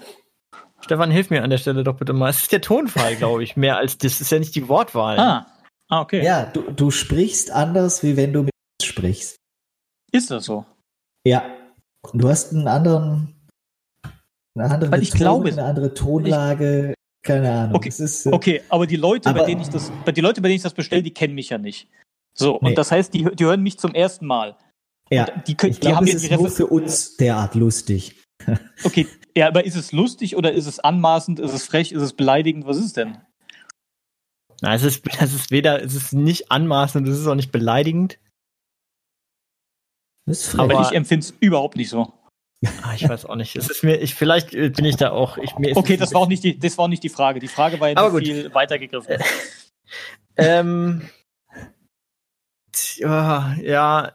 Stefan, 0.81 1.11
hilf 1.11 1.29
mir 1.29 1.43
an 1.43 1.49
der 1.49 1.57
Stelle 1.57 1.83
doch 1.83 1.95
bitte 1.95 2.11
mal. 2.11 2.29
Es 2.29 2.41
ist 2.41 2.51
der 2.51 2.59
Tonfall, 2.59 3.15
glaube 3.15 3.43
ich, 3.43 3.55
mehr 3.55 3.77
als 3.77 3.97
das. 3.97 4.13
Es 4.13 4.21
ist 4.21 4.31
ja 4.31 4.39
nicht 4.39 4.53
die 4.55 4.67
Wortwahl. 4.67 5.17
Ah, 5.17 5.47
ah 5.89 6.01
okay. 6.01 6.23
Ja, 6.23 6.45
du, 6.45 6.71
du 6.71 6.91
sprichst 6.91 7.51
anders, 7.51 8.03
wie 8.03 8.17
wenn 8.17 8.33
du 8.33 8.43
mit 8.43 8.53
sprichst. 8.81 9.37
Ist 10.11 10.31
das 10.31 10.45
so? 10.45 10.65
Ja. 11.25 11.43
Du 12.13 12.29
hast 12.29 12.53
einen 12.53 12.67
anderen, 12.67 13.35
eine 14.55 14.69
andere 14.69 14.91
Weil 14.91 15.01
ich 15.01 15.11
glaube, 15.11 15.49
eine 15.49 15.63
andere 15.63 15.93
Tonlage. 15.93 16.89
Ich, 16.89 17.27
keine 17.27 17.51
Ahnung. 17.51 17.75
Okay, 17.75 17.89
ist, 17.89 18.25
äh, 18.25 18.31
okay 18.31 18.61
aber 18.69 18.85
die 18.85 18.97
Leute, 18.97 19.29
aber, 19.29 19.41
bei 19.41 19.45
denen 19.47 19.61
ich 19.61 19.69
das, 19.69 19.91
die 20.13 20.21
Leute, 20.21 20.41
bei 20.41 20.49
denen 20.49 20.57
ich 20.57 20.63
das 20.63 20.73
bestelle, 20.73 21.01
die 21.01 21.13
kennen 21.13 21.33
mich 21.33 21.49
ja 21.49 21.57
nicht. 21.57 21.87
So, 22.37 22.59
nee. 22.61 22.69
und 22.69 22.77
das 22.77 22.91
heißt, 22.91 23.13
die, 23.13 23.23
die 23.35 23.45
hören 23.45 23.61
mich 23.61 23.79
zum 23.79 23.93
ersten 23.95 24.25
Mal. 24.25 24.57
Ja, 25.09 25.25
die, 25.47 25.55
können, 25.55 25.71
ich 25.71 25.79
glaub, 25.79 25.91
die 25.91 25.95
haben 25.95 26.07
es 26.07 26.23
ist 26.23 26.31
nur 26.31 26.49
für 26.49 26.67
uns 26.67 27.17
derart 27.17 27.55
lustig. 27.55 28.21
okay, 28.83 29.07
ja, 29.35 29.47
aber 29.47 29.65
ist 29.65 29.75
es 29.75 29.91
lustig 29.91 30.35
oder 30.35 30.51
ist 30.51 30.65
es 30.65 30.79
anmaßend, 30.79 31.39
ist 31.39 31.53
es 31.53 31.65
frech, 31.65 31.91
ist 31.91 32.01
es 32.01 32.13
beleidigend, 32.13 32.65
was 32.65 32.77
ist 32.77 32.85
es 32.85 32.93
denn? 32.93 33.17
Na, 34.63 34.73
es 34.73 34.83
ist, 34.83 35.03
es 35.19 35.33
ist 35.33 35.51
weder, 35.51 35.83
es 35.83 35.93
ist 35.93 36.13
nicht 36.13 36.49
anmaßend, 36.49 37.07
es 37.07 37.19
ist 37.19 37.27
auch 37.27 37.35
nicht 37.35 37.51
beleidigend. 37.51 38.17
Aber 40.57 40.81
ich 40.81 40.95
empfinde 40.95 41.25
es 41.25 41.31
überhaupt 41.41 41.75
nicht 41.75 41.89
so. 41.89 42.13
Ah, 42.81 42.93
ich 42.95 43.07
weiß 43.07 43.25
auch 43.25 43.35
nicht. 43.35 43.57
Es 43.57 43.69
ist 43.69 43.83
mir, 43.83 43.97
ich, 43.97 44.15
vielleicht 44.15 44.51
bin 44.51 44.85
ich 44.85 44.95
da 44.95 45.11
auch. 45.11 45.37
Ich, 45.37 45.53
okay, 45.75 45.97
das 45.97 46.13
war, 46.13 46.21
auch 46.21 46.29
nicht 46.29 46.45
die, 46.45 46.57
das 46.57 46.77
war 46.77 46.85
auch 46.85 46.89
nicht 46.89 47.03
die 47.03 47.09
Frage. 47.09 47.41
Die 47.41 47.49
Frage 47.49 47.77
war 47.81 47.89
ja 47.89 48.09
viel 48.09 48.53
weiter 48.53 48.79
gegriffen. 48.79 49.17
ähm, 50.37 51.09
ja, 52.95 53.53
ja, 53.61 54.13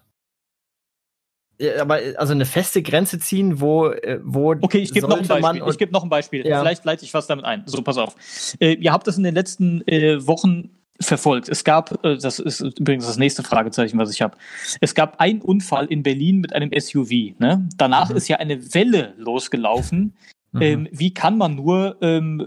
aber 1.81 2.01
also 2.17 2.33
eine 2.33 2.45
feste 2.45 2.83
Grenze 2.83 3.19
ziehen, 3.19 3.61
wo 3.61 3.89
äh, 3.89 4.21
wo 4.23 4.55
Okay, 4.61 4.79
ich 4.79 4.93
gebe 4.93 5.09
noch 5.09 5.19
ein 5.19 5.27
Beispiel. 5.27 5.63
Ich 5.69 5.79
gebe 5.79 5.93
noch 5.93 6.03
ein 6.05 6.09
Beispiel. 6.09 6.47
Ja. 6.47 6.61
Vielleicht 6.61 6.85
leite 6.85 7.05
ich 7.05 7.15
was 7.15 7.27
damit 7.27 7.45
ein. 7.45 7.63
So, 7.67 7.83
pass 7.83 7.99
auf. 7.99 8.15
Äh, 8.61 8.75
ihr 8.75 8.93
habt 8.93 9.07
das 9.07 9.17
in 9.17 9.25
den 9.25 9.35
letzten 9.35 9.87
äh, 9.89 10.27
Wochen 10.27 10.71
verfolgt. 11.01 11.49
Es 11.49 11.65
gab, 11.65 12.05
äh, 12.05 12.17
das 12.17 12.39
ist 12.39 12.61
übrigens 12.61 13.07
das 13.07 13.19
nächste 13.19 13.43
Fragezeichen, 13.43 13.99
was 13.99 14.11
ich 14.11 14.23
habe. 14.23 14.37
Es 14.81 14.95
gab 14.95 15.21
einen 15.21 15.41
Unfall 15.41 15.87
in 15.87 16.03
Berlin 16.03 16.39
mit 16.39 16.53
einem 16.53 16.71
SUV. 16.79 17.39
Ne? 17.39 17.69
Danach 17.77 18.11
mhm. 18.11 18.17
ist 18.17 18.29
ja 18.29 18.37
eine 18.37 18.75
Welle 18.75 19.15
losgelaufen. 19.17 20.17
Mhm. 20.53 20.63
Ähm, 20.63 20.89
wie 20.93 21.13
kann 21.13 21.39
man 21.39 21.55
nur 21.55 21.99
ähm, 22.01 22.41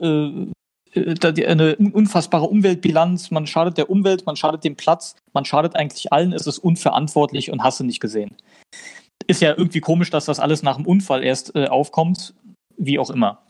äh, 0.50 0.52
eine 0.96 1.76
unfassbare 1.76 2.46
Umweltbilanz, 2.46 3.32
man 3.32 3.48
schadet 3.48 3.78
der 3.78 3.90
Umwelt, 3.90 4.26
man 4.26 4.36
schadet 4.36 4.64
dem 4.64 4.76
Platz, 4.76 5.16
man 5.34 5.46
schadet 5.46 5.76
eigentlich 5.76 6.12
allen, 6.12 6.34
es 6.34 6.48
ist 6.48 6.60
unverantwortlich 6.60 7.52
und 7.52 7.64
hast 7.64 7.80
du 7.80 7.84
nicht 7.84 8.00
gesehen 8.00 8.36
ist 9.28 9.42
ja 9.42 9.56
irgendwie 9.58 9.82
komisch, 9.82 10.10
dass 10.10 10.26
das 10.26 10.40
alles 10.40 10.64
nach 10.64 10.78
dem 10.78 10.86
Unfall 10.86 11.24
erst 11.24 11.56
äh, 11.56 11.68
aufkommt, 11.68 12.34
wie 12.78 13.00
auch 13.00 13.10
immer. 13.10 13.44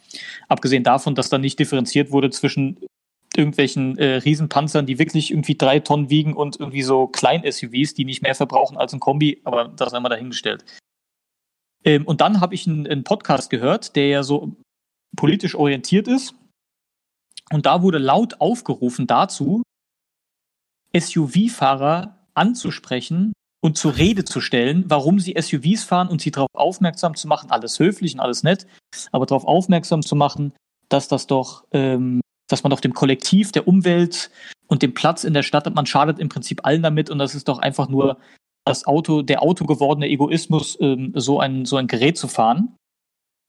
Abgesehen 0.47 0.83
davon, 0.83 1.15
dass 1.15 1.29
da 1.29 1.37
nicht 1.37 1.59
differenziert 1.59 2.11
wurde 2.11 2.29
zwischen 2.29 2.77
irgendwelchen 3.35 3.97
äh, 3.97 4.15
Riesenpanzern, 4.15 4.85
die 4.85 4.99
wirklich 4.99 5.31
irgendwie 5.31 5.55
drei 5.55 5.79
Tonnen 5.79 6.09
wiegen 6.09 6.33
und 6.33 6.59
irgendwie 6.59 6.83
so 6.83 7.07
Klein-SUVs, 7.07 7.93
die 7.93 8.05
nicht 8.05 8.21
mehr 8.21 8.35
verbrauchen 8.35 8.77
als 8.77 8.93
ein 8.93 8.99
Kombi, 8.99 9.41
aber 9.45 9.69
das 9.69 9.93
einmal 9.93 10.09
dahingestellt. 10.09 10.65
Ähm, 11.85 12.05
und 12.05 12.19
dann 12.19 12.41
habe 12.41 12.55
ich 12.55 12.67
einen, 12.67 12.85
einen 12.85 13.03
Podcast 13.03 13.49
gehört, 13.49 13.95
der 13.95 14.07
ja 14.07 14.23
so 14.23 14.55
politisch 15.15 15.55
orientiert 15.55 16.07
ist. 16.07 16.35
Und 17.51 17.65
da 17.65 17.81
wurde 17.81 17.97
laut 17.97 18.39
aufgerufen 18.39 19.07
dazu, 19.07 19.63
SUV-Fahrer 20.93 22.17
anzusprechen, 22.33 23.33
und 23.61 23.77
zur 23.77 23.95
Rede 23.95 24.25
zu 24.25 24.41
stellen, 24.41 24.83
warum 24.87 25.19
sie 25.19 25.35
SUVs 25.39 25.83
fahren 25.83 26.09
und 26.09 26.21
sie 26.21 26.31
darauf 26.31 26.49
aufmerksam 26.53 27.15
zu 27.15 27.27
machen, 27.27 27.51
alles 27.51 27.79
höflich 27.79 28.15
und 28.15 28.19
alles 28.19 28.43
nett, 28.43 28.67
aber 29.11 29.25
darauf 29.25 29.45
aufmerksam 29.45 30.01
zu 30.01 30.15
machen, 30.15 30.53
dass 30.89 31.07
das 31.07 31.27
doch, 31.27 31.63
ähm, 31.71 32.21
dass 32.49 32.63
man 32.63 32.71
doch 32.71 32.81
dem 32.81 32.93
Kollektiv, 32.93 33.51
der 33.51 33.67
Umwelt 33.67 34.31
und 34.67 34.81
dem 34.81 34.93
Platz 34.93 35.23
in 35.23 35.33
der 35.33 35.43
Stadt, 35.43 35.73
man 35.73 35.85
schadet 35.85 36.19
im 36.19 36.27
Prinzip 36.27 36.65
allen 36.65 36.81
damit 36.81 37.09
und 37.09 37.19
das 37.19 37.35
ist 37.35 37.47
doch 37.47 37.59
einfach 37.59 37.87
nur 37.87 38.17
das 38.65 38.85
Auto, 38.85 39.21
der 39.21 39.41
Auto 39.41 39.65
gewordene 39.65 40.07
Egoismus, 40.07 40.77
ähm, 40.81 41.13
so 41.15 41.39
ein, 41.39 41.65
so 41.65 41.77
ein 41.77 41.87
Gerät 41.87 42.17
zu 42.17 42.27
fahren. 42.27 42.75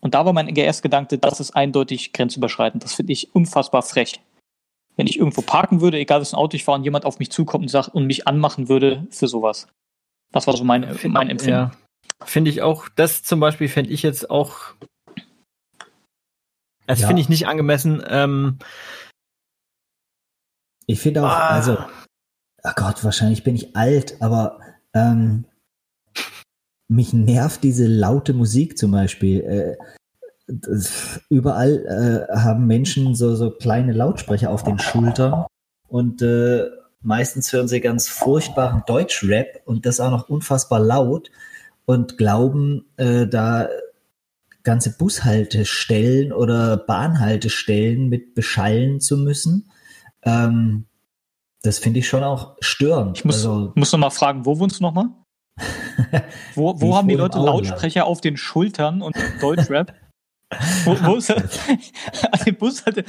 Und 0.03 0.14
da 0.14 0.26
war 0.26 0.32
mein 0.32 0.48
erster 0.48 0.82
Gedanke, 0.82 1.16
das 1.16 1.38
ist 1.38 1.53
eindeutig 1.53 2.12
grenzüberschreitend. 2.12 2.82
Das 2.82 2.94
finde 2.94 3.12
ich 3.12 3.34
unfassbar 3.34 3.82
frech. 3.82 4.20
Wenn 4.96 5.07
ich 5.07 5.18
irgendwo 5.18 5.42
parken 5.42 5.80
würde, 5.80 5.98
egal 5.98 6.20
was 6.20 6.34
ein 6.34 6.36
Auto 6.36 6.57
ich 6.57 6.64
fahre 6.64 6.78
und 6.78 6.84
jemand 6.84 7.05
auf 7.05 7.18
mich 7.18 7.30
zukommt 7.30 7.62
und 7.62 7.68
sagt 7.68 7.88
und 7.94 8.07
mich 8.07 8.26
anmachen 8.26 8.68
würde 8.68 9.07
für 9.11 9.28
sowas. 9.28 9.68
Das 10.32 10.46
war 10.46 10.57
so 10.57 10.64
mein, 10.64 10.98
mein 11.05 11.30
Empfinden. 11.30 11.50
Ja. 11.50 11.70
Finde 12.24 12.50
ich 12.50 12.62
auch, 12.62 12.88
das 12.88 13.22
zum 13.22 13.40
Beispiel 13.40 13.68
fände 13.68 13.90
ich 13.90 14.03
jetzt 14.03 14.28
auch, 14.28 14.74
das 16.86 17.00
ja. 17.00 17.07
finde 17.07 17.22
ich 17.22 17.28
nicht 17.28 17.46
angemessen. 17.46 18.03
Ähm, 18.07 18.59
ich 20.86 21.00
finde 21.00 21.22
auch, 21.22 21.30
ah. 21.30 21.48
also, 21.48 21.78
ach 22.62 22.74
Gott, 22.74 23.05
wahrscheinlich 23.05 23.44
bin 23.44 23.55
ich 23.55 23.76
alt, 23.76 24.20
aber 24.20 24.61
ähm, 24.94 25.44
mich 26.95 27.12
nervt 27.12 27.62
diese 27.62 27.86
laute 27.86 28.32
Musik 28.32 28.78
zum 28.78 28.93
Beispiel. 28.93 29.40
Äh, 29.40 29.76
das, 30.47 31.20
überall 31.28 32.28
äh, 32.30 32.36
haben 32.36 32.66
Menschen 32.66 33.14
so, 33.14 33.34
so 33.34 33.51
kleine 33.51 33.93
Lautsprecher 33.93 34.51
auf 34.51 34.62
den 34.62 34.78
Schultern 34.78 35.47
und 35.88 36.22
äh, 36.22 36.64
meistens 37.01 37.53
hören 37.53 37.68
sie 37.68 37.80
ganz 37.80 38.09
furchtbaren 38.09 38.82
Deutschrap 38.86 39.62
und 39.64 39.86
das 39.86 40.01
auch 40.01 40.11
noch 40.11 40.28
unfassbar 40.28 40.80
laut 40.80 41.30
und 41.84 42.18
glauben, 42.18 42.86
äh, 42.97 43.26
da 43.26 43.68
ganze 44.62 44.97
Bushaltestellen 44.97 46.32
oder 46.32 46.76
Bahnhaltestellen 46.76 48.09
mit 48.09 48.34
beschallen 48.34 49.01
zu 49.01 49.16
müssen. 49.16 49.70
Ähm, 50.22 50.86
das 51.62 51.78
finde 51.78 52.01
ich 52.01 52.09
schon 52.09 52.22
auch 52.22 52.57
störend. 52.61 53.18
Ich 53.18 53.24
muss, 53.24 53.36
also, 53.36 53.72
muss 53.74 53.93
noch 53.93 53.99
mal 53.99 54.11
fragen, 54.11 54.47
wo 54.47 54.59
wohnst 54.59 54.80
du 54.80 54.82
noch 54.82 54.93
mal? 54.93 55.09
Wo 56.55 56.80
wo 56.80 56.96
haben 56.96 57.09
die 57.09 57.14
Leute 57.14 57.38
Lautsprecher 57.38 58.07
auf 58.07 58.20
den 58.20 58.36
Schultern 58.36 59.03
und 59.03 59.16
Deutschrap? 59.40 59.94
wo, 60.84 60.96
wo 61.03 61.16
ist 61.16 61.30
das? 61.30 61.61
an 61.68 62.40
den 62.46 62.57
Bus 62.57 62.84
hatte, 62.84 63.05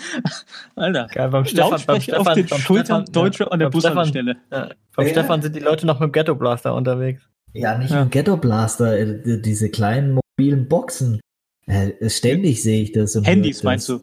Alter. 0.76 1.08
Geil, 1.12 1.30
beim 1.30 1.46
Stefan, 1.46 1.72
Lautsprecher 1.72 1.94
beim 1.94 2.02
Stefan, 2.02 2.28
auf 2.28 2.34
den 2.34 2.48
Schultern, 2.48 3.02
Stefan, 3.02 3.24
Deutschrap 3.24 3.48
ja, 3.48 3.52
an 3.52 3.60
der 3.60 3.70
Bushaltestelle. 3.70 4.38
Ja, 4.52 4.70
beim 4.96 5.06
ja. 5.06 5.12
Stefan 5.12 5.42
sind 5.42 5.56
die 5.56 5.60
Leute 5.60 5.86
noch 5.86 6.00
mit 6.00 6.08
dem 6.08 6.12
Ghetto 6.12 6.36
Blaster 6.36 6.74
unterwegs. 6.76 7.24
Ja, 7.54 7.78
nicht 7.78 7.92
ja. 7.92 8.04
mit 8.04 8.06
dem 8.06 8.12
Ghetto 8.12 8.38
Blaster, 8.38 8.98
äh, 8.98 9.42
diese 9.42 9.70
kleinen 9.70 10.20
mobilen 10.38 10.68
Boxen. 10.68 11.20
Äh, 11.66 12.10
ständig 12.10 12.62
sehe 12.62 12.82
ich 12.82 12.92
das. 12.92 13.16
Handys 13.24 13.64
meinst 13.64 13.90
du? 13.90 14.02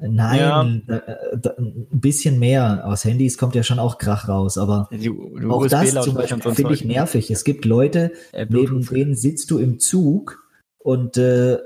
Nein, 0.00 0.84
ja. 0.86 0.96
da, 1.36 1.54
ein 1.58 1.86
bisschen 1.90 2.38
mehr. 2.38 2.86
Aus 2.86 3.04
Handys 3.04 3.36
kommt 3.36 3.56
ja 3.56 3.64
schon 3.64 3.80
auch 3.80 3.98
Krach 3.98 4.28
raus, 4.28 4.56
aber 4.56 4.88
die, 4.92 4.98
die 4.98 5.10
auch 5.48 5.66
das 5.66 5.92
zum 5.92 6.14
Beispiel 6.14 6.54
finde 6.54 6.74
ich 6.74 6.84
nervig. 6.84 7.30
Es 7.32 7.42
gibt 7.42 7.64
Leute, 7.64 8.12
äh, 8.32 8.46
neben 8.48 8.86
denen 8.86 9.16
sitzt 9.16 9.50
du 9.50 9.58
im 9.58 9.80
Zug 9.80 10.48
und 10.78 11.16
äh, 11.16 11.58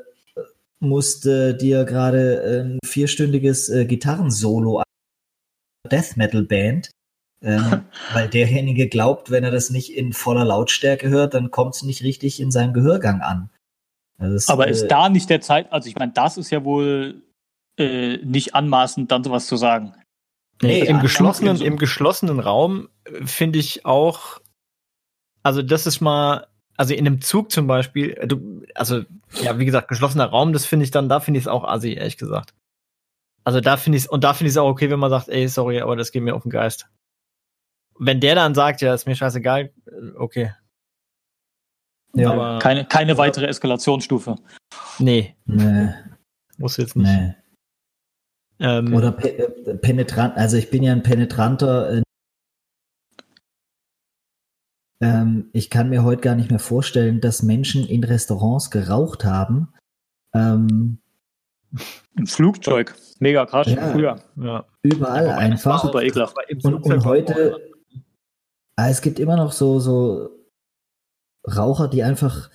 musst 0.80 1.26
äh, 1.26 1.54
dir 1.56 1.84
gerade 1.84 2.62
ein 2.62 2.78
vierstündiges 2.84 3.68
äh, 3.68 3.84
Gitarrensolo 3.84 4.82
Death 5.90 6.16
Metal 6.16 6.42
Band, 6.42 6.90
ähm, 7.42 7.82
weil 8.14 8.28
derjenige 8.28 8.88
glaubt, 8.88 9.30
wenn 9.30 9.44
er 9.44 9.50
das 9.50 9.68
nicht 9.68 9.94
in 9.94 10.14
voller 10.14 10.46
Lautstärke 10.46 11.10
hört, 11.10 11.34
dann 11.34 11.50
kommt 11.50 11.74
es 11.74 11.82
nicht 11.82 12.02
richtig 12.02 12.40
in 12.40 12.50
seinem 12.50 12.72
Gehörgang 12.72 13.20
an. 13.20 13.50
Das, 14.18 14.48
aber 14.48 14.68
ist 14.68 14.82
äh, 14.82 14.88
da 14.88 15.10
nicht 15.10 15.28
der 15.28 15.42
Zeit, 15.42 15.70
also 15.70 15.88
ich 15.88 15.96
meine, 15.96 16.12
das 16.12 16.38
ist 16.38 16.50
ja 16.50 16.64
wohl 16.64 17.22
äh, 17.78 18.18
nicht 18.18 18.54
anmaßend, 18.54 19.10
dann 19.10 19.24
sowas 19.24 19.46
zu 19.46 19.56
sagen. 19.56 19.94
Nee, 20.62 20.82
also 20.82 20.92
im, 20.92 21.00
geschlossenen, 21.00 21.60
im 21.60 21.76
geschlossenen 21.76 22.40
Raum 22.40 22.88
äh, 23.04 23.26
finde 23.26 23.58
ich 23.58 23.84
auch, 23.84 24.40
also 25.42 25.62
das 25.62 25.86
ist 25.86 26.00
mal, 26.00 26.46
also 26.76 26.94
in 26.94 27.06
einem 27.06 27.20
Zug 27.20 27.50
zum 27.50 27.66
Beispiel, 27.66 28.12
äh, 28.12 28.26
du, 28.26 28.62
also 28.74 29.02
ja, 29.40 29.58
wie 29.58 29.64
gesagt, 29.64 29.88
geschlossener 29.88 30.26
Raum, 30.26 30.52
das 30.52 30.66
finde 30.66 30.84
ich 30.84 30.90
dann, 30.90 31.08
da 31.08 31.20
finde 31.20 31.38
ich 31.38 31.44
es 31.44 31.48
auch 31.48 31.64
assi, 31.64 31.94
ehrlich 31.94 32.16
gesagt. 32.16 32.54
Also 33.44 33.60
da 33.60 33.76
finde 33.76 33.98
ich 33.98 34.08
und 34.08 34.22
da 34.22 34.34
finde 34.34 34.48
ich 34.48 34.54
es 34.54 34.58
auch 34.58 34.68
okay, 34.68 34.88
wenn 34.90 35.00
man 35.00 35.10
sagt, 35.10 35.28
ey, 35.28 35.48
sorry, 35.48 35.80
aber 35.80 35.96
das 35.96 36.12
geht 36.12 36.22
mir 36.22 36.34
auf 36.34 36.42
den 36.42 36.50
Geist. 36.50 36.88
Wenn 37.98 38.20
der 38.20 38.36
dann 38.36 38.54
sagt, 38.54 38.80
ja, 38.82 38.94
ist 38.94 39.06
mir 39.06 39.16
scheißegal, 39.16 39.72
äh, 39.86 40.16
okay. 40.16 40.54
Ja, 42.14 42.30
aber 42.32 42.58
keine, 42.58 42.84
keine 42.84 43.16
weitere 43.16 43.46
Eskalationsstufe. 43.46 44.36
Nee. 44.98 45.34
Nee. 45.46 45.94
Muss 46.58 46.76
jetzt 46.76 46.94
nicht. 46.94 47.08
Nee. 47.08 47.34
Ähm, 48.62 48.94
Oder 48.94 49.10
pe 49.10 49.28
äh, 49.38 49.76
penetrant, 49.76 50.36
also 50.36 50.56
ich 50.56 50.70
bin 50.70 50.84
ja 50.84 50.92
ein 50.92 51.02
penetranter. 51.02 51.94
Äh, 51.94 52.02
ähm, 55.00 55.50
ich 55.52 55.68
kann 55.68 55.88
mir 55.88 56.04
heute 56.04 56.20
gar 56.20 56.36
nicht 56.36 56.50
mehr 56.50 56.60
vorstellen, 56.60 57.20
dass 57.20 57.42
Menschen 57.42 57.84
in 57.84 58.04
Restaurants 58.04 58.70
geraucht 58.70 59.24
haben. 59.24 59.74
Ähm, 60.32 60.98
Im 62.16 62.26
Flugzeug, 62.28 62.94
mega 63.18 63.46
krass, 63.46 63.66
ja, 63.66 63.90
früher. 63.90 64.22
Ja. 64.36 64.64
Überall 64.82 65.26
ja, 65.26 65.36
einfach. 65.38 65.82
Super 65.82 66.02
ekelhaft. 66.02 66.36
Und, 66.62 66.84
und 66.84 67.04
heute, 67.04 67.58
ah, 68.76 68.88
es 68.88 69.02
gibt 69.02 69.18
immer 69.18 69.36
noch 69.36 69.50
so, 69.50 69.80
so 69.80 70.30
Raucher, 71.48 71.88
die 71.88 72.04
einfach, 72.04 72.48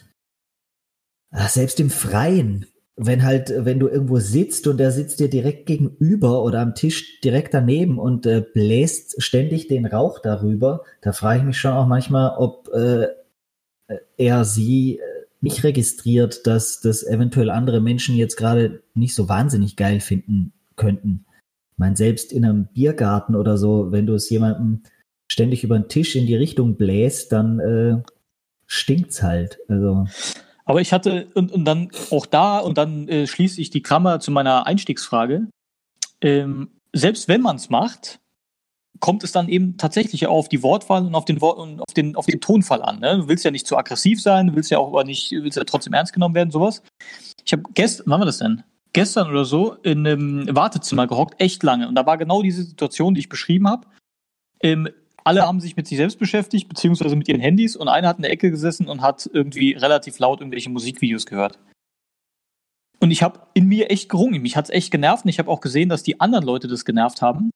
ah, 1.32 1.49
selbst 1.49 1.82
im 1.82 1.89
Freien, 1.89 2.66
wenn 2.99 3.23
halt, 3.23 3.53
wenn 3.55 3.79
du 3.79 3.87
irgendwo 3.87 4.17
sitzt 4.17 4.65
und 4.67 4.77
der 4.77 4.91
sitzt 4.91 5.19
dir 5.19 5.29
direkt 5.29 5.67
gegenüber 5.67 6.43
oder 6.43 6.61
am 6.61 6.73
Tisch 6.73 7.21
direkt 7.21 7.53
daneben 7.53 7.99
und 7.99 8.25
äh, 8.25 8.43
bläst 8.53 9.21
ständig 9.21 9.67
den 9.67 9.85
Rauch 9.85 10.19
darüber, 10.19 10.83
da 11.01 11.13
frage 11.13 11.39
ich 11.39 11.45
mich 11.45 11.59
schon 11.59 11.73
auch 11.73 11.85
manchmal, 11.85 12.35
ob 12.37 12.69
äh, 12.73 13.07
er 14.17 14.45
sie 14.45 14.97
äh, 14.97 15.01
nicht 15.41 15.63
registriert, 15.63 16.47
dass 16.47 16.81
das 16.81 17.03
eventuell 17.03 17.51
andere 17.51 17.81
Menschen 17.81 18.15
jetzt 18.15 18.35
gerade 18.35 18.81
nicht 18.95 19.13
so 19.13 19.29
wahnsinnig 19.29 19.75
geil 19.75 19.99
finden 19.99 20.53
könnten. 20.75 21.25
Ich 21.73 21.77
meine, 21.77 21.95
selbst 21.95 22.33
in 22.33 22.45
einem 22.45 22.65
Biergarten 22.73 23.35
oder 23.35 23.59
so, 23.59 23.91
wenn 23.91 24.07
du 24.07 24.15
es 24.15 24.27
jemandem 24.31 24.81
ständig 25.31 25.63
über 25.63 25.77
den 25.77 25.87
Tisch 25.87 26.15
in 26.15 26.25
die 26.25 26.35
Richtung 26.35 26.77
bläst, 26.77 27.31
dann 27.31 27.59
äh, 27.59 28.01
stinkt's 28.65 29.21
halt. 29.21 29.59
Also. 29.67 30.07
Aber 30.68 30.82
ich 30.82 30.91
hatte, 30.91 31.28
und, 31.34 31.51
und 31.51 31.65
dann 31.65 31.89
auch 32.11 32.26
da, 32.26 32.59
und 32.59 32.78
dann 32.78 33.07
äh, 33.07 33.26
schließe 33.26 33.59
ich 33.61 33.70
die 33.70 33.82
Klammer 33.82 34.20
zu 34.20 34.32
meiner 34.32 34.68
Einstiegsfrage. 34.68 35.47
Ähm, 36.22 36.70
selbst 36.93 37.30
wenn 37.30 37.41
man 37.41 37.55
es 37.55 37.70
macht, 37.70 38.20
kommt 38.99 39.24
es 39.24 39.32
dann 39.32 39.47
eben 39.47 39.78
tatsächlich 39.78 40.28
auf 40.28 40.49
die 40.49 40.63
Wortwahl 40.63 41.05
und 41.05 41.15
auf 41.15 41.24
den, 41.24 41.39
Wort 41.39 41.57
und 41.57 41.80
auf 41.80 41.93
den, 41.93 42.15
auf 42.15 42.26
den 42.26 42.41
Tonfall 42.41 42.82
an. 42.82 42.99
Ne? 42.99 43.18
Du 43.18 43.28
willst 43.30 43.45
ja 43.45 43.51
nicht 43.51 43.65
zu 43.65 43.78
aggressiv 43.78 44.22
sein, 44.22 44.47
du 44.47 44.55
willst 44.55 44.70
ja 44.70 44.80
auch 44.80 44.89
aber 44.89 45.05
nicht, 45.05 45.32
willst 45.32 45.57
ja 45.57 45.63
trotzdem 45.63 45.93
ernst 45.93 46.13
genommen 46.13 46.36
werden, 46.36 46.51
sowas. 46.51 46.84
Ich 47.45 47.53
habe 47.53 47.63
gestern, 47.74 48.05
wann 48.07 48.20
war 48.20 48.26
das 48.26 48.39
denn? 48.39 48.63
Gestern 48.91 49.30
oder 49.30 49.45
so 49.45 49.74
in 49.84 50.05
einem 50.05 50.53
Wartezimmer 50.53 51.07
gehockt, 51.07 51.39
echt 51.39 51.63
lange. 51.63 51.88
Und 51.88 51.95
da 51.95 52.05
war 52.05 52.18
genau 52.18 52.41
diese 52.41 52.63
Situation, 52.63 53.13
die 53.13 53.22
ich 53.22 53.30
beschrieben 53.30 53.70
habe. 53.70 53.88
Ähm, 54.61 54.89
alle 55.28 55.41
haben 55.41 55.59
sich 55.59 55.75
mit 55.75 55.88
sich 55.88 55.97
selbst 55.97 56.19
beschäftigt, 56.19 56.69
beziehungsweise 56.69 57.15
mit 57.17 57.28
ihren 57.28 57.41
Handys 57.41 57.75
und 57.75 57.89
einer 57.89 58.07
hat 58.07 58.17
in 58.17 58.23
der 58.23 58.32
Ecke 58.32 58.49
gesessen 58.49 58.88
und 58.88 59.01
hat 59.01 59.30
irgendwie 59.32 59.73
relativ 59.73 60.19
laut 60.19 60.39
irgendwelche 60.39 60.69
Musikvideos 60.69 61.25
gehört. 61.25 61.59
Und 62.99 63.11
ich 63.11 63.21
habe 63.21 63.41
in 63.53 63.67
mir 63.67 63.91
echt 63.91 64.07
gerungen. 64.09 64.41
Mich 64.41 64.55
hat 64.55 64.65
es 64.65 64.71
echt 64.71 64.89
genervt 64.89 65.25
und 65.25 65.30
ich 65.30 65.38
habe 65.38 65.51
auch 65.51 65.59
gesehen, 65.59 65.89
dass 65.89 66.01
die 66.01 66.21
anderen 66.21 66.45
Leute 66.45 66.67
das 66.67 66.86
genervt 66.86 67.21
haben. 67.21 67.51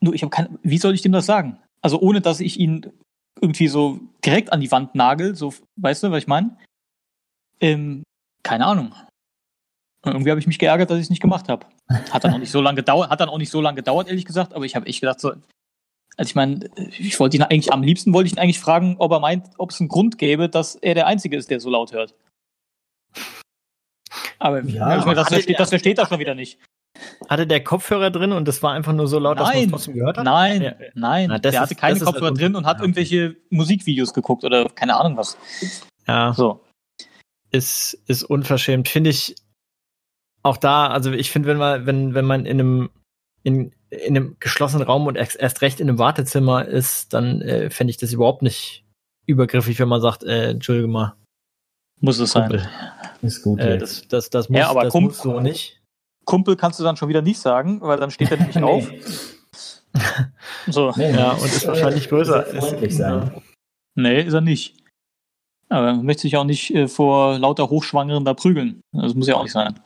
Nur 0.00 0.14
ich 0.14 0.22
habe 0.22 0.30
keine, 0.30 0.58
wie 0.62 0.78
soll 0.78 0.94
ich 0.94 1.02
dem 1.02 1.12
das 1.12 1.26
sagen? 1.26 1.60
Also 1.82 2.00
ohne, 2.00 2.22
dass 2.22 2.40
ich 2.40 2.58
ihn 2.58 2.90
irgendwie 3.40 3.68
so 3.68 4.00
direkt 4.24 4.52
an 4.52 4.60
die 4.60 4.70
Wand 4.70 4.94
nagel, 4.94 5.36
so, 5.36 5.52
weißt 5.76 6.02
du, 6.02 6.10
was 6.10 6.22
ich 6.22 6.28
meine? 6.28 6.56
Ähm, 7.60 8.02
keine 8.42 8.66
Ahnung. 8.66 8.94
Und 10.02 10.12
irgendwie 10.12 10.30
habe 10.30 10.40
ich 10.40 10.46
mich 10.46 10.58
geärgert, 10.58 10.90
dass 10.90 10.96
ich 10.96 11.04
es 11.04 11.10
nicht 11.10 11.22
gemacht 11.22 11.48
habe. 11.50 11.66
Hat 12.10 12.24
dann 12.24 12.32
auch 12.32 12.38
nicht 12.38 12.50
so 12.50 12.62
lange 12.62 12.76
gedauert, 12.76 13.10
hat 13.10 13.20
dann 13.20 13.28
auch 13.28 13.38
nicht 13.38 13.50
so 13.50 13.60
lange 13.60 13.76
gedauert, 13.76 14.08
ehrlich 14.08 14.24
gesagt, 14.24 14.54
aber 14.54 14.64
ich 14.64 14.74
habe 14.76 14.86
echt 14.86 15.00
gedacht, 15.00 15.20
so, 15.20 15.34
also 16.16 16.28
ich 16.28 16.34
meine, 16.34 16.68
ich 16.76 17.18
wollte 17.18 17.36
ihn 17.36 17.42
eigentlich, 17.42 17.72
am 17.72 17.82
liebsten 17.82 18.12
wollte 18.12 18.26
ich 18.26 18.34
ihn 18.34 18.38
eigentlich 18.38 18.60
fragen, 18.60 18.96
ob 18.98 19.12
er 19.12 19.20
meint, 19.20 19.48
ob 19.58 19.70
es 19.70 19.80
einen 19.80 19.88
Grund 19.88 20.18
gäbe, 20.18 20.48
dass 20.48 20.74
er 20.74 20.94
der 20.94 21.06
Einzige 21.06 21.36
ist, 21.36 21.50
der 21.50 21.60
so 21.60 21.70
laut 21.70 21.92
hört. 21.92 22.14
Aber 24.38 24.62
ja, 24.64 24.98
ich 24.98 25.04
meine, 25.04 25.16
das, 25.16 25.28
versteht, 25.28 25.58
das 25.58 25.68
versteht 25.68 25.98
er 25.98 26.06
schon 26.06 26.18
wieder 26.18 26.34
nicht. 26.34 26.58
Hatte 27.28 27.46
der 27.46 27.62
Kopfhörer 27.62 28.10
drin 28.10 28.32
und 28.32 28.48
das 28.48 28.62
war 28.62 28.72
einfach 28.72 28.92
nur 28.92 29.06
so 29.06 29.18
laut, 29.18 29.36
nein, 29.36 29.44
dass 29.44 29.54
man 29.54 29.64
es 29.64 29.70
trotzdem 29.70 29.94
gehört 29.94 30.18
hat? 30.18 30.24
Nein, 30.24 30.62
ja. 30.62 30.72
nein. 30.94 31.28
Na, 31.28 31.38
der 31.38 31.52
ist, 31.52 31.60
hatte 31.60 31.74
keine 31.74 32.00
Kopfhörer 32.00 32.26
halt 32.26 32.40
drin 32.40 32.56
und 32.56 32.66
hat 32.66 32.78
ja. 32.78 32.82
irgendwelche 32.82 33.36
Musikvideos 33.50 34.12
geguckt 34.12 34.44
oder 34.44 34.68
keine 34.70 34.96
Ahnung 34.96 35.16
was. 35.16 35.36
Ja. 36.06 36.32
So. 36.34 36.64
Ist, 37.50 37.94
ist 38.06 38.24
unverschämt. 38.24 38.88
Finde 38.88 39.10
ich 39.10 39.36
auch 40.42 40.56
da, 40.56 40.88
also 40.88 41.12
ich 41.12 41.30
finde, 41.30 41.48
wenn 41.48 41.58
man, 41.58 41.86
wenn, 41.86 42.14
wenn 42.14 42.24
man 42.24 42.46
in 42.46 42.60
einem, 42.60 42.90
in, 43.42 43.72
in 43.90 44.16
einem 44.16 44.36
geschlossenen 44.38 44.86
Raum 44.86 45.06
und 45.06 45.16
erst 45.16 45.62
recht 45.62 45.80
in 45.80 45.88
einem 45.88 45.98
Wartezimmer 45.98 46.64
ist, 46.64 47.12
dann 47.12 47.42
äh, 47.42 47.70
fände 47.70 47.90
ich 47.90 47.96
das 47.96 48.12
überhaupt 48.12 48.42
nicht 48.42 48.84
übergriffig, 49.26 49.78
wenn 49.78 49.88
man 49.88 50.00
sagt, 50.00 50.22
äh, 50.24 50.50
entschuldige 50.50 50.88
mal. 50.88 51.14
Muss 52.00 52.18
es 52.18 52.32
Kumpel. 52.32 52.60
sein. 52.60 52.68
Ist 53.22 53.42
gut. 53.42 53.60
Äh, 53.60 53.78
das, 53.78 54.06
das, 54.08 54.30
das 54.30 54.48
muss, 54.48 54.58
ja, 54.58 54.70
aber 54.70 54.84
das 54.84 54.92
Kumpel, 54.92 55.08
muss 55.08 55.18
so 55.22 55.40
nicht. 55.40 55.80
Kumpel 56.24 56.56
kannst 56.56 56.78
du 56.78 56.84
dann 56.84 56.96
schon 56.96 57.08
wieder 57.08 57.22
nicht 57.22 57.40
sagen, 57.40 57.80
weil 57.82 57.98
dann 57.98 58.10
steht 58.10 58.30
er 58.30 58.38
nämlich 58.38 58.56
auf. 58.62 58.90
so. 60.68 60.92
Nee, 60.96 61.12
ja, 61.12 61.32
und 61.32 61.44
ist 61.44 61.66
wahrscheinlich 61.66 62.08
größer. 62.08 62.44
Freundlich 62.44 62.96
sein. 62.96 63.42
Nee, 63.96 64.22
ist 64.22 64.32
er 64.32 64.40
nicht. 64.40 64.76
Aber 65.68 65.94
man 65.94 66.06
möchte 66.06 66.22
sich 66.22 66.36
auch 66.36 66.44
nicht 66.44 66.74
äh, 66.74 66.88
vor 66.88 67.38
lauter 67.38 67.68
Hochschwangeren 67.70 68.24
da 68.24 68.34
prügeln. 68.34 68.80
Das 68.92 69.14
muss 69.14 69.28
ja 69.28 69.36
auch 69.36 69.42
nicht 69.42 69.52
sein. 69.52 69.78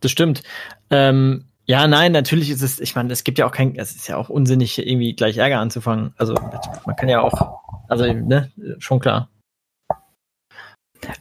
Das 0.00 0.10
stimmt. 0.10 0.42
Ähm, 0.90 1.44
ja, 1.66 1.86
nein, 1.86 2.12
natürlich 2.12 2.50
ist 2.50 2.62
es, 2.62 2.80
ich 2.80 2.94
meine, 2.94 3.12
es 3.12 3.24
gibt 3.24 3.38
ja 3.38 3.46
auch 3.46 3.52
kein, 3.52 3.76
es 3.76 3.94
ist 3.94 4.06
ja 4.06 4.16
auch 4.16 4.28
unsinnig, 4.28 4.78
irgendwie 4.78 5.14
gleich 5.14 5.36
Ärger 5.36 5.58
anzufangen. 5.58 6.14
Also 6.16 6.34
man 6.86 6.96
kann 6.96 7.08
ja 7.08 7.20
auch, 7.20 7.60
also 7.88 8.10
ne, 8.12 8.50
schon 8.78 9.00
klar. 9.00 9.30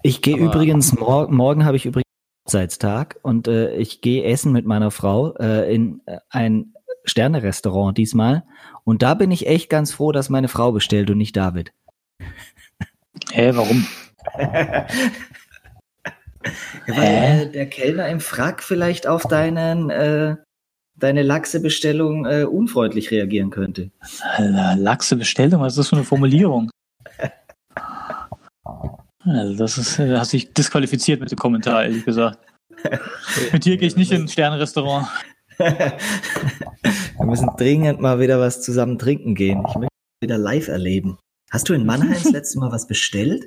Ich 0.04 0.22
gehe 0.22 0.38
übrigens, 0.38 0.98
mor 0.98 1.30
morgen 1.30 1.66
habe 1.66 1.78
ich 1.78 1.86
übrigens 1.86 2.06
Hochzeitstag 2.46 3.20
und 3.24 3.48
äh, 3.48 3.76
ich 3.76 4.02
gehe 4.02 4.24
essen 4.24 4.52
mit 4.52 4.66
meiner 4.66 4.92
Frau 4.92 5.36
äh, 5.36 5.74
in 5.74 6.02
äh, 6.06 6.20
ein 6.30 6.74
Sternerestaurant 7.04 7.98
diesmal. 7.98 8.44
Und 8.84 9.02
da 9.02 9.16
bin 9.16 9.32
ich 9.32 9.48
echt 9.48 9.70
ganz 9.70 9.94
froh, 9.94 10.12
dass 10.12 10.30
meine 10.30 10.48
Frau 10.48 10.72
bestellt 10.72 11.10
und 11.10 11.18
nicht 11.18 11.36
David. 11.36 11.74
Hä, 13.32 13.52
warum? 13.56 13.88
Ja, 16.88 16.98
weil 16.98 17.42
äh, 17.48 17.52
der 17.52 17.66
Kellner 17.68 18.08
im 18.10 18.20
Frack 18.20 18.64
vielleicht 18.64 19.08
auf 19.08 19.24
deinen, 19.24 19.90
äh, 19.90 20.36
deine 20.98 21.24
Lachse-Bestellung 21.24 22.26
äh, 22.26 22.44
unfreundlich 22.44 23.12
reagieren 23.12 23.50
könnte. 23.50 23.92
Lachse-Bestellung, 24.38 25.62
was 25.62 25.74
ist 25.74 25.78
das 25.78 25.90
für 25.90 25.96
eine 25.96 26.06
Formulierung? 26.06 26.70
Also 29.20 29.56
das 29.56 29.78
ist, 29.78 30.00
äh, 30.00 30.18
hast 30.18 30.34
dich 30.34 30.54
disqualifiziert 30.54 31.20
mit 31.20 31.32
dem 31.32 31.38
Kommentar, 31.38 31.84
ehrlich 31.84 32.06
gesagt. 32.06 32.40
mit 33.52 33.66
dir 33.66 33.78
gehe 33.78 33.88
ich 33.88 33.96
nicht 33.96 34.12
in 34.12 34.24
ein 34.24 34.28
Sternrestaurant. 34.28 35.08
Wir 35.58 37.26
müssen 37.26 37.50
dringend 37.58 38.02
mal 38.02 38.20
wieder 38.20 38.40
was 38.40 38.62
zusammen 38.62 39.00
trinken 39.00 39.34
gehen. 39.36 39.64
Ich 39.68 39.76
möchte 39.76 39.94
wieder 40.22 40.38
live 40.38 40.68
erleben. 40.68 41.18
Hast 41.50 41.70
du 41.70 41.74
in 41.74 41.86
Mannheim 41.86 42.14
das 42.14 42.32
letzte 42.32 42.60
Mal 42.60 42.72
was 42.72 42.88
bestellt? 42.88 43.46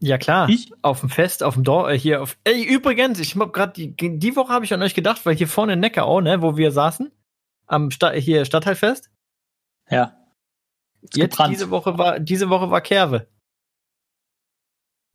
Ja 0.00 0.18
klar, 0.18 0.48
ich 0.48 0.72
auf 0.82 1.00
dem 1.00 1.08
Fest, 1.08 1.42
auf 1.42 1.54
dem 1.54 1.64
Dorf, 1.64 1.88
äh, 1.88 1.98
hier 1.98 2.22
auf. 2.22 2.36
Ey, 2.44 2.62
übrigens, 2.62 3.18
ich 3.18 3.34
hab 3.36 3.52
gerade 3.52 3.72
die, 3.72 4.18
die 4.18 4.36
Woche 4.36 4.52
habe 4.52 4.64
ich 4.64 4.74
an 4.74 4.82
euch 4.82 4.94
gedacht, 4.94 5.24
weil 5.24 5.34
hier 5.34 5.48
vorne 5.48 5.72
in 5.72 5.80
Neckarau, 5.80 6.20
ne, 6.20 6.42
wo 6.42 6.56
wir 6.56 6.70
saßen, 6.70 7.10
am 7.66 7.90
Sta 7.90 8.10
hier 8.12 8.44
Stadtteilfest. 8.44 9.10
Ja. 9.90 10.16
Jetzt 11.02 11.32
gebrannt. 11.32 11.54
diese 11.54 11.70
Woche 11.70 11.98
war 11.98 12.20
diese 12.20 12.50
Woche 12.50 12.70
war 12.70 12.80
Kerwe. 12.80 13.26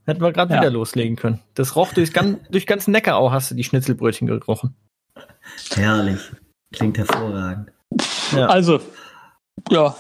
Hätten 0.06 0.22
wir 0.22 0.32
gerade 0.32 0.54
ja. 0.54 0.62
wieder 0.62 0.72
loslegen 0.72 1.16
können. 1.16 1.42
Das 1.54 1.76
roch 1.76 1.94
durch 1.94 2.12
ganz, 2.14 2.40
durch 2.50 2.66
ganz 2.66 2.88
Neckarau 2.88 3.32
hast 3.32 3.52
du 3.52 3.56
die 3.56 3.64
Schnitzelbrötchen 3.64 4.28
gerochen. 4.28 4.76
Herrlich. 5.74 6.32
Klingt 6.74 6.98
hervorragend. 6.98 7.72
Ja. 8.32 8.48
Also, 8.48 8.80
ja. 9.70 9.96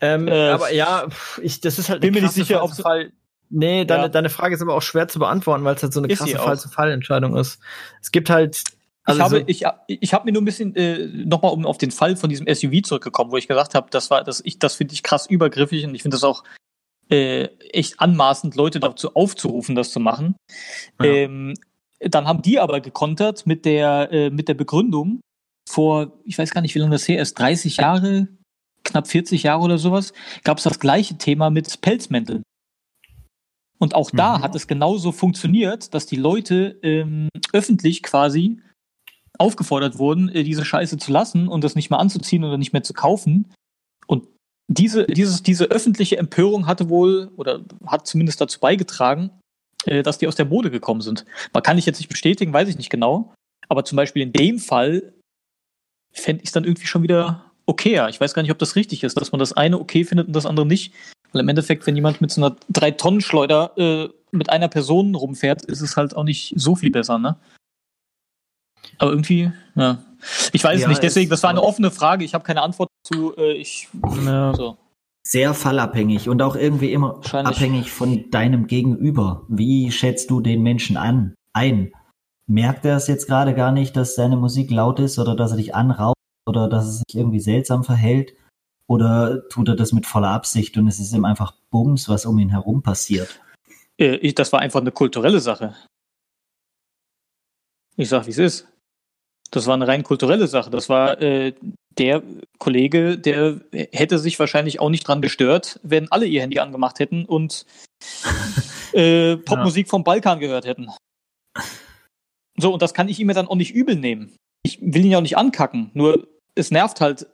Ähm, 0.00 0.28
äh, 0.28 0.50
aber 0.50 0.72
ja, 0.72 1.08
ich, 1.40 1.60
das 1.60 1.78
ist 1.78 1.88
halt 1.88 2.02
bin 2.02 2.12
mir 2.12 2.22
nicht 2.22 2.34
sicher, 2.34 2.62
ob 2.62 2.74
Fall. 2.74 3.12
Nee, 3.56 3.84
deine, 3.84 4.04
ja. 4.04 4.08
deine 4.08 4.30
Frage 4.30 4.56
ist 4.56 4.62
aber 4.62 4.74
auch 4.74 4.82
schwer 4.82 5.06
zu 5.06 5.20
beantworten, 5.20 5.62
weil 5.62 5.76
es 5.76 5.82
halt 5.82 5.92
so 5.92 6.00
eine 6.00 6.12
ist 6.12 6.18
krasse 6.18 6.38
Fall-zu-Fall-Entscheidung 6.38 7.36
ist. 7.36 7.60
Es 8.02 8.10
gibt 8.10 8.28
halt. 8.28 8.64
Also 9.04 9.36
ich 9.46 9.64
habe, 9.64 9.84
ich, 9.86 10.00
ich 10.00 10.14
habe 10.14 10.24
mir 10.24 10.32
nur 10.32 10.42
ein 10.42 10.46
bisschen 10.46 10.74
äh, 10.74 11.06
nochmal 11.06 11.52
um 11.52 11.66
auf 11.66 11.78
den 11.78 11.90
Fall 11.90 12.16
von 12.16 12.30
diesem 12.30 12.52
SUV 12.52 12.82
zurückgekommen, 12.82 13.30
wo 13.30 13.36
ich 13.36 13.46
gesagt 13.46 13.74
habe, 13.74 13.88
das 13.90 14.10
war, 14.10 14.24
das 14.24 14.40
ich, 14.44 14.58
das 14.58 14.74
finde 14.74 14.94
ich 14.94 15.02
krass 15.02 15.26
übergriffig 15.26 15.84
und 15.84 15.94
ich 15.94 16.02
finde 16.02 16.16
das 16.16 16.24
auch 16.24 16.42
äh, 17.10 17.44
echt 17.70 18.00
anmaßend, 18.00 18.56
Leute 18.56 18.80
dazu 18.80 19.14
aufzurufen, 19.14 19.74
das 19.74 19.92
zu 19.92 20.00
machen. 20.00 20.36
Ja. 21.00 21.06
Ähm, 21.06 21.54
dann 22.00 22.26
haben 22.26 22.42
die 22.42 22.58
aber 22.58 22.80
gekontert 22.80 23.46
mit 23.46 23.66
der, 23.66 24.08
äh, 24.10 24.30
mit 24.30 24.48
der 24.48 24.54
Begründung, 24.54 25.20
vor, 25.68 26.12
ich 26.24 26.38
weiß 26.38 26.50
gar 26.50 26.62
nicht, 26.62 26.74
wie 26.74 26.78
lange 26.78 26.92
das 26.92 27.06
her 27.06 27.20
ist, 27.20 27.38
30 27.38 27.76
Jahre, 27.76 28.28
knapp 28.84 29.06
40 29.06 29.42
Jahre 29.44 29.62
oder 29.62 29.78
sowas, 29.78 30.12
gab 30.44 30.58
es 30.58 30.64
das 30.64 30.80
gleiche 30.80 31.18
Thema 31.18 31.50
mit 31.50 31.80
Pelzmänteln. 31.82 32.42
Und 33.84 33.94
auch 33.94 34.10
da 34.10 34.38
mhm. 34.38 34.42
hat 34.42 34.54
es 34.54 34.66
genauso 34.66 35.12
funktioniert, 35.12 35.92
dass 35.92 36.06
die 36.06 36.16
Leute 36.16 36.78
ähm, 36.82 37.28
öffentlich 37.52 38.02
quasi 38.02 38.62
aufgefordert 39.38 39.98
wurden, 39.98 40.30
äh, 40.30 40.42
diese 40.42 40.64
Scheiße 40.64 40.96
zu 40.96 41.12
lassen 41.12 41.48
und 41.48 41.62
das 41.62 41.74
nicht 41.74 41.90
mehr 41.90 41.98
anzuziehen 41.98 42.44
oder 42.44 42.56
nicht 42.56 42.72
mehr 42.72 42.82
zu 42.82 42.94
kaufen. 42.94 43.52
Und 44.06 44.26
diese, 44.68 45.04
dieses, 45.04 45.42
diese 45.42 45.66
öffentliche 45.66 46.16
Empörung 46.16 46.66
hatte 46.66 46.88
wohl 46.88 47.30
oder 47.36 47.60
hat 47.84 48.06
zumindest 48.06 48.40
dazu 48.40 48.58
beigetragen, 48.58 49.28
äh, 49.84 50.02
dass 50.02 50.16
die 50.16 50.28
aus 50.28 50.36
der 50.36 50.46
Mode 50.46 50.70
gekommen 50.70 51.02
sind. 51.02 51.26
Man 51.52 51.62
kann 51.62 51.76
ich 51.76 51.84
jetzt 51.84 51.98
nicht 51.98 52.08
bestätigen, 52.08 52.54
weiß 52.54 52.70
ich 52.70 52.78
nicht 52.78 52.88
genau. 52.88 53.34
Aber 53.68 53.84
zum 53.84 53.96
Beispiel 53.96 54.22
in 54.22 54.32
dem 54.32 54.60
Fall 54.60 55.12
fände 56.10 56.42
ich 56.42 56.48
es 56.48 56.52
dann 56.52 56.64
irgendwie 56.64 56.86
schon 56.86 57.02
wieder 57.02 57.52
okayer. 57.66 58.08
Ich 58.08 58.18
weiß 58.18 58.32
gar 58.32 58.40
nicht, 58.40 58.50
ob 58.50 58.58
das 58.58 58.76
richtig 58.76 59.04
ist, 59.04 59.20
dass 59.20 59.30
man 59.30 59.40
das 59.40 59.52
eine 59.52 59.78
okay 59.78 60.04
findet 60.04 60.28
und 60.28 60.32
das 60.32 60.46
andere 60.46 60.64
nicht. 60.64 60.94
Weil 61.34 61.42
im 61.42 61.48
Endeffekt, 61.48 61.86
wenn 61.86 61.96
jemand 61.96 62.20
mit 62.20 62.30
so 62.30 62.42
einer 62.42 62.56
Drei-Tonnen-Schleuder 62.70 63.72
äh, 63.76 64.08
mit 64.30 64.50
einer 64.50 64.68
Person 64.68 65.14
rumfährt, 65.16 65.62
ist 65.64 65.80
es 65.80 65.96
halt 65.96 66.16
auch 66.16 66.22
nicht 66.22 66.54
so 66.56 66.76
viel 66.76 66.92
besser, 66.92 67.18
ne? 67.18 67.36
Aber 68.98 69.10
irgendwie, 69.10 69.50
ja. 69.74 69.98
Ich 70.52 70.62
weiß 70.62 70.80
ja, 70.80 70.86
es 70.86 70.88
nicht, 70.88 71.02
deswegen, 71.02 71.28
das 71.28 71.42
war 71.42 71.50
eine 71.50 71.62
offene 71.62 71.90
Frage. 71.90 72.24
Ich 72.24 72.34
habe 72.34 72.44
keine 72.44 72.62
Antwort 72.62 72.88
zu. 73.02 73.36
Äh, 73.36 73.54
ich, 73.54 73.88
ja. 74.24 74.54
so. 74.54 74.78
Sehr 75.26 75.54
fallabhängig 75.54 76.28
und 76.28 76.40
auch 76.40 76.54
irgendwie 76.54 76.92
immer 76.92 77.20
abhängig 77.32 77.90
von 77.90 78.30
deinem 78.30 78.66
Gegenüber. 78.68 79.44
Wie 79.48 79.90
schätzt 79.90 80.30
du 80.30 80.40
den 80.40 80.62
Menschen 80.62 80.96
an, 80.96 81.34
ein? 81.52 81.92
Merkt 82.46 82.84
er 82.84 82.96
es 82.96 83.06
jetzt 83.06 83.26
gerade 83.26 83.54
gar 83.54 83.72
nicht, 83.72 83.96
dass 83.96 84.14
seine 84.14 84.36
Musik 84.36 84.70
laut 84.70 85.00
ist 85.00 85.18
oder 85.18 85.34
dass 85.34 85.50
er 85.50 85.56
dich 85.56 85.74
anraubt 85.74 86.18
oder 86.46 86.68
dass 86.68 86.84
er 86.84 86.92
sich 86.92 87.14
irgendwie 87.14 87.40
seltsam 87.40 87.84
verhält? 87.84 88.34
Oder 88.86 89.48
tut 89.48 89.68
er 89.68 89.76
das 89.76 89.92
mit 89.92 90.06
voller 90.06 90.28
Absicht 90.28 90.76
und 90.76 90.88
es 90.88 91.00
ist 91.00 91.14
ihm 91.14 91.24
einfach 91.24 91.54
Bums, 91.70 92.08
was 92.08 92.26
um 92.26 92.38
ihn 92.38 92.50
herum 92.50 92.82
passiert? 92.82 93.40
Äh, 93.96 94.32
das 94.32 94.52
war 94.52 94.60
einfach 94.60 94.80
eine 94.80 94.92
kulturelle 94.92 95.40
Sache. 95.40 95.74
Ich 97.96 98.08
sag, 98.08 98.26
wie 98.26 98.30
es 98.30 98.38
ist. 98.38 98.68
Das 99.50 99.66
war 99.66 99.74
eine 99.74 99.86
rein 99.86 100.02
kulturelle 100.02 100.48
Sache. 100.48 100.70
Das 100.70 100.88
war 100.88 101.20
äh, 101.22 101.54
der 101.96 102.22
Kollege, 102.58 103.16
der 103.16 103.60
hätte 103.70 104.18
sich 104.18 104.38
wahrscheinlich 104.38 104.80
auch 104.80 104.90
nicht 104.90 105.06
dran 105.06 105.22
gestört, 105.22 105.78
wenn 105.82 106.10
alle 106.10 106.26
ihr 106.26 106.42
Handy 106.42 106.58
angemacht 106.58 106.98
hätten 106.98 107.24
und 107.24 107.64
äh, 108.92 109.36
Popmusik 109.36 109.86
ja. 109.86 109.90
vom 109.90 110.04
Balkan 110.04 110.40
gehört 110.40 110.66
hätten. 110.66 110.88
So, 112.56 112.72
und 112.72 112.82
das 112.82 112.94
kann 112.94 113.08
ich 113.08 113.20
ihm 113.20 113.28
dann 113.28 113.48
auch 113.48 113.56
nicht 113.56 113.74
übel 113.74 113.96
nehmen. 113.96 114.34
Ich 114.64 114.80
will 114.80 115.04
ihn 115.04 115.12
ja 115.12 115.18
auch 115.18 115.22
nicht 115.22 115.36
ankacken, 115.36 115.90
nur 115.94 116.26
es 116.54 116.70
nervt 116.70 117.00
halt 117.00 117.26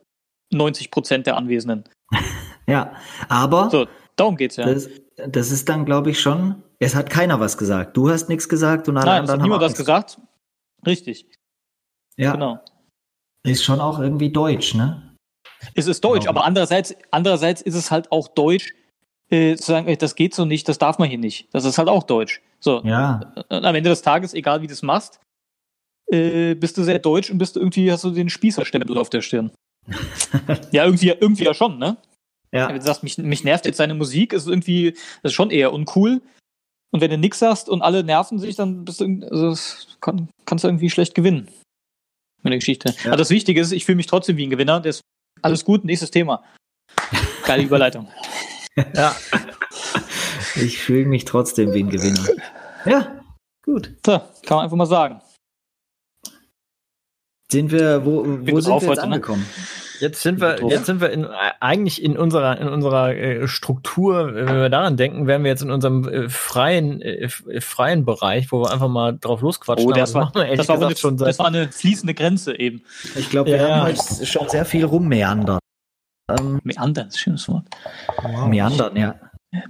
90 0.50 0.90
Prozent 0.90 1.26
der 1.26 1.36
Anwesenden. 1.36 1.84
Ja, 2.66 2.92
aber. 3.28 3.68
So, 3.68 3.88
darum 4.14 4.36
geht's 4.36 4.54
ja. 4.54 4.64
Das, 4.64 4.88
das 5.26 5.50
ist 5.50 5.68
dann, 5.68 5.84
glaube 5.84 6.10
ich, 6.10 6.20
schon. 6.20 6.62
Es 6.78 6.94
hat 6.94 7.10
keiner 7.10 7.40
was 7.40 7.58
gesagt. 7.58 7.96
Du 7.96 8.08
hast 8.10 8.28
nichts 8.28 8.48
gesagt 8.48 8.88
und 8.88 8.96
alle 8.96 9.06
Nein, 9.06 9.20
anderen 9.20 9.24
es 9.24 9.32
hat 9.32 9.42
niemand 9.42 9.62
was 9.62 9.74
gesagt. 9.74 10.20
Richtig. 10.86 11.26
Ja. 12.16 12.32
Genau. 12.32 12.60
Ist 13.42 13.64
schon 13.64 13.80
auch 13.80 13.98
irgendwie 13.98 14.30
deutsch, 14.30 14.74
ne? 14.74 15.16
Es 15.74 15.88
ist 15.88 16.04
deutsch, 16.04 16.26
genau. 16.26 16.30
aber 16.30 16.44
andererseits, 16.44 16.94
andererseits 17.10 17.60
ist 17.60 17.74
es 17.74 17.90
halt 17.90 18.12
auch 18.12 18.28
deutsch, 18.28 18.72
äh, 19.30 19.56
zu 19.56 19.72
sagen, 19.72 19.94
das 19.98 20.14
geht 20.14 20.34
so 20.34 20.44
nicht, 20.44 20.68
das 20.68 20.78
darf 20.78 20.98
man 20.98 21.08
hier 21.08 21.18
nicht. 21.18 21.52
Das 21.52 21.64
ist 21.64 21.76
halt 21.76 21.88
auch 21.88 22.04
deutsch. 22.04 22.40
So. 22.60 22.82
Ja. 22.84 23.32
Und 23.48 23.64
am 23.64 23.74
Ende 23.74 23.90
des 23.90 24.02
Tages, 24.02 24.34
egal 24.34 24.62
wie 24.62 24.66
du 24.66 24.72
es 24.72 24.82
machst, 24.82 25.20
äh, 26.10 26.54
bist 26.54 26.76
du 26.78 26.82
sehr 26.82 26.98
deutsch 26.98 27.30
und 27.30 27.38
bist 27.38 27.56
du 27.56 27.60
irgendwie, 27.60 27.90
hast 27.90 28.04
du 28.04 28.10
den 28.10 28.28
Spießerstempel 28.28 28.96
auf 28.98 29.10
der 29.10 29.22
Stirn. 29.22 29.50
ja, 30.72 30.84
irgendwie, 30.84 31.08
irgendwie 31.08 31.44
ja 31.44 31.54
schon, 31.54 31.78
ne? 31.78 31.96
Ja. 32.52 32.68
Wenn 32.68 32.76
du 32.76 32.82
sagst, 32.82 33.02
mich, 33.02 33.16
mich 33.18 33.44
nervt 33.44 33.64
jetzt 33.64 33.76
seine 33.76 33.94
Musik, 33.94 34.32
ist 34.32 34.48
irgendwie, 34.48 34.92
das 35.22 35.30
ist 35.30 35.34
schon 35.34 35.50
eher 35.50 35.72
uncool. 35.72 36.20
Und 36.92 37.00
wenn 37.00 37.10
du 37.10 37.18
nix 37.18 37.38
sagst 37.38 37.68
und 37.68 37.82
alle 37.82 38.02
nerven 38.02 38.38
sich, 38.38 38.56
dann 38.56 38.84
bist 38.84 39.00
du, 39.00 39.28
also, 39.30 39.56
kann, 40.00 40.28
kannst 40.44 40.64
du 40.64 40.68
irgendwie 40.68 40.90
schlecht 40.90 41.14
gewinnen 41.14 41.48
mit 42.42 42.52
der 42.52 42.58
Geschichte. 42.58 42.94
Ja. 43.04 43.08
Aber 43.08 43.16
das 43.16 43.30
Wichtige 43.30 43.60
ist, 43.60 43.70
ich 43.72 43.84
fühle 43.84 43.96
mich 43.96 44.06
trotzdem 44.06 44.36
wie 44.36 44.46
ein 44.46 44.50
Gewinner. 44.50 44.80
Das 44.80 45.00
alles 45.42 45.64
gut, 45.64 45.84
nächstes 45.84 46.10
Thema. 46.10 46.42
Geile 47.44 47.62
Überleitung. 47.62 48.08
ja. 48.94 49.14
Ich 50.56 50.78
fühle 50.78 51.06
mich 51.06 51.24
trotzdem 51.24 51.72
wie 51.72 51.82
ein 51.84 51.90
Gewinner. 51.90 52.26
Ja, 52.84 53.20
gut. 53.62 53.94
So, 54.04 54.18
kann 54.18 54.56
man 54.56 54.64
einfach 54.64 54.76
mal 54.76 54.86
sagen. 54.86 55.20
Sind 57.50 57.72
wir, 57.72 58.04
wo, 58.04 58.24
wo 58.24 58.60
sind 58.60 58.82
wir 58.82 58.88
jetzt 58.88 58.96
ne? 58.96 59.02
angekommen? 59.02 59.42
Ne? 59.42 59.64
Jetzt 60.00 60.22
sind 60.22 60.40
wir, 60.40 60.66
jetzt 60.68 60.86
sind 60.86 61.02
wir 61.02 61.10
in, 61.10 61.26
eigentlich 61.26 62.02
in 62.02 62.16
unserer, 62.16 62.58
in 62.58 62.68
unserer 62.68 63.14
äh, 63.14 63.46
Struktur, 63.46 64.34
wenn 64.34 64.46
wir 64.46 64.70
daran 64.70 64.96
denken, 64.96 65.26
wären 65.26 65.44
wir 65.44 65.50
jetzt 65.50 65.62
in 65.62 65.70
unserem 65.70 66.08
äh, 66.08 66.28
freien, 66.30 67.02
äh, 67.02 67.28
freien 67.28 68.06
Bereich, 68.06 68.50
wo 68.50 68.62
wir 68.62 68.72
einfach 68.72 68.88
mal 68.88 69.16
drauf 69.18 69.42
losquatschen. 69.42 69.86
Oh, 69.86 69.92
das, 69.92 70.14
war, 70.14 70.32
das, 70.32 70.68
war 70.68 70.82
eine, 70.82 70.96
schon 70.96 71.18
das 71.18 71.38
war 71.38 71.46
eine 71.46 71.70
fließende 71.70 72.14
Grenze 72.14 72.58
eben. 72.58 72.82
Ich 73.14 73.28
glaube, 73.28 73.50
wir 73.50 73.58
ja. 73.58 73.76
haben 73.76 73.88
heute 73.88 74.26
schon 74.26 74.48
sehr 74.48 74.64
viel 74.64 74.86
rummeandern. 74.86 75.58
Ähm, 76.30 76.60
Meandern 76.64 77.08
ist 77.08 77.16
ein 77.16 77.18
schönes 77.18 77.48
Wort. 77.48 77.66
Wow. 78.22 78.48
Meandern, 78.48 78.96
ja. 78.96 79.20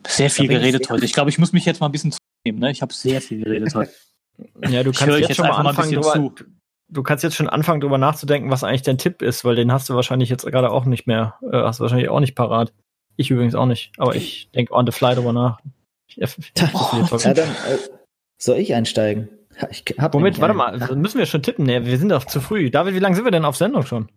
Sehr 0.07 0.31
viel 0.31 0.47
geredet 0.47 0.89
heute. 0.91 1.05
Ich 1.05 1.13
glaube, 1.13 1.31
ich 1.31 1.39
muss 1.39 1.53
mich 1.53 1.65
jetzt 1.65 1.81
mal 1.81 1.87
ein 1.87 1.93
bisschen 1.93 2.13
zunehmen. 2.13 2.61
Ne? 2.61 2.71
Ich 2.71 2.83
habe 2.83 2.93
sehr 2.93 3.21
viel 3.21 3.43
geredet 3.43 3.75
heute. 3.75 3.93
Ja, 4.69 4.83
du 4.83 4.93
kannst 4.93 5.19
jetzt, 5.19 5.29
jetzt 5.29 5.37
schon 5.37 5.49
mal 5.49 5.57
anfangen, 5.57 5.95
mal 5.95 6.01
drüber, 6.01 6.35
du 6.91 7.03
kannst 7.03 7.25
jetzt 7.25 7.37
schon 7.37 7.49
anfangen, 7.49 7.81
darüber 7.81 7.99
nachzudenken, 7.99 8.51
was 8.51 8.65
eigentlich 8.65 8.83
dein 8.83 8.99
Tipp 8.99 9.23
ist, 9.23 9.45
weil 9.45 9.57
den 9.57 9.73
hast 9.73 9.89
du 9.89 9.95
wahrscheinlich 9.95 10.29
jetzt 10.29 10.45
gerade 10.45 10.71
auch 10.71 10.85
nicht 10.85 11.07
mehr, 11.07 11.37
äh, 11.43 11.57
hast 11.57 11.81
du 11.81 11.83
wahrscheinlich 11.83 12.09
auch 12.09 12.21
nicht 12.21 12.35
parat. 12.35 12.73
Ich 13.17 13.31
übrigens 13.31 13.55
auch 13.55 13.67
nicht, 13.67 13.93
aber 13.99 14.15
ich 14.15 14.51
denke 14.53 14.73
on 14.75 14.87
the 14.87 14.93
fly 14.93 15.15
drüber 15.15 15.33
nach. 15.33 15.61
Ich, 16.07 16.21
ich 16.21 16.53
oh, 16.75 17.17
ja, 17.19 17.35
dann, 17.35 17.49
äh, 17.49 17.79
soll 18.39 18.57
ich 18.57 18.75
einsteigen? 18.75 19.29
Ich 19.71 19.85
Womit, 20.13 20.41
warte 20.41 20.55
mal, 20.55 20.79
Ach. 20.81 20.95
müssen 20.95 21.19
wir 21.19 21.27
schon 21.27 21.43
tippen? 21.43 21.67
Nee, 21.67 21.85
wir 21.85 21.99
sind 21.99 22.09
doch 22.09 22.25
zu 22.25 22.41
früh. 22.41 22.71
David, 22.71 22.95
wie 22.95 22.99
lange 22.99 23.15
sind 23.15 23.25
wir 23.25 23.31
denn 23.31 23.45
auf 23.45 23.57
Sendung 23.57 23.85
schon? 23.85 24.09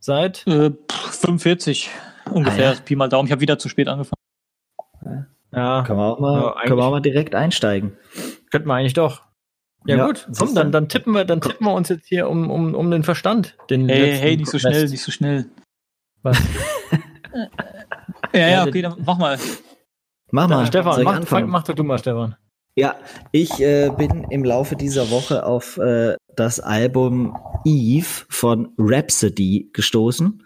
Seit? 0.00 0.46
Äh, 0.46 0.72
45 0.90 1.90
ungefähr, 2.32 2.70
ah, 2.70 2.72
ja. 2.74 2.80
Pi 2.80 2.96
mal 2.96 3.08
Daumen. 3.08 3.26
Ich 3.26 3.32
habe 3.32 3.40
wieder 3.40 3.58
zu 3.58 3.68
spät 3.68 3.88
angefangen. 3.88 4.18
Ja. 5.52 5.84
Können 5.86 5.98
wir 5.98 6.04
auch 6.04 6.18
mal, 6.18 6.42
ja, 6.42 6.62
können 6.62 6.78
wir 6.78 6.84
auch 6.84 6.90
mal 6.90 7.00
direkt 7.00 7.34
einsteigen. 7.34 7.96
Könnten 8.50 8.68
wir 8.68 8.74
eigentlich 8.74 8.94
doch. 8.94 9.22
Ja, 9.86 9.96
ja 9.96 10.06
gut, 10.06 10.28
komm, 10.36 10.54
dann, 10.54 10.72
dann 10.72 10.88
tippen 10.88 11.14
wir, 11.14 11.24
dann 11.24 11.40
tippen 11.40 11.66
wir 11.66 11.72
uns 11.72 11.88
jetzt 11.88 12.06
hier 12.06 12.28
um, 12.28 12.50
um, 12.50 12.74
um 12.74 12.90
den 12.90 13.04
Verstand. 13.04 13.56
Den 13.70 13.88
hey, 13.88 14.16
hey, 14.16 14.36
nicht 14.36 14.50
so 14.50 14.58
schnell, 14.58 14.88
nicht 14.88 15.02
so 15.02 15.12
schnell. 15.12 15.46
Was? 16.22 16.38
ja, 18.34 18.48
ja, 18.48 18.66
okay, 18.66 18.82
dann 18.82 18.96
mach 19.04 19.18
mal. 19.18 19.38
Mach 20.30 20.48
mal. 20.48 20.66
Stefan, 20.66 21.02
mach, 21.04 21.24
fang, 21.24 21.48
mach 21.48 21.62
doch 21.62 21.74
du 21.74 21.84
mal, 21.84 21.98
Stefan. 21.98 22.36
Ja, 22.74 22.94
ich 23.32 23.60
äh, 23.60 23.90
bin 23.96 24.24
im 24.30 24.44
Laufe 24.44 24.76
dieser 24.76 25.10
Woche 25.10 25.44
auf 25.44 25.78
äh, 25.78 26.16
das 26.36 26.60
Album 26.60 27.36
Eve 27.64 28.24
von 28.28 28.72
Rhapsody 28.78 29.70
gestoßen. 29.72 30.44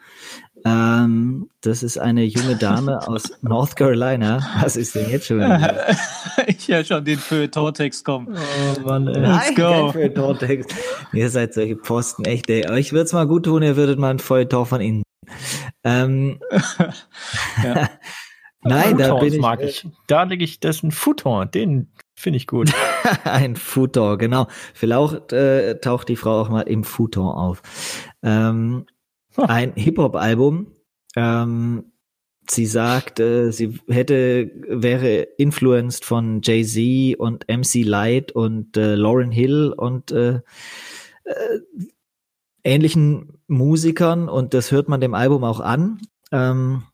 Ähm, 0.64 1.48
das 1.60 1.82
ist 1.82 1.98
eine 1.98 2.24
junge 2.24 2.56
Dame 2.56 3.06
aus 3.06 3.32
North 3.42 3.76
Carolina. 3.76 4.40
Was 4.60 4.76
ist 4.76 4.94
denn 4.94 5.10
jetzt 5.10 5.26
schon? 5.26 5.38
wieder? 5.38 5.96
ich 6.46 6.68
ja 6.68 6.84
schon 6.84 7.04
den 7.04 7.18
Feuilleton-Text 7.18 8.04
kommen. 8.04 8.36
Oh 8.36 8.80
Mann, 8.82 9.08
ey. 9.08 9.20
Nein, 9.20 9.54
go. 9.54 9.92
kein. 9.92 10.64
Ihr 11.12 11.30
seid 11.30 11.54
solche 11.54 11.76
Posten, 11.76 12.24
echt, 12.24 12.48
ey. 12.50 12.68
Euch 12.70 12.92
wird's 12.92 13.12
mal 13.12 13.26
gut 13.26 13.44
tun, 13.44 13.62
ihr 13.62 13.76
würdet 13.76 13.98
mal 13.98 14.10
ein 14.10 14.18
Feuilleton 14.18 14.66
von 14.66 14.80
innen. 14.80 15.02
Ähm, 15.84 16.38
Ja. 17.62 17.88
Nein, 18.64 18.96
da 18.96 19.08
Futons 19.08 19.20
bin 19.24 19.32
ich, 19.34 19.40
mag 19.40 19.60
ich. 19.60 19.88
Da 20.06 20.22
lege 20.22 20.44
ich, 20.44 20.60
das 20.60 20.76
ist 20.76 20.82
ein 20.84 20.92
Futon, 20.92 21.50
den 21.50 21.90
finde 22.14 22.36
ich 22.36 22.46
gut. 22.46 22.72
ein 23.24 23.56
Futon, 23.56 24.18
genau. 24.18 24.46
Vielleicht 24.72 25.32
äh, 25.32 25.80
taucht 25.80 26.08
die 26.08 26.14
Frau 26.14 26.40
auch 26.40 26.48
mal 26.48 26.62
im 26.62 26.84
Futon 26.84 27.26
auf. 27.26 27.62
Ähm. 28.22 28.86
Ein 29.36 29.72
Hip-Hop-Album. 29.74 30.68
Ähm, 31.16 31.92
sie 32.48 32.66
sagt, 32.66 33.20
äh, 33.20 33.50
sie 33.50 33.78
hätte, 33.88 34.50
wäre 34.68 35.22
influenced 35.38 36.04
von 36.04 36.40
Jay-Z 36.42 37.18
und 37.18 37.46
MC 37.48 37.84
Light 37.84 38.32
und 38.32 38.76
äh, 38.76 38.94
Lauren 38.94 39.30
Hill 39.30 39.72
und 39.76 40.10
äh, 40.12 40.40
äh, 41.24 41.58
ähnlichen 42.64 43.38
Musikern 43.46 44.28
und 44.28 44.54
das 44.54 44.70
hört 44.70 44.88
man 44.88 45.00
dem 45.00 45.14
Album 45.14 45.44
auch 45.44 45.60
an. 45.60 46.00
Ähm, 46.30 46.84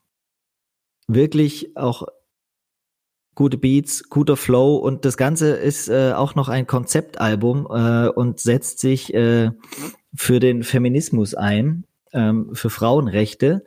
wirklich 1.06 1.76
auch 1.76 2.06
gute 3.34 3.56
Beats, 3.56 4.08
guter 4.08 4.36
Flow 4.36 4.76
und 4.76 5.04
das 5.04 5.16
Ganze 5.16 5.50
ist 5.50 5.88
äh, 5.88 6.12
auch 6.12 6.34
noch 6.34 6.48
ein 6.48 6.66
Konzeptalbum 6.66 7.68
äh, 7.70 8.08
und 8.08 8.40
setzt 8.40 8.80
sich 8.80 9.14
äh, 9.14 9.52
für 10.14 10.40
den 10.40 10.64
Feminismus 10.64 11.34
ein, 11.34 11.84
ähm, 12.12 12.50
für 12.54 12.70
Frauenrechte. 12.70 13.64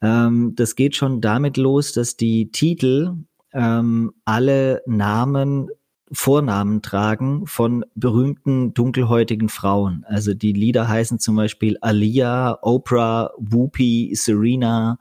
Ähm, 0.00 0.52
das 0.54 0.76
geht 0.76 0.96
schon 0.96 1.20
damit 1.20 1.56
los, 1.56 1.92
dass 1.92 2.16
die 2.16 2.50
Titel 2.50 3.14
ähm, 3.52 4.12
alle 4.24 4.82
Namen 4.86 5.68
Vornamen 6.12 6.82
tragen 6.82 7.46
von 7.46 7.84
berühmten 7.96 8.72
dunkelhäutigen 8.74 9.48
Frauen. 9.48 10.04
Also 10.06 10.34
die 10.34 10.52
Lieder 10.52 10.88
heißen 10.88 11.18
zum 11.18 11.34
Beispiel 11.34 11.78
Alia, 11.80 12.58
Oprah, 12.62 13.32
Whoopi, 13.38 14.12
Serena, 14.14 14.98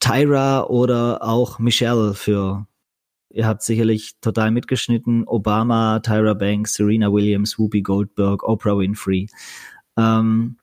Tyra 0.00 0.64
oder 0.64 1.22
auch 1.22 1.58
Michelle 1.58 2.14
für 2.14 2.66
Ihr 3.34 3.48
habt 3.48 3.62
sicherlich 3.62 4.14
total 4.20 4.52
mitgeschnitten. 4.52 5.26
Obama, 5.26 5.98
Tyra 5.98 6.34
Banks, 6.34 6.74
Serena 6.74 7.12
Williams, 7.12 7.58
Whoopi 7.58 7.82
Goldberg, 7.82 8.44
Oprah 8.44 8.78
Winfrey. 8.78 9.28
Ähm, 9.96 10.56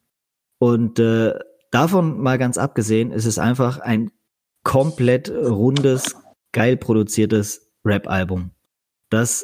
und 0.61 0.99
äh, 0.99 1.33
davon 1.71 2.19
mal 2.21 2.37
ganz 2.37 2.59
abgesehen, 2.59 3.11
ist 3.11 3.25
es 3.25 3.39
einfach 3.39 3.79
ein 3.79 4.11
komplett 4.63 5.27
rundes, 5.29 6.15
geil 6.51 6.77
produziertes 6.77 7.71
Rap-Album, 7.83 8.51
das 9.09 9.43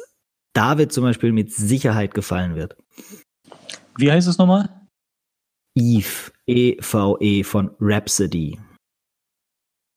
David 0.52 0.92
zum 0.92 1.02
Beispiel 1.02 1.32
mit 1.32 1.52
Sicherheit 1.52 2.14
gefallen 2.14 2.54
wird. 2.54 2.76
Wie 3.96 4.12
heißt 4.12 4.28
es 4.28 4.38
nochmal? 4.38 4.68
Eve, 5.76 6.30
E-V-E 6.46 7.42
von 7.42 7.74
Rhapsody. 7.80 8.58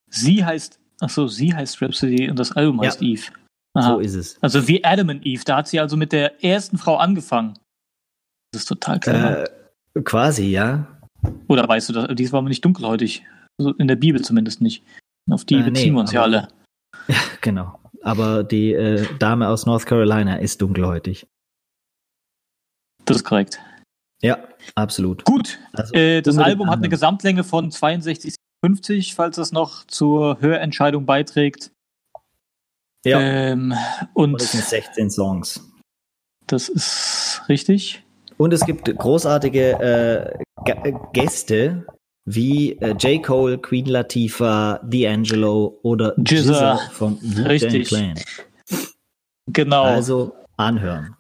Sie 0.10 0.44
heißt, 0.44 0.80
ach 1.02 1.10
so, 1.10 1.28
sie 1.28 1.54
heißt 1.54 1.82
Rhapsody 1.84 2.32
und 2.32 2.40
das 2.40 2.52
Album 2.54 2.78
Ja. 2.82 2.88
heißt 2.90 3.02
Eve. 3.04 3.32
Aha. 3.76 3.94
So 3.94 4.00
ist 4.00 4.16
es. 4.16 4.42
Also 4.42 4.68
wie 4.68 4.84
Adam 4.84 5.10
und 5.10 5.24
Eve, 5.26 5.44
da 5.46 5.58
hat 5.58 5.68
sie 5.68 5.80
also 5.80 5.98
mit 5.98 6.12
der 6.14 6.44
ersten 6.44 6.80
Frau 6.80 6.98
angefangen. 6.98 7.60
Das 8.52 8.64
ist 8.64 8.68
total 8.68 9.00
clever. 9.00 9.44
Äh, 9.44 10.02
quasi, 10.04 10.48
ja. 10.48 11.01
Oder 11.48 11.68
weißt 11.68 11.90
du, 11.90 11.94
das, 11.94 12.08
dies 12.16 12.32
war 12.34 12.42
nicht 12.42 12.64
dunkelhäutig. 12.66 13.24
Also 13.60 13.74
in 13.74 13.88
der 13.88 13.96
Bibel 13.96 14.22
zumindest 14.24 14.62
nicht. 14.62 14.84
Auf 15.30 15.46
die 15.46 15.56
Äh, 15.56 15.60
nee, 15.60 15.70
beziehen 15.72 15.94
wir 15.94 16.02
uns 16.02 16.12
ja 16.12 16.24
aber- 16.24 16.34
alle. 16.34 16.48
Genau. 17.42 17.80
Aber 18.04 18.44
die 18.44 18.74
äh, 18.74 19.06
Dame 19.20 19.48
aus 19.48 19.66
North 19.66 19.86
Carolina 19.86 20.38
ist 20.38 20.62
dunkelhäutig. 20.62 21.28
Das 23.06 23.18
ist 23.18 23.24
korrekt. 23.24 23.60
Ja, 24.24 24.38
absolut. 24.76 25.24
Gut, 25.26 25.60
Also, 25.74 25.94
äh, 25.94 26.22
das 26.22 26.38
Album 26.38 26.70
hat 26.70 26.78
eine. 26.80 26.90
Gesamtlänge 26.90 27.44
von 27.44 27.72
62,50, 27.72 29.16
falls 29.16 29.36
das 29.36 29.52
noch 29.52 29.86
zur 29.86 30.40
Hörentscheidung 30.42 31.06
beiträgt. 31.06 31.72
ja. 33.06 33.20
Ähm, 33.20 33.74
und 34.14 34.34
und 34.36 34.42
es 34.42 34.52
sind 34.52 34.64
16 34.64 35.10
Songs. 35.10 35.68
das 36.48 36.70
ist 36.70 37.42
richtig. 37.50 38.04
Und 38.38 38.54
es 38.54 38.66
gibt 38.66 38.86
großartige 38.96 39.72
äh, 39.80 40.40
G- 40.66 40.72
äh, 40.84 40.94
Gäste 41.14 41.86
wie 42.26 42.74
äh, 42.80 42.92
J. 43.00 43.24
Cole, 43.24 43.58
Queen 43.58 43.86
Latifah, 43.86 44.80
D'Angelo 44.84 45.80
oder 45.82 46.14
Jizza. 46.18 46.78
Von 46.92 47.18
Richtig. 47.46 47.88
Clan. 47.88 48.14
Genau, 49.48 49.84
Also 49.84 50.36
anhören. 50.58 51.16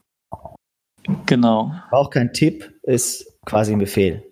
genau. 1.25 1.73
War 1.89 1.99
auch 1.99 2.09
kein 2.11 2.31
Tipp, 2.33 2.71
ist 2.83 3.25
quasi 3.45 3.73
ein 3.73 3.79
Befehl. 3.79 4.23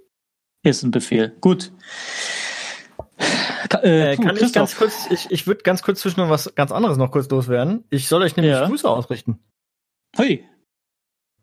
Ist 0.64 0.84
ein 0.84 0.92
Befehl. 0.92 1.36
Gut. 1.42 1.72
Ka- 3.70 3.80
Äh, 3.84 4.14
Äh, 4.14 4.16
puh, 4.16 4.24
kann 4.24 4.36
ich 4.36 4.42
Christoph. 4.42 4.54
ganz 4.62 4.76
kurz, 4.78 5.08
ich, 5.12 5.32
ich 5.32 5.48
würde 5.48 5.62
ganz 5.64 5.82
kurz 5.82 6.00
zwischen 6.02 6.30
was 6.30 6.54
ganz 6.56 6.72
anderes 6.72 6.98
noch 6.98 7.12
kurz 7.12 7.30
loswerden. 7.30 7.84
Ich 7.90 8.08
soll 8.08 8.22
euch 8.22 8.36
nämlich 8.36 8.54
Ja. 8.54 8.68
Grüße 8.68 8.90
ausrichten. 8.90 9.40
Hey, 10.16 10.46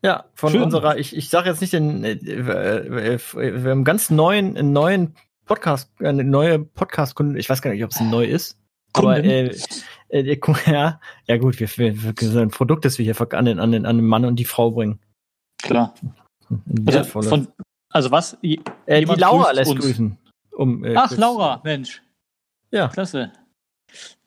Ja, 0.06 0.24
von 0.34 0.52
Schön. 0.52 0.62
unserer, 0.62 0.98
ich, 0.98 1.16
ich 1.16 1.28
sage 1.30 1.48
jetzt 1.50 1.60
nicht 1.60 1.72
den, 1.72 2.04
äh, 2.04 2.12
äh, 2.12 3.14
äh, 3.14 3.18
wir 3.34 3.54
haben 3.54 3.66
einen 3.66 3.84
ganz 3.84 4.08
neuen, 4.08 4.56
einen 4.56 4.72
neuen 4.72 5.16
Podcast, 5.46 5.90
eine 6.00 6.22
neue 6.22 6.60
Podcast-Kunde, 6.60 7.38
ich 7.40 7.48
weiß 7.50 7.60
gar 7.60 7.72
nicht, 7.72 7.82
ob 7.82 7.90
es 7.90 8.00
neu 8.00 8.24
ist. 8.24 8.56
Aber 8.92 9.14
Kunden? 9.14 9.28
äh, 9.28 9.54
äh, 10.10 10.36
Ku- 10.36 10.54
ja, 10.66 11.00
ja 11.26 11.36
gut, 11.38 11.58
wir, 11.58 11.68
wir, 11.76 12.02
wir 12.02 12.14
so 12.20 12.38
ein 12.38 12.50
Produkt, 12.50 12.84
das 12.84 12.98
wir 12.98 13.04
hier 13.04 13.20
an 13.34 13.44
den, 13.46 13.58
an, 13.58 13.72
den, 13.72 13.84
an 13.84 13.96
den 13.96 14.06
Mann 14.06 14.24
und 14.24 14.36
die 14.36 14.44
Frau 14.44 14.70
bringen. 14.70 15.00
klar. 15.60 15.92
Also, 16.86 17.22
von, 17.28 17.48
also 17.90 18.10
was? 18.12 18.38
I- 18.44 18.60
äh, 18.86 19.04
die 19.04 19.20
Laura 19.20 19.50
lässt 19.50 19.72
uns. 19.72 19.80
grüßen. 19.84 20.16
Um, 20.52 20.84
äh, 20.84 20.94
Ach, 20.96 21.08
kurz- 21.08 21.18
Laura, 21.18 21.60
Mensch. 21.64 22.00
Ja. 22.70 22.86
Klasse. 22.88 23.32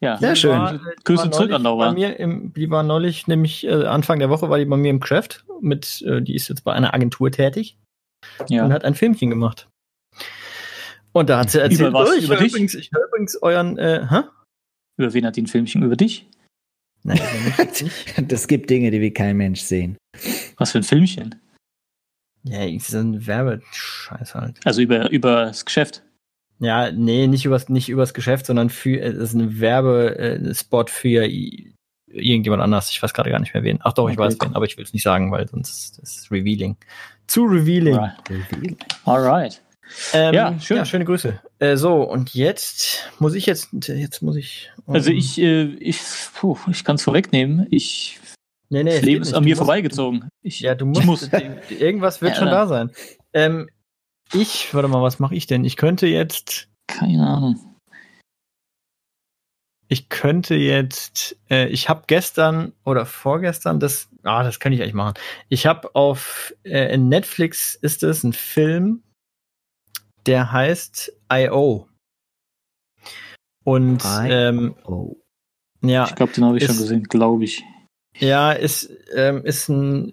Ja, 0.02 0.18
Sehr 0.18 0.36
schön. 0.36 0.52
war- 0.52 0.74
die 0.74 1.04
Grüße 1.04 1.24
war 1.26 1.32
zurück 1.32 1.52
an 1.52 1.64
Laura. 1.64 1.90
Bei 1.90 1.94
mir 1.94 2.20
im, 2.20 2.54
die 2.54 2.70
war 2.70 2.84
neulich, 2.84 3.28
nämlich 3.28 3.66
äh, 3.66 3.86
Anfang 3.86 4.20
der 4.20 4.30
Woche 4.30 4.50
war 4.50 4.58
die 4.58 4.66
bei 4.66 4.78
mir 4.78 4.90
im 4.90 5.00
Geschäft. 5.00 5.46
Mit, 5.62 6.02
äh, 6.04 6.22
die 6.22 6.36
ist 6.36 6.48
jetzt 6.48 6.64
bei 6.64 6.74
einer 6.74 6.94
Agentur 6.94 7.32
tätig 7.32 7.78
und 8.40 8.50
ja. 8.50 8.70
hat 8.70 8.86
ein 8.86 8.96
Filmchen 8.96 9.30
gemacht. 9.30 9.68
Und 11.12 11.30
da 11.30 11.40
hat 11.40 11.50
sie 11.52 11.60
erzählt, 11.60 11.90
Über 11.90 11.94
was? 12.00 12.10
oh, 12.10 12.14
ich 12.14 12.26
Über 12.26 12.36
höre 12.36 12.44
dich? 12.44 12.52
übrigens, 12.54 12.76
ich 12.76 12.92
höre 12.94 13.06
übrigens 13.08 13.42
euren, 13.42 13.78
äh, 13.78 14.06
hä? 14.10 14.22
Über 14.98 15.14
wen 15.14 15.26
hat 15.26 15.36
die 15.36 15.42
ein 15.44 15.48
Filmchen? 15.48 15.84
Über 15.84 15.96
dich? 15.96 16.28
Nein. 17.04 17.20
Das 18.28 18.48
gibt 18.48 18.70
Dinge, 18.70 18.92
die 18.92 19.02
wir 19.02 19.14
kein 19.14 19.38
Mensch 19.38 19.62
sehen. 19.62 19.98
Was 20.58 20.72
für 20.72 20.80
ein 20.80 20.84
Filmchen? 20.84 21.36
Ja, 22.44 22.64
ich- 22.64 22.84
so 22.86 22.98
ein 23.00 23.26
Werbescheiß 23.28 24.36
halt. 24.36 24.60
Also 24.66 24.82
über, 24.82 25.10
über 25.10 25.46
das 25.46 25.66
Geschäft. 25.66 26.04
Ja, 26.60 26.92
nee, 26.92 27.28
nicht 27.28 27.46
übers, 27.46 27.70
nicht 27.70 27.88
übers 27.90 28.14
Geschäft, 28.14 28.46
sondern 28.46 28.70
für, 28.70 29.00
äh, 29.00 29.08
es 29.10 29.18
ist 29.18 29.34
ein 29.34 29.60
Werbespot 29.60 30.90
für 30.90 31.26
i- 31.26 31.74
irgendjemand 32.12 32.62
anders. 32.62 32.90
Ich 32.90 33.02
weiß 33.02 33.14
gerade 33.14 33.30
gar 33.30 33.40
nicht 33.40 33.54
mehr 33.54 33.64
wen. 33.64 33.80
Ach 33.82 33.94
doch, 33.94 34.10
ich 34.10 34.18
Okay, 34.18 34.28
weiß 34.28 34.38
wen, 34.42 34.56
aber 34.56 34.66
ich 34.66 34.76
will 34.78 34.84
es 34.84 34.94
nicht 34.94 35.04
sagen, 35.04 35.32
weil 35.32 35.48
sonst 35.48 36.00
ist 36.00 36.18
es 36.18 36.32
revealing. 36.32 36.76
Zu 37.28 37.44
revealing. 37.46 37.96
Right. 37.96 38.14
Alright. 39.06 39.62
Ähm, 40.14 40.34
Ja, 40.36 40.60
schön. 40.60 40.78
Ja, 40.78 40.86
schöne 40.86 41.06
Grüße. 41.06 41.40
Äh, 41.60 41.78
so, 41.78 42.04
und 42.04 42.34
jetzt 42.36 43.10
muss 43.20 43.34
ich 43.36 43.46
jetzt, 43.46 43.70
jetzt 43.88 44.22
muss 44.22 44.36
ich. 44.36 44.72
Also 44.86 45.12
ähm, 45.12 45.18
ich, 45.18 45.40
äh, 45.40 45.64
ich, 45.80 46.00
puh, 46.36 46.58
ich 46.70 46.84
kann 46.84 46.96
es 46.96 47.04
vorwegnehmen. 47.04 47.68
Ich, 47.72 48.20
nee, 48.70 48.84
nee, 48.84 48.90
das 48.92 49.00
es 49.00 49.06
Leben 49.06 49.22
ist 49.24 49.34
an 49.34 49.44
mir 49.46 49.56
vorbeigezogen. 49.58 50.28
Ich, 50.44 50.60
Ja, 50.60 50.76
du 50.76 50.92
ich 50.92 51.06
musst. 51.06 51.32
muss. 51.32 51.42
Irgendwas 51.70 52.22
wird 52.22 52.34
Ja, 52.34 52.40
schon 52.40 52.50
da 52.50 52.68
sein. 52.68 52.92
Ähm, 53.34 53.70
ich, 54.34 54.74
warte 54.74 54.88
mal, 54.88 55.02
was 55.02 55.20
mache 55.20 55.36
ich 55.36 55.48
denn? 55.48 55.66
Ich 55.66 55.76
könnte 55.78 56.08
jetzt, 56.08 56.68
Keine 56.88 57.28
Ahnung. 57.28 57.76
ich 59.88 60.10
könnte 60.10 60.56
jetzt, 60.56 61.38
äh, 61.50 61.68
ich 61.68 61.90
habe 61.90 62.04
gestern 62.08 62.74
oder 62.86 63.06
vorgestern 63.06 63.80
das, 63.80 64.08
ah, 64.24 64.44
das 64.44 64.60
kann 64.60 64.72
ich 64.72 64.82
eigentlich 64.82 64.94
machen. 64.94 65.16
Ich 65.50 65.66
habe 65.66 65.96
auf 65.96 66.54
äh, 66.64 66.94
in 66.94 67.10
Netflix 67.10 67.76
ist 67.76 68.04
es 68.04 68.24
ein 68.24 68.34
Film, 68.34 69.02
der 70.26 70.52
heißt 70.52 71.12
I.O. 71.32 71.88
Und 73.64 74.04
I- 74.06 74.30
ähm, 74.30 74.76
ja, 75.82 76.06
Ich 76.08 76.16
glaube, 76.16 76.34
den 76.34 76.46
habe 76.46 76.58
ich 76.58 76.66
schon 76.66 76.76
Ist- 76.76 76.82
gesehen, 76.82 77.04
glaube 77.04 77.44
ich. 77.46 77.64
Ja, 78.18 78.52
ist, 78.52 78.90
ähm, 79.16 79.46
ist 79.46 79.70
ein 79.70 80.12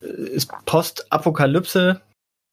ist 0.00 0.50
Postapokalypse, 0.64 2.00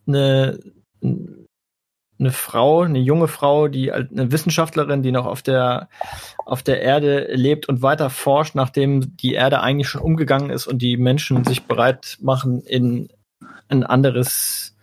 eine 0.07 0.59
eine 1.01 2.31
Frau, 2.31 2.81
eine 2.81 2.99
junge 2.99 3.27
Frau, 3.27 3.67
die 3.67 3.91
eine 3.91 4.31
Wissenschaftlerin, 4.31 5.01
die 5.01 5.11
noch 5.11 5.25
auf 5.25 5.41
der 5.41 5.89
auf 6.45 6.63
der 6.63 6.81
Erde 6.81 7.29
lebt 7.33 7.69
und 7.69 7.81
weiter 7.81 8.09
forscht, 8.09 8.55
nachdem 8.55 9.15
die 9.17 9.33
Erde 9.33 9.61
eigentlich 9.61 9.87
schon 9.87 10.01
umgegangen 10.01 10.49
ist 10.49 10.67
und 10.67 10.81
die 10.81 10.97
Menschen 10.97 11.45
sich 11.45 11.63
bereit 11.63 12.17
machen, 12.21 12.61
in 12.61 13.09
ein 13.69 13.83
anderes 13.83 14.75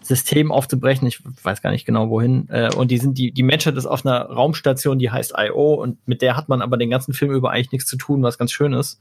System 0.00 0.50
aufzubrechen. 0.50 1.06
Ich 1.06 1.22
weiß 1.42 1.62
gar 1.62 1.70
nicht 1.70 1.84
genau 1.84 2.10
wohin. 2.10 2.48
Äh, 2.48 2.74
und 2.74 2.90
die 2.90 2.98
sind 2.98 3.18
die 3.18 3.30
die 3.30 3.42
Menschheit 3.42 3.76
ist 3.76 3.86
auf 3.86 4.04
einer 4.04 4.22
Raumstation, 4.22 4.98
die 4.98 5.10
heißt 5.10 5.34
IO 5.36 5.74
und 5.74 6.08
mit 6.08 6.22
der 6.22 6.36
hat 6.36 6.48
man 6.48 6.62
aber 6.62 6.76
den 6.76 6.90
ganzen 6.90 7.12
Film 7.12 7.30
über 7.32 7.50
eigentlich 7.50 7.72
nichts 7.72 7.88
zu 7.88 7.96
tun, 7.96 8.22
was 8.22 8.38
ganz 8.38 8.50
schön 8.50 8.72
ist. 8.72 9.00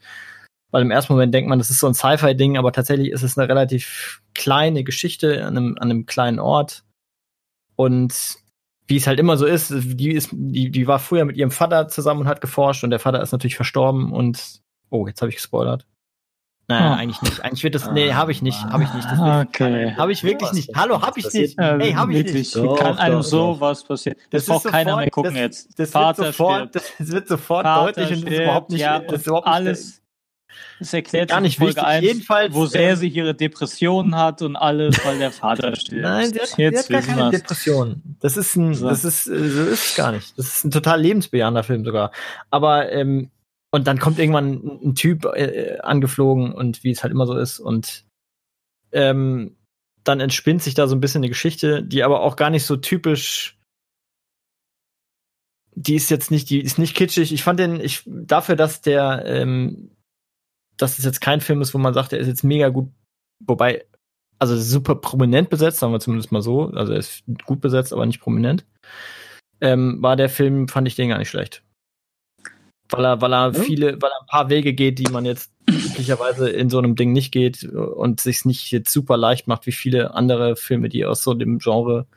Weil 0.72 0.82
im 0.82 0.92
ersten 0.92 1.14
Moment 1.14 1.34
denkt 1.34 1.50
man, 1.50 1.60
das 1.60 1.70
ist 1.70 1.80
so 1.80 1.88
ein 1.88 1.94
Sci-Fi-Ding, 1.94 2.58
aber 2.58 2.72
tatsächlich 2.72 3.12
ist 3.12 3.24
es 3.24 3.38
eine 3.38 3.48
relativ 3.48 4.22
kleine 4.34 4.84
Geschichte 4.84 5.46
an 5.46 5.58
einem, 5.58 5.78
an 5.80 5.90
einem 5.90 6.06
kleinen 6.06 6.40
Ort. 6.40 6.84
Und 7.76 8.38
wie 8.88 8.98
es 8.98 9.08
halt 9.08 9.20
immer 9.20 9.38
so 9.38 9.46
ist, 9.46 9.74
die 9.74 10.12
ist, 10.12 10.30
die, 10.32 10.72
die 10.72 10.88
war 10.88 11.00
früher 11.00 11.26
mit 11.26 11.38
ihrem 11.38 11.52
Vater 11.52 11.88
zusammen 11.88 12.22
und 12.22 12.28
hat 12.28 12.42
geforscht 12.42 12.84
und 12.84 12.90
der 12.90 13.00
Vater 13.00 13.22
ist 13.22 13.32
natürlich 13.32 13.56
verstorben 13.56 14.12
und 14.12 14.62
oh, 14.90 15.08
jetzt 15.08 15.22
habe 15.22 15.30
ich 15.30 15.36
gespoilert. 15.36 15.86
Naja, 16.70 16.92
oh. 16.92 16.96
eigentlich 16.96 17.22
nicht. 17.22 17.42
Eigentlich 17.42 17.64
wird 17.64 17.76
das. 17.76 17.90
Nee, 17.92 18.14
habe 18.14 18.32
ich 18.34 18.42
nicht. 18.42 18.62
Habe 18.62 18.84
ich 18.84 18.94
nicht. 18.94 19.06
Das 19.10 19.20
okay. 19.48 19.94
Habe 19.96 20.12
ich 20.12 20.24
wirklich 20.24 20.52
nicht. 20.52 20.72
Hallo, 20.76 21.02
habe 21.02 21.18
ich 21.18 21.32
nicht. 21.32 21.58
Hey, 21.58 21.94
habe 21.94 22.14
ich 22.14 22.34
nicht. 22.34 22.56
Doch, 22.58 22.78
kann 22.78 22.98
einem 22.98 23.22
so 23.22 23.60
was 23.62 23.86
passieren. 23.86 24.18
Das, 24.32 24.46
das 24.46 24.64
braucht 24.64 24.74
keiner 24.74 24.98
mehr 24.98 25.10
gucken 25.10 25.34
das, 25.34 25.42
jetzt. 25.42 25.80
Das 25.80 25.92
Vater 25.92 26.24
wird 26.24 26.36
sofort, 26.36 26.76
das 26.76 26.94
wird 26.98 27.28
sofort 27.30 27.64
Vater 27.64 27.86
deutlich 27.86 28.18
und 28.18 28.26
das 28.26 28.34
ist 28.34 28.40
überhaupt 28.42 28.70
nicht. 28.72 28.82
Ja, 28.82 29.00
das 29.00 29.22
ist 29.22 29.28
überhaupt 29.28 29.48
alles. 29.48 30.02
Das 30.80 30.94
erklärt 30.94 31.30
gar 31.30 31.42
nicht 31.42 31.60
wichtig. 31.60 31.84
1, 31.84 32.06
Jedenfalls, 32.06 32.54
wo 32.54 32.66
sehr 32.66 32.98
sie 32.98 33.08
ihre 33.08 33.34
Depressionen 33.34 34.16
hat 34.16 34.42
und 34.42 34.56
alles, 34.56 35.04
weil 35.06 35.18
der 35.18 35.32
Vater 35.32 35.76
stirbt. 35.80 36.04
Nein, 36.04 36.32
sie 36.32 36.40
hat, 36.40 36.48
sie 36.48 36.68
hat 36.68 36.90
gar 36.90 37.02
keine 37.02 37.32
Depression. 37.32 38.02
Das 38.20 38.38
ist 38.38 38.56
ein, 38.56 38.74
so. 38.74 38.88
das 38.88 39.04
ist, 39.04 39.28
äh, 39.28 39.50
so 39.50 39.64
ist 39.64 39.96
gar 39.96 40.12
nicht. 40.12 40.38
Das 40.38 40.48
ist 40.48 40.66
ein 40.66 40.72
total 40.72 41.02
lebensbejahender 41.02 41.64
Film 41.64 41.84
sogar. 41.84 42.12
Aber 42.50 42.92
ähm, 42.92 43.32
und 43.72 43.88
dann 43.88 44.00
kommt 44.00 44.20
irgendwann 44.20 44.54
ein, 44.54 44.80
ein 44.90 44.96
Typ 44.96 45.26
äh, 45.26 45.78
angeflogen 45.80 46.54
und 46.54 46.84
wie 46.84 46.92
es 46.92 47.04
halt 47.04 47.12
immer 47.12 47.26
so 47.26 47.38
ist 47.38 47.60
und 47.60 48.06
ähm, 48.92 49.56
dann 50.04 50.20
entspinnt 50.22 50.64
sich 50.64 50.74
da 50.74 50.88
so 50.88 50.96
ein 50.96 51.02
bisschen 51.02 51.20
eine 51.20 51.30
Geschichte, 51.30 51.84
die 51.84 52.04
aber 52.04 52.22
auch 52.22 52.38
gar 52.38 52.50
nicht 52.50 52.66
so 52.66 52.78
typisch 52.78 53.58
die 55.80 55.94
ist 55.94 56.10
jetzt 56.10 56.32
nicht, 56.32 56.50
die 56.50 56.60
ist 56.60 56.80
nicht 56.80 56.96
kitschig. 56.96 57.32
Ich 57.32 57.44
fand 57.44 57.60
den, 57.60 57.80
ich, 57.80 58.02
dafür, 58.08 58.56
dass 58.56 58.82
der 58.82 59.24
ähm, 59.28 59.92
dass 60.78 61.00
es 61.00 61.06
jetzt 61.06 61.22
kein 61.22 61.42
Film 61.42 61.62
ist, 61.62 61.74
wo 61.74 61.78
man 61.78 61.94
sagt, 61.94 62.14
er 62.14 62.20
ist 62.20 62.28
jetzt 62.28 62.44
mega 62.44 62.70
gut, 62.70 62.90
wobei, 63.46 63.86
also 64.40 64.56
super 64.58 64.96
prominent 64.96 65.50
besetzt, 65.50 65.80
sagen 65.80 65.94
wir 65.94 66.00
zumindest 66.00 66.32
mal 66.32 66.42
so, 66.42 66.70
also 66.70 66.94
er 66.94 67.00
ist 67.00 67.24
gut 67.46 67.62
besetzt, 67.62 67.94
aber 67.94 68.06
nicht 68.06 68.22
prominent, 68.22 68.66
ähm, 69.62 70.02
war 70.02 70.16
der 70.16 70.30
Film, 70.30 70.68
fand 70.68 70.88
ich 70.88 70.96
den 70.96 71.10
gar 71.10 71.18
nicht 71.18 71.30
schlecht. 71.30 71.64
Weil 72.90 73.06
er, 73.06 73.22
weil 73.22 73.34
er 73.34 73.54
viele, 73.54 74.02
weil 74.02 74.12
er 74.12 74.22
ein 74.22 74.28
paar 74.28 74.50
Wege 74.50 74.74
geht, 74.74 75.00
die 75.00 75.12
man 75.12 75.26
jetzt 75.26 75.52
üblicherweise 75.70 76.50
in 76.50 76.70
so 76.70 76.78
einem 76.78 76.96
Ding 76.96 77.12
nicht 77.12 77.34
geht 77.34 77.66
und 77.66 78.22
sich 78.22 78.46
nicht 78.46 78.72
jetzt 78.72 78.92
super 78.94 79.18
leicht 79.18 79.48
macht, 79.48 79.66
wie 79.66 79.74
viele 79.74 80.14
andere 80.14 80.56
Filme, 80.56 80.88
die 80.88 81.06
aus 81.06 81.22
so 81.22 81.34
dem 81.34 81.60
Genre 81.60 82.08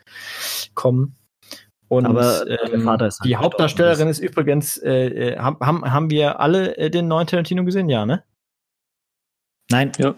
kommen. 0.74 1.16
Und 1.88 2.06
Aber 2.06 2.48
ähm, 2.48 2.88
halt 2.88 3.14
die 3.24 3.36
Hauptdarstellerin 3.36 4.06
ist 4.06 4.20
übrigens, 4.20 4.76
äh, 4.78 5.32
äh, 5.32 5.38
haben, 5.38 5.61
haben 5.61 6.08
wir 6.08 6.38
alle 6.38 6.76
äh, 6.76 6.88
den 6.88 7.08
neuen 7.08 7.26
Tarantino 7.26 7.64
gesehen? 7.64 7.88
Ja, 7.88 8.06
ne? 8.06 8.22
Nein. 9.71 9.93
Ja. 9.99 10.14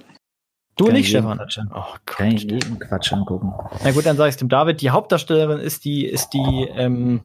Du 0.77 0.87
Kann 0.87 0.95
nicht, 0.95 1.11
Stefan. 1.11 1.39
Oh 1.39 1.75
Gott. 1.75 2.07
Kann 2.07 2.33
ich 2.33 2.45
jeden 2.45 2.79
Quatsch 2.79 3.13
angucken. 3.13 3.53
Na 3.85 3.91
gut, 3.93 4.07
dann 4.07 4.17
sag 4.17 4.29
ich 4.29 4.37
dem 4.37 4.49
David. 4.49 4.81
Die 4.81 4.91
Hauptdarstellerin 4.91 5.61
ist 5.61 5.85
die, 5.85 6.07
ist 6.07 6.31
die, 6.31 6.67
ähm, 6.75 7.25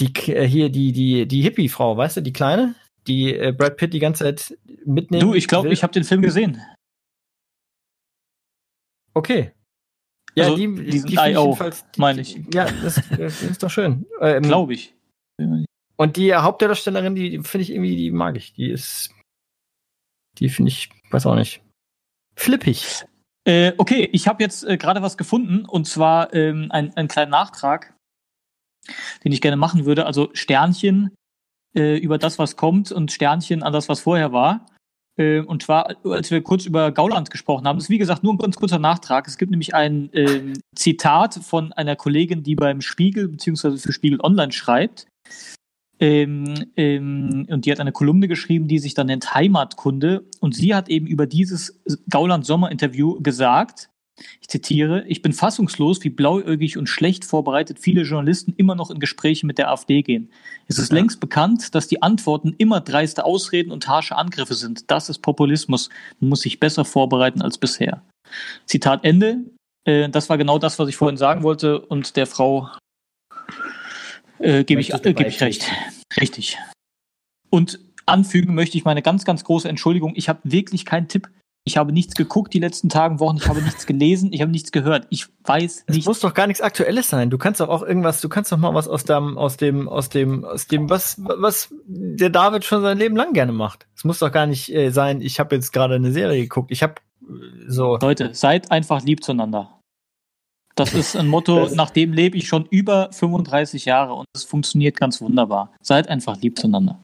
die 0.00 0.12
äh, 0.32 0.46
hier 0.46 0.68
die 0.68 0.92
die 0.92 1.26
die 1.26 1.42
Hippie-Frau, 1.42 1.96
weißt 1.96 2.16
du, 2.16 2.20
die 2.22 2.32
kleine, 2.32 2.74
die 3.06 3.34
äh, 3.34 3.52
Brad 3.52 3.76
Pitt 3.76 3.94
die 3.94 4.00
ganze 4.00 4.24
Zeit 4.24 4.58
mitnehmen. 4.84 5.20
Du, 5.20 5.34
ich 5.34 5.46
glaube, 5.46 5.68
ich 5.68 5.82
habe 5.82 5.92
den 5.92 6.04
Film 6.04 6.22
gesehen. 6.22 6.60
Okay. 9.14 9.52
Ja, 10.34 10.44
also, 10.44 10.56
die, 10.56 10.72
die, 10.74 11.02
die 11.02 11.16
I.O., 11.16 11.56
meine 11.96 12.20
ich. 12.20 12.38
Ja, 12.52 12.66
das, 12.82 13.00
das 13.16 13.42
ist 13.42 13.62
doch 13.62 13.70
schön. 13.70 14.06
Ähm, 14.20 14.42
glaube 14.42 14.74
ich. 14.74 14.94
Und 15.96 16.16
die 16.16 16.34
Hauptdarstellerin, 16.34 17.14
die 17.14 17.40
finde 17.42 17.62
ich 17.62 17.70
irgendwie, 17.70 17.96
die 17.96 18.10
mag 18.10 18.36
ich. 18.36 18.52
Die 18.52 18.70
ist 18.70 19.14
die 20.40 20.48
finde 20.48 20.70
ich, 20.70 20.90
weiß 21.10 21.26
auch 21.26 21.34
nicht, 21.34 21.62
flippig. 22.36 23.04
Äh, 23.44 23.72
okay, 23.78 24.08
ich 24.12 24.28
habe 24.28 24.42
jetzt 24.42 24.64
äh, 24.64 24.76
gerade 24.76 25.02
was 25.02 25.16
gefunden 25.16 25.64
und 25.64 25.86
zwar 25.86 26.34
ähm, 26.34 26.68
ein, 26.70 26.94
einen 26.96 27.08
kleinen 27.08 27.30
Nachtrag, 27.30 27.94
den 29.24 29.32
ich 29.32 29.40
gerne 29.40 29.56
machen 29.56 29.86
würde. 29.86 30.06
Also 30.06 30.30
Sternchen 30.34 31.14
äh, 31.74 31.96
über 31.96 32.18
das, 32.18 32.38
was 32.38 32.56
kommt 32.56 32.92
und 32.92 33.12
Sternchen 33.12 33.62
an 33.62 33.72
das, 33.72 33.88
was 33.88 34.00
vorher 34.00 34.32
war. 34.32 34.66
Äh, 35.18 35.40
und 35.40 35.62
zwar, 35.62 35.96
als 36.04 36.30
wir 36.30 36.42
kurz 36.42 36.66
über 36.66 36.92
Gauland 36.92 37.30
gesprochen 37.30 37.66
haben, 37.66 37.78
das 37.78 37.84
ist 37.84 37.90
wie 37.90 37.98
gesagt 37.98 38.22
nur 38.22 38.34
ein 38.34 38.38
ganz 38.38 38.56
kurzer 38.56 38.78
Nachtrag. 38.78 39.26
Es 39.26 39.38
gibt 39.38 39.50
nämlich 39.50 39.74
ein 39.74 40.10
ähm, 40.12 40.54
Zitat 40.74 41.34
von 41.34 41.72
einer 41.72 41.96
Kollegin, 41.96 42.42
die 42.42 42.54
beim 42.54 42.80
Spiegel 42.80 43.28
bzw. 43.28 43.78
für 43.78 43.92
Spiegel 43.92 44.20
Online 44.20 44.52
schreibt. 44.52 45.06
Ähm, 46.00 46.66
ähm, 46.76 47.46
und 47.50 47.66
die 47.66 47.72
hat 47.72 47.80
eine 47.80 47.92
Kolumne 47.92 48.28
geschrieben, 48.28 48.68
die 48.68 48.78
sich 48.78 48.94
dann 48.94 49.08
nennt 49.08 49.34
Heimatkunde. 49.34 50.24
Und 50.40 50.54
sie 50.54 50.74
hat 50.74 50.88
eben 50.88 51.06
über 51.06 51.26
dieses 51.26 51.80
Gauland-Sommer-Interview 52.08 53.20
gesagt, 53.20 53.90
ich 54.40 54.48
zitiere, 54.48 55.04
ich 55.06 55.22
bin 55.22 55.32
fassungslos, 55.32 56.02
wie 56.02 56.10
blauäugig 56.10 56.76
und 56.76 56.88
schlecht 56.88 57.24
vorbereitet 57.24 57.78
viele 57.78 58.02
Journalisten 58.02 58.52
immer 58.56 58.74
noch 58.74 58.90
in 58.90 58.98
Gespräche 58.98 59.46
mit 59.46 59.58
der 59.58 59.70
AfD 59.70 60.02
gehen. 60.02 60.30
Es 60.66 60.78
ist 60.78 60.90
ja. 60.90 60.96
längst 60.96 61.20
bekannt, 61.20 61.74
dass 61.74 61.86
die 61.86 62.02
Antworten 62.02 62.54
immer 62.58 62.80
dreiste 62.80 63.24
Ausreden 63.24 63.70
und 63.70 63.88
harsche 63.88 64.16
Angriffe 64.16 64.54
sind. 64.54 64.90
Das 64.90 65.08
ist 65.08 65.20
Populismus. 65.20 65.88
Man 66.20 66.30
muss 66.30 66.40
sich 66.40 66.60
besser 66.60 66.84
vorbereiten 66.84 67.42
als 67.42 67.58
bisher. 67.58 68.02
Zitat 68.66 69.04
Ende. 69.04 69.38
Äh, 69.84 70.08
das 70.08 70.28
war 70.28 70.38
genau 70.38 70.58
das, 70.58 70.78
was 70.78 70.88
ich 70.88 70.96
vorhin 70.96 71.16
sagen 71.16 71.42
wollte. 71.42 71.80
Und 71.80 72.16
der 72.16 72.26
Frau 72.26 72.68
äh, 74.38 74.64
Gebe 74.64 74.80
ich, 74.80 74.92
äh, 74.92 75.12
geb 75.12 75.26
ich 75.26 75.40
recht. 75.40 75.70
Richtig. 76.20 76.58
Und 77.50 77.80
anfügen 78.06 78.54
möchte 78.54 78.76
ich 78.76 78.84
meine 78.84 79.02
ganz, 79.02 79.24
ganz 79.24 79.44
große 79.44 79.68
Entschuldigung. 79.68 80.12
Ich 80.16 80.28
habe 80.28 80.40
wirklich 80.44 80.84
keinen 80.84 81.08
Tipp. 81.08 81.28
Ich 81.64 81.76
habe 81.76 81.92
nichts 81.92 82.14
geguckt 82.14 82.54
die 82.54 82.60
letzten 82.60 82.88
Tagen, 82.88 83.20
Wochen. 83.20 83.36
Ich 83.36 83.46
habe 83.46 83.60
nichts 83.60 83.84
gelesen. 83.84 84.32
Ich 84.32 84.40
habe 84.40 84.50
nichts 84.50 84.72
gehört. 84.72 85.06
Ich 85.10 85.26
weiß 85.44 85.84
nicht. 85.88 86.00
Es 86.00 86.06
muss 86.06 86.20
doch 86.20 86.32
gar 86.32 86.46
nichts 86.46 86.62
Aktuelles 86.62 87.10
sein. 87.10 87.28
Du 87.28 87.36
kannst 87.36 87.60
doch 87.60 87.68
auch 87.68 87.82
irgendwas, 87.82 88.22
du 88.22 88.30
kannst 88.30 88.50
doch 88.50 88.56
mal 88.56 88.72
was 88.74 88.88
aus 88.88 89.04
dem, 89.04 89.36
aus 89.36 89.58
dem, 89.58 89.86
aus 89.86 90.08
dem, 90.08 90.44
aus 90.46 90.66
dem, 90.66 90.88
was, 90.88 91.20
was 91.20 91.68
der 91.86 92.30
David 92.30 92.64
schon 92.64 92.80
sein 92.80 92.96
Leben 92.96 93.16
lang 93.16 93.34
gerne 93.34 93.52
macht. 93.52 93.86
Es 93.94 94.04
muss 94.04 94.18
doch 94.18 94.32
gar 94.32 94.46
nicht 94.46 94.72
äh, 94.74 94.90
sein, 94.90 95.20
ich 95.20 95.40
habe 95.40 95.54
jetzt 95.56 95.72
gerade 95.72 95.96
eine 95.96 96.12
Serie 96.12 96.40
geguckt. 96.40 96.70
Ich 96.70 96.82
habe 96.82 96.94
äh, 97.20 97.34
so. 97.66 97.98
Leute, 98.00 98.30
seid 98.32 98.70
einfach 98.70 99.02
lieb 99.02 99.22
zueinander. 99.22 99.77
Das 100.78 100.94
ist 100.94 101.16
ein 101.16 101.26
Motto, 101.26 101.58
das 101.64 101.74
nach 101.74 101.90
dem 101.90 102.12
lebe 102.12 102.36
ich 102.36 102.46
schon 102.46 102.64
über 102.66 103.10
35 103.12 103.84
Jahre 103.84 104.14
und 104.14 104.26
es 104.32 104.44
funktioniert 104.44 104.96
ganz 104.96 105.20
wunderbar. 105.20 105.74
Seid 105.82 106.08
einfach 106.08 106.40
lieb 106.40 106.56
zueinander. 106.56 107.02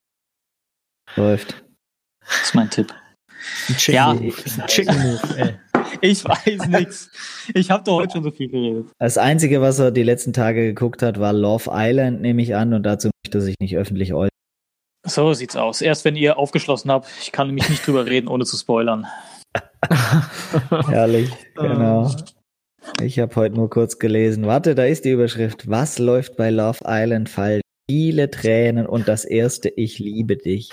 Läuft. 1.17 1.65
Das 2.21 2.43
ist 2.43 2.55
mein 2.55 2.71
Tipp. 2.71 2.95
Ein 3.69 3.77
Chicken 3.77 3.95
ja. 3.95 4.15
Move. 4.15 4.35
Ein 4.59 4.67
Chicken 4.69 5.03
Move, 5.03 5.39
ey. 5.39 5.55
Ich 6.01 6.25
weiß 6.25 6.67
nichts. 6.69 7.11
Ich 7.55 7.71
habe 7.71 7.85
doch 7.85 7.97
heute 7.97 8.13
schon 8.13 8.25
so 8.25 8.31
viel 8.31 8.49
geredet. 8.49 8.87
Das 8.99 9.17
Einzige, 9.17 9.61
was 9.61 9.79
er 9.79 9.91
die 9.91 10.03
letzten 10.03 10.33
Tage 10.33 10.67
geguckt 10.67 11.03
hat, 11.03 11.21
war 11.21 11.33
Love 11.33 11.71
Island, 11.73 12.21
nehme 12.21 12.43
ich 12.43 12.55
an, 12.55 12.75
und 12.75 12.83
dazu 12.83 13.11
möchte 13.25 13.39
er 13.39 13.43
sich 13.43 13.55
nicht 13.61 13.77
öffentlich 13.77 14.13
äußern. 14.13 14.31
So 15.07 15.33
sieht's 15.35 15.57
aus. 15.57 15.83
Erst 15.83 16.05
wenn 16.05 16.17
ihr 16.17 16.39
aufgeschlossen 16.39 16.91
habt. 16.91 17.09
Ich 17.21 17.33
kann 17.33 17.49
nämlich 17.49 17.69
nicht 17.69 17.87
drüber 17.87 18.07
reden, 18.07 18.29
ohne 18.29 18.45
zu 18.45 18.57
spoilern. 18.57 19.07
Herrlich, 20.89 21.31
genau. 21.55 22.11
Ich 23.01 23.19
habe 23.19 23.35
heute 23.37 23.55
nur 23.55 23.71
kurz 23.71 23.99
gelesen. 23.99 24.47
Warte, 24.47 24.75
da 24.75 24.85
ist 24.85 25.05
die 25.05 25.11
Überschrift. 25.11 25.69
Was 25.69 25.99
läuft 25.99 26.37
bei 26.37 26.51
Love 26.51 26.81
Island 26.87 27.29
falsch? 27.29 27.63
Viele 27.91 28.31
Tränen 28.31 28.87
und 28.87 29.09
das 29.09 29.25
erste 29.25 29.69
Ich 29.69 29.99
liebe 29.99 30.37
dich. 30.37 30.71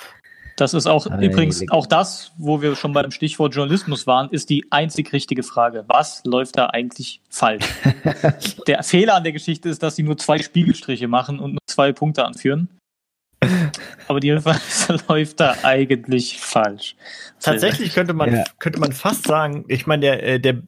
Das 0.56 0.74
ist 0.74 0.86
auch 0.86 1.10
Heilig. 1.10 1.32
übrigens 1.32 1.70
auch 1.72 1.88
das, 1.88 2.34
wo 2.38 2.62
wir 2.62 2.76
schon 2.76 2.94
beim 2.94 3.12
Stichwort 3.12 3.56
Journalismus 3.56 4.06
waren, 4.06 4.30
ist 4.30 4.50
die 4.50 4.66
einzig 4.70 5.12
richtige 5.12 5.44
Frage. 5.44 5.86
Was 5.88 6.24
läuft 6.24 6.58
da 6.58 6.68
eigentlich 6.68 7.22
falsch? 7.30 7.66
der 8.68 8.84
Fehler 8.84 9.16
an 9.16 9.24
der 9.24 9.34
Geschichte 9.34 9.70
ist, 9.70 9.82
dass 9.82 9.96
sie 9.96 10.04
nur 10.04 10.18
zwei 10.18 10.38
Spiegelstriche 10.38 11.08
machen 11.08 11.40
und 11.40 11.54
nur 11.54 11.62
zwei 11.68 11.92
Punkte 11.94 12.26
anführen. 12.26 12.70
Aber 14.08 14.20
die 14.20 14.32
Referenz 14.32 14.88
läuft 15.08 15.40
da 15.40 15.56
eigentlich 15.64 16.40
falsch. 16.40 16.96
Tatsächlich 17.40 17.94
könnte 17.94 18.14
man, 18.14 18.32
ja. 18.34 18.44
könnte 18.60 18.80
man 18.80 18.92
fast 18.92 19.26
sagen, 19.26 19.66
ich 19.68 19.88
meine, 19.88 20.02
der, 20.02 20.24
äh, 20.24 20.40
der 20.40 20.62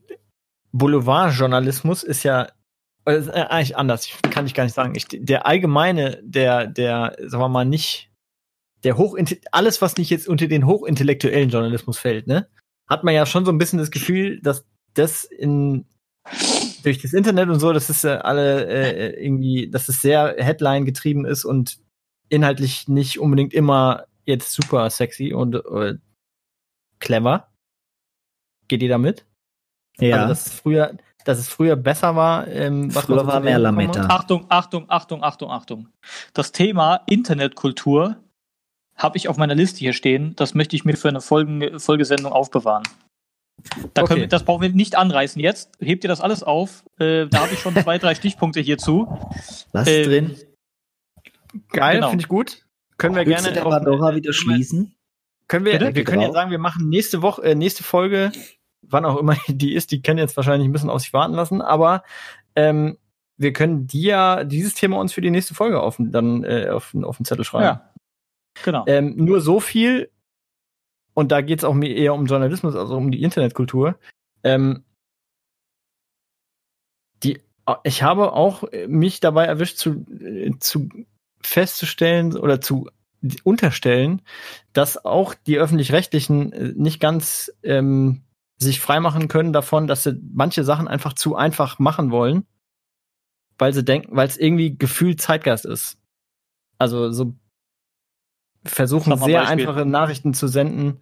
Boulevardjournalismus 0.74 2.04
ist 2.04 2.24
ja 2.24 2.50
äh, 3.06 3.30
eigentlich 3.32 3.78
anders, 3.78 4.10
kann 4.32 4.46
ich 4.46 4.54
gar 4.54 4.64
nicht 4.64 4.74
sagen. 4.74 4.94
Ich, 4.96 5.08
der 5.10 5.46
allgemeine, 5.46 6.20
der, 6.24 6.68
der, 6.68 7.16
sagen 7.20 7.44
wir 7.44 7.50
mal, 7.50 7.66
nicht, 7.66 8.12
der 8.84 8.98
hoch, 8.98 9.18
alles, 9.52 9.82
was 9.82 9.98
nicht 9.98 10.10
jetzt 10.10 10.28
unter 10.28 10.48
den 10.48 10.66
hochintellektuellen 10.66 11.50
Journalismus 11.50 11.98
fällt, 11.98 12.28
ne, 12.28 12.48
hat 12.88 13.04
man 13.04 13.14
ja 13.14 13.26
schon 13.26 13.46
so 13.46 13.52
ein 13.52 13.58
bisschen 13.58 13.80
das 13.80 13.92
Gefühl, 13.92 14.42
dass 14.42 14.66
das 14.94 15.24
in 15.24 15.86
durch 16.84 17.02
das 17.02 17.14
Internet 17.14 17.50
und 17.50 17.60
so, 17.60 17.72
das 17.74 17.90
ist 17.90 18.04
ja 18.04 18.20
alle 18.20 18.66
äh, 18.66 19.24
irgendwie, 19.26 19.70
dass 19.70 19.90
es 19.90 20.02
sehr 20.02 20.36
Headline 20.38 20.86
getrieben 20.86 21.26
ist 21.26 21.46
und 21.46 21.80
inhaltlich 22.30 22.88
nicht 22.88 23.20
unbedingt 23.20 23.54
immer 23.54 24.06
jetzt 24.26 24.54
super 24.54 24.90
sexy 24.90 25.34
und 25.34 25.56
äh, 25.56 25.96
clever. 27.00 27.52
Geht 28.68 28.82
ihr 28.82 28.90
damit? 28.90 29.26
Ja. 30.00 30.16
Also, 30.18 30.28
dass 30.30 30.46
es 30.48 30.54
früher, 30.54 30.98
dass 31.26 31.40
es 31.40 31.48
früher 31.50 31.76
besser 31.76 32.16
war. 32.16 32.48
Ähm, 32.48 32.94
was 32.94 33.06
Früher 33.06 33.26
war 33.28 33.40
mehr 33.40 33.60
Lametta. 33.60 34.08
Achtung, 34.08 34.46
Achtung, 34.50 34.86
Achtung, 34.90 35.24
Achtung, 35.24 35.52
Achtung. 35.52 35.88
Das 36.34 36.52
Thema 36.52 37.02
Internetkultur 37.08 38.18
habe 38.96 39.18
ich 39.18 39.28
auf 39.30 39.38
meiner 39.38 39.56
Liste 39.56 39.80
hier 39.80 39.94
stehen. 39.94 40.36
Das 40.36 40.54
möchte 40.54 40.76
ich 40.76 40.86
mir 40.86 40.96
für 40.98 41.10
eine 41.10 41.22
Folgen, 41.22 41.80
Folgesendung 41.80 42.32
aufbewahren. 42.34 42.84
Da 43.94 44.04
Okay. 44.04 44.16
wir, 44.18 44.28
das 44.28 44.44
brauchen 44.44 44.62
wir 44.64 44.70
nicht 44.70 44.96
anreißen 44.96 45.40
jetzt. 45.42 45.72
Hebt 45.80 46.04
ihr 46.04 46.08
das 46.10 46.22
alles 46.22 46.44
auf? 46.44 46.84
Äh, 47.00 47.28
da 47.28 47.42
habe 47.42 47.54
ich 47.54 47.60
schon 47.60 47.76
zwei, 47.76 47.98
drei 48.00 48.14
Stichpunkte 48.16 48.60
hierzu. 48.60 49.08
Lass 49.72 49.88
Ähm, 49.88 50.04
drin. 50.06 50.36
Geil, 51.70 51.96
Genau. 51.98 52.10
finde 52.10 52.24
ich 52.24 52.28
gut. 52.28 52.66
Können 52.98 53.16
wir 53.16 53.26
Willst 53.26 53.40
du 53.40 53.44
gerne 53.44 53.54
der 53.54 53.66
auch- 53.66 53.70
Pandora 53.72 54.16
wieder 54.16 54.34
schließen? 54.34 54.96
Können 55.48 55.66
wir, 55.66 55.74
Bitte? 55.74 55.96
wir 55.96 56.04
können 56.04 56.22
ja 56.22 56.28
Genau. 56.28 56.40
sagen, 56.40 56.52
wir 56.52 56.58
machen 56.60 56.90
nächste 56.90 57.22
Woche, 57.22 57.44
äh, 57.44 57.56
nächste 57.56 57.84
Folge, 57.84 58.32
wann 58.90 59.06
auch 59.06 59.18
immer 59.18 59.36
die 59.48 59.74
ist, 59.74 59.92
die 59.92 60.02
können 60.02 60.20
jetzt 60.20 60.38
wahrscheinlich 60.38 60.68
ein 60.68 60.72
bisschen 60.72 60.90
auf 60.90 61.02
sich 61.02 61.14
warten 61.14 61.34
lassen, 61.34 61.62
aber 61.62 62.04
ähm, 62.56 62.98
wir 63.38 63.54
können 63.54 63.88
die 63.88 64.04
ja 64.04 64.44
dieses 64.44 64.76
Thema 64.76 65.00
uns 65.00 65.14
für 65.14 65.22
die 65.22 65.32
nächste 65.32 65.56
Folge 65.56 65.82
auf, 65.82 65.98
dann 66.00 66.44
äh, 66.44 66.70
auf, 66.70 66.94
auf 67.04 67.18
den 67.18 67.26
Zettel 67.26 67.46
schreiben. 67.46 67.64
Ja. 67.64 67.94
Genau. 68.64 68.84
Ähm, 68.88 69.16
nur 69.16 69.42
so 69.42 69.60
viel, 69.60 70.12
und 71.14 71.32
da 71.32 71.42
geht 71.42 71.60
es 71.60 71.66
auch 71.66 71.74
mir 71.74 71.96
eher 71.96 72.14
um 72.14 72.26
Journalismus, 72.26 72.76
also 72.76 72.96
um 72.96 73.12
die 73.12 73.24
Internetkultur. 73.24 73.98
Ähm, 74.44 74.84
die, 77.24 77.42
ich 77.84 78.04
habe 78.04 78.34
auch 78.34 78.64
mich 78.88 79.20
dabei 79.20 79.46
erwischt, 79.46 79.78
zu, 79.78 80.06
äh, 80.20 80.52
zu 80.60 80.90
festzustellen 81.42 82.38
oder 82.38 82.62
zu 82.62 82.90
unterstellen, 83.44 84.22
dass 84.74 85.04
auch 85.06 85.34
die 85.34 85.58
öffentlich-rechtlichen 85.58 86.54
äh, 86.54 86.74
nicht 86.76 87.00
ganz 87.00 87.52
ähm, 87.64 88.24
sich 88.64 88.80
freimachen 88.80 89.28
können 89.28 89.54
davon, 89.54 89.88
dass 89.88 90.04
sie 90.04 90.20
manche 90.34 90.64
Sachen 90.64 90.88
einfach 90.88 91.14
zu 91.14 91.36
einfach 91.36 91.78
machen 91.80 92.10
wollen, 92.12 92.46
weil 93.58 93.74
sie 93.74 93.84
denken, 93.84 94.16
weil 94.16 94.28
es 94.28 94.38
irgendwie 94.38 94.78
gefühlt 94.78 95.22
Zeitgeist 95.22 95.66
ist. 95.66 96.00
Also 96.80 97.12
so 97.12 97.36
versuchen 98.66 99.16
sehr 99.18 99.42
Beispiel. 99.42 99.68
einfache 99.68 99.86
Nachrichten 99.86 100.34
zu 100.34 100.48
senden. 100.48 101.02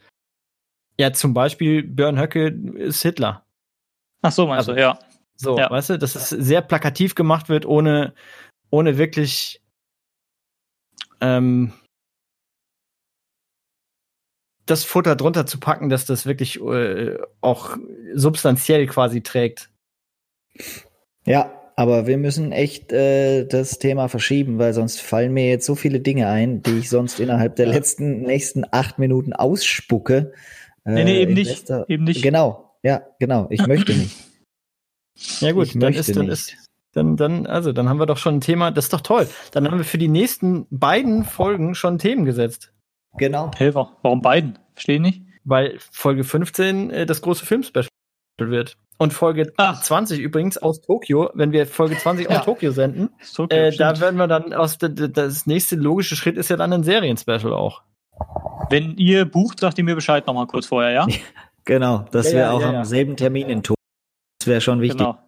Ja, 1.00 1.14
zum 1.14 1.34
Beispiel 1.34 1.84
Björn 1.84 2.20
Höcke 2.20 2.48
ist 2.76 3.02
Hitler. 3.02 3.46
Ach 4.22 4.32
so, 4.32 4.48
meinst 4.48 4.70
also- 4.70 4.74
du, 4.74 4.82
ja. 4.82 5.00
So, 5.36 5.58
Ja. 5.58 5.72
weißt 5.72 5.92
du, 5.92 5.98
dass 5.98 6.14
es 6.16 6.30
sehr 6.30 6.62
plakativ 6.62 7.16
gemacht 7.16 7.50
wird, 7.50 7.66
ohne, 7.66 8.14
ohne 8.70 9.00
wirklich 9.00 9.60
ähm, 11.20 11.74
das 14.72 14.84
Futter 14.84 15.16
drunter 15.16 15.46
zu 15.46 15.60
packen, 15.60 15.90
dass 15.90 16.06
das 16.06 16.26
wirklich 16.26 16.60
äh, 16.62 17.18
auch 17.42 17.78
substanziell 18.14 18.88
quasi 18.88 19.22
trägt. 19.22 19.70
Ja, 21.26 21.52
aber 21.76 22.08
wir 22.08 22.18
müssen 22.18 22.52
echt 22.52 22.92
äh, 22.92 23.46
das 23.46 23.80
Thema 23.80 24.08
verschieben, 24.08 24.60
weil 24.60 24.74
sonst 24.74 25.02
fallen 25.02 25.34
mir 25.34 25.48
jetzt 25.50 25.66
so 25.66 25.76
viele 25.76 26.00
Dinge 26.00 26.28
ein, 26.28 26.62
die 26.64 26.80
ich 26.80 26.90
sonst 26.90 27.20
innerhalb 27.20 27.56
der 27.56 27.68
letzten 27.68 28.22
nächsten 28.22 28.64
acht 28.72 29.00
Minuten 29.00 29.34
ausspucke. 29.34 30.34
Äh, 30.86 30.92
Nee, 30.94 31.04
nee, 31.04 31.22
eben 31.22 31.32
in 31.32 31.38
nicht. 31.38 31.52
bester- 31.52 31.86
Eben 31.90 32.04
nicht. 32.06 32.22
Genau, 32.24 32.76
ja, 32.84 33.04
genau. 33.20 33.48
Ich 33.52 33.66
möchte 33.68 33.94
nicht. 33.94 34.16
Ja 35.40 35.52
gut, 35.52 35.68
Ich 35.68 35.74
dann 35.74 35.82
möchte 35.94 36.00
ist, 36.00 36.16
dann 36.16 36.26
nicht. 36.26 36.34
ist, 36.34 36.56
dann, 36.94 37.16
dann, 37.18 37.46
also, 37.46 37.72
dann 37.72 37.88
haben 37.88 38.00
wir 38.00 38.06
doch 38.08 38.18
schon 38.18 38.36
ein 38.38 38.42
Thema, 38.42 38.72
das 38.72 38.86
ist 38.86 38.94
doch 38.94 39.02
toll. 39.02 39.28
Dann 39.52 39.66
haben 39.70 39.78
wir 39.78 39.86
für 39.86 39.98
die 40.00 40.08
nächsten 40.08 40.66
beiden 40.72 41.24
Folgen 41.24 41.76
schon 41.76 42.00
Themen 42.00 42.26
gesetzt. 42.26 42.74
Genau. 43.18 43.52
Helfer. 43.56 43.98
Warum 44.02 44.22
beiden? 44.22 44.58
Verstehe 44.82 44.96
ich 44.96 45.02
nicht. 45.02 45.22
Weil 45.44 45.78
Folge 45.92 46.24
15 46.24 46.90
äh, 46.90 47.06
das 47.06 47.22
große 47.22 47.46
Filmspecial 47.46 47.88
wird. 48.40 48.78
Und 48.98 49.14
Folge 49.14 49.54
Ach. 49.58 49.80
20 49.80 50.20
übrigens 50.20 50.58
aus 50.58 50.82
Tokio, 50.82 51.30
wenn 51.36 51.52
wir 51.52 51.68
Folge 51.68 51.96
20 51.98 52.28
Ja. 52.30 52.40
aus 52.40 52.46
Tokio 52.46 52.72
senden, 52.72 53.10
okay, 53.38 53.68
äh, 53.68 53.76
da 53.78 54.00
werden 54.00 54.18
wir 54.18 54.28
dann 54.28 54.54
aus 54.54 54.80
das 54.80 55.46
nächste 55.46 55.76
logische 55.76 56.16
Schritt 56.16 56.36
ist 56.38 56.50
ja 56.50 56.58
dann 56.58 56.74
ein 56.74 56.84
Serienspecial 56.84 57.54
auch. 57.54 57.84
Wenn 58.72 58.98
ihr 58.98 59.26
bucht, 59.26 59.60
sagt 59.60 59.78
ihr 59.78 59.84
mir 59.84 59.94
Bescheid 59.96 60.26
nochmal 60.26 60.48
kurz 60.48 60.66
vorher, 60.66 60.92
ja? 60.92 61.08
Genau, 61.66 62.00
dass 62.12 62.28
Ja, 62.28 62.34
wir 62.34 62.40
ja, 62.42 62.52
auch 62.52 62.62
ja, 62.62 62.68
am 62.70 62.74
ja. 62.74 62.86
selben 62.86 63.16
Termin 63.16 63.48
in 63.48 63.62
Tokio. 63.62 63.76
Das 64.40 64.48
wäre 64.48 64.62
schon 64.62 64.82
wichtig. 64.82 64.98
Genau. 64.98 65.20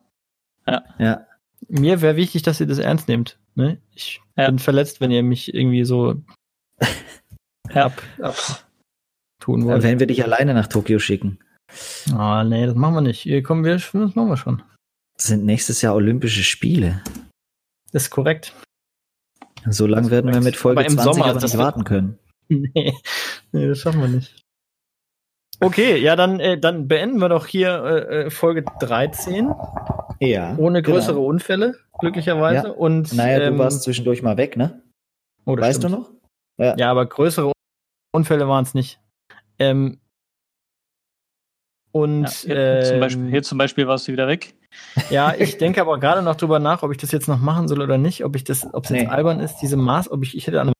Ja. 0.97 1.27
Mir 1.67 2.01
wäre 2.01 2.15
wichtig, 2.15 2.41
dass 2.41 2.59
ihr 2.59 2.65
das 2.65 2.79
ernst 2.79 3.07
nehmt. 3.07 3.37
Ne? 3.53 3.79
Ich 3.93 4.19
Ja. 4.35 4.47
bin 4.47 4.57
verletzt, 4.57 4.99
wenn 4.99 5.11
ihr 5.11 5.21
mich 5.21 5.53
irgendwie 5.53 5.83
so 5.85 6.15
ab, 7.71 8.01
ab 8.19 8.35
tun 9.43 9.65
wollt. 9.65 9.83
Wenn 9.83 9.99
wir 9.99 10.07
dich 10.07 10.23
alleine 10.23 10.53
nach 10.53 10.67
Tokio 10.67 10.99
schicken. 10.99 11.39
Ah, 12.15 12.43
nee, 12.43 12.65
das 12.65 12.75
machen 12.75 12.95
wir 12.95 13.01
nicht. 13.01 13.25
Ihr, 13.25 13.43
komm, 13.43 13.63
wir, 13.63 13.73
das 13.73 13.93
machen 13.93 14.29
wir 14.29 14.37
schon. 14.37 14.61
Das 15.17 15.27
sind 15.27 15.45
nächstes 15.45 15.81
Jahr 15.81 15.95
Olympische 15.95 16.43
Spiele. 16.43 17.01
Das 17.91 18.03
ist 18.03 18.09
korrekt. 18.09 18.53
So 19.69 19.85
lange 19.85 20.09
werden 20.11 20.27
wir 20.27 20.33
korrekt. 20.33 20.45
mit 20.45 20.55
Folge 20.55 20.79
Aber 20.79 20.89
im 20.89 20.97
20 20.97 21.13
Sommer, 21.13 21.25
aber 21.29 21.41
nicht 21.41 21.57
warten 21.57 21.83
können. 21.83 22.19
nee, 22.49 22.93
nee, 23.51 23.67
das 23.67 23.79
schaffen 23.79 24.01
wir 24.01 24.07
nicht. 24.07 24.41
Okay, 25.59 25.97
ja, 25.97 26.15
dann, 26.15 26.39
äh, 26.39 26.59
dann 26.59 26.87
beenden 26.87 27.19
wir 27.19 27.29
doch 27.29 27.45
hier 27.47 27.83
äh, 27.83 28.25
äh, 28.25 28.29
Folge 28.29 28.65
13 28.81 29.53
Ja. 30.19 30.55
ohne 30.57 30.81
größere 30.81 31.15
genau. 31.15 31.27
Unfälle, 31.27 31.75
glücklicherweise. 31.99 32.67
Ja. 32.67 32.73
Und, 32.73 33.13
Naja, 33.13 33.39
du 33.39 33.45
ähm, 33.45 33.57
warst 33.59 33.83
zwischendurch 33.83 34.21
mal 34.21 34.37
weg, 34.37 34.57
ne? 34.57 34.81
oh, 35.45 35.55
weißt 35.57 35.79
stimmt. 35.79 35.93
du 35.93 35.97
noch? 35.99 36.11
Ja. 36.57 36.75
Ja, 36.77 36.91
aber 36.91 37.05
größere 37.05 37.51
Unfälle 38.13 38.47
waren 38.47 38.63
es 38.63 38.73
nicht. 38.73 38.99
Ähm, 39.59 39.99
und 41.91 42.23
Ja, 42.43 42.55
hier, 42.55 42.81
zum 42.83 42.93
ähm, 42.95 42.99
Beispiel, 42.99 43.29
hier 43.29 43.43
zum 43.43 43.57
Beispiel 43.57 43.87
warst 43.87 44.07
du 44.07 44.11
wieder 44.11 44.27
weg. 44.27 44.55
ja, 45.11 45.33
ich 45.37 45.57
denke 45.57 45.81
aber 45.81 45.99
gerade 45.99 46.23
noch 46.23 46.35
drüber 46.35 46.59
nach, 46.59 46.81
ob 46.81 46.91
ich 46.91 46.97
das 46.97 47.11
jetzt 47.11 47.27
noch 47.27 47.39
machen 47.39 47.67
soll 47.67 47.81
oder 47.81 47.97
nicht, 47.97 48.25
ob 48.25 48.35
ich 48.35 48.43
das, 48.43 48.65
ob 48.73 48.85
es 48.85 48.89
Nee. 48.89 49.01
jetzt 49.01 49.11
albern 49.11 49.39
ist, 49.39 49.57
diese 49.57 49.77
Maß, 49.77 50.09
ob 50.11 50.23
ich, 50.23 50.35
ich 50.35 50.47
hätte 50.47 50.59
eine 50.61 50.73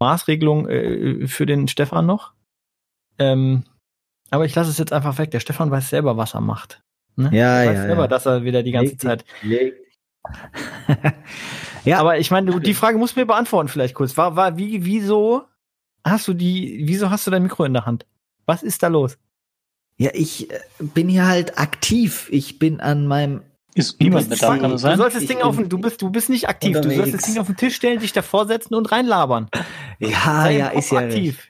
Maßregelung 0.00 0.68
äh, 0.68 1.26
für 1.26 1.46
den 1.46 1.66
Stefan 1.68 2.06
noch. 2.06 2.32
Ähm, 3.18 3.64
aber 4.30 4.44
ich 4.44 4.54
lasse 4.54 4.70
es 4.70 4.78
jetzt 4.78 4.92
einfach 4.92 5.18
weg. 5.18 5.30
Der 5.32 5.40
Stefan 5.40 5.70
weiß 5.70 5.90
selber, 5.90 6.16
was 6.16 6.34
er 6.34 6.40
macht. 6.40 6.82
Ne? 7.16 7.30
Ja, 7.32 7.62
er 7.62 7.68
weiß 7.70 7.76
ja, 7.76 7.82
selber, 7.82 8.02
ja. 8.02 8.08
dass 8.08 8.26
er 8.26 8.44
wieder 8.44 8.62
die 8.62 8.72
ganze 8.72 8.92
Leg 8.92 9.00
Zeit. 9.00 9.24
leg 9.42 9.74
ja, 11.84 11.98
Aber 11.98 12.18
ich 12.18 12.30
meine, 12.30 12.52
du, 12.52 12.58
die 12.60 12.74
Frage 12.74 12.96
musst 12.96 13.16
du 13.16 13.20
mir 13.20 13.26
beantworten 13.26 13.68
vielleicht 13.68 13.94
kurz. 13.94 14.16
War, 14.16 14.36
war, 14.36 14.56
wie, 14.56 14.84
wieso 14.84 15.42
hast 16.04 16.28
du 16.28 16.34
die, 16.34 16.82
wieso 16.86 17.10
hast 17.10 17.26
du 17.26 17.30
dein 17.30 17.42
Mikro 17.42 17.64
in 17.64 17.72
der 17.74 17.86
Hand? 17.86 18.06
Was 18.46 18.62
ist 18.62 18.82
da 18.82 18.88
los? 18.88 19.18
ja, 19.98 20.10
ich 20.14 20.50
äh, 20.50 20.58
bin 20.80 21.08
hier 21.08 21.26
halt 21.26 21.58
aktiv. 21.58 22.28
Ich 22.30 22.58
bin 22.58 22.80
an 22.80 23.06
meinem. 23.06 23.42
Ist 23.74 24.00
niemand 24.00 24.28
bist 24.28 24.42
da, 24.42 24.48
kann 24.58 24.64
Du 24.64 24.68
das 24.72 24.80
sein? 24.82 24.98
sollst 24.98 25.16
das 25.16 25.22
Ich 25.22 25.28
Ding 25.30 25.40
auf 25.40 25.56
den, 25.56 25.68
du 25.68 25.78
bist, 25.78 26.02
du 26.02 26.10
bist 26.10 26.28
nicht 26.28 26.48
aktiv. 26.48 26.72
Du 26.72 26.82
sollst 26.82 26.96
unterwegs. 26.98 27.16
das 27.18 27.24
Ding 27.32 27.38
auf 27.40 27.46
den 27.46 27.56
Tisch 27.56 27.76
stellen, 27.76 28.00
dich 28.00 28.12
davor 28.12 28.46
setzen 28.46 28.74
und 28.74 28.90
reinlabern. 28.92 29.48
Ja, 29.98 30.48
ja, 30.50 30.68
Kopf 30.68 30.78
ist 30.78 30.92
ja. 30.92 30.98
Aktiv. 30.98 31.48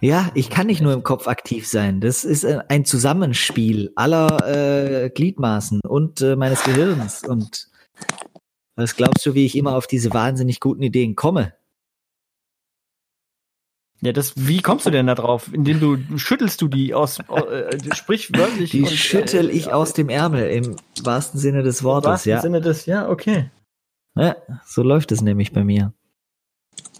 Ja, 0.00 0.30
ich 0.34 0.50
kann 0.50 0.68
nicht 0.68 0.80
nur 0.80 0.92
im 0.92 1.02
Kopf 1.02 1.26
aktiv 1.26 1.66
sein. 1.66 2.00
Das 2.00 2.24
ist 2.24 2.44
äh, 2.44 2.60
ein 2.68 2.84
Zusammenspiel 2.84 3.92
aller 3.96 5.04
äh, 5.04 5.10
Gliedmaßen 5.10 5.80
und 5.86 6.20
äh, 6.20 6.36
meines 6.36 6.62
Gehirns. 6.62 7.24
Und 7.24 7.68
was 8.76 8.94
glaubst 8.94 9.26
du, 9.26 9.34
wie 9.34 9.44
ich 9.44 9.56
immer 9.56 9.74
auf 9.74 9.86
diese 9.88 10.14
wahnsinnig 10.14 10.60
guten 10.60 10.82
Ideen 10.82 11.16
komme? 11.16 11.54
Ja, 14.04 14.12
das, 14.12 14.34
wie 14.36 14.60
kommst 14.60 14.84
du 14.84 14.90
denn 14.90 15.06
da 15.06 15.14
drauf? 15.14 15.50
Indem 15.50 15.80
du 15.80 16.18
schüttelst 16.18 16.60
du 16.60 16.68
die 16.68 16.92
aus, 16.92 17.20
äh, 17.20 17.94
sprichwörtlich. 17.94 18.70
Die 18.70 18.82
und, 18.82 18.90
schüttel 18.90 19.48
äh, 19.48 19.52
ich 19.52 19.72
aus 19.72 19.94
dem 19.94 20.10
Ärmel 20.10 20.50
im 20.50 20.76
wahrsten 21.02 21.40
Sinne 21.40 21.62
des 21.62 21.80
Im 21.80 21.86
Wortes, 21.86 22.10
wahrsten 22.10 22.32
ja. 22.32 22.40
Sinne 22.42 22.60
des, 22.60 22.84
ja, 22.84 23.08
okay. 23.08 23.50
ja. 24.14 24.36
So 24.66 24.82
läuft 24.82 25.10
es 25.10 25.22
nämlich 25.22 25.52
bei 25.52 25.64
mir. 25.64 25.94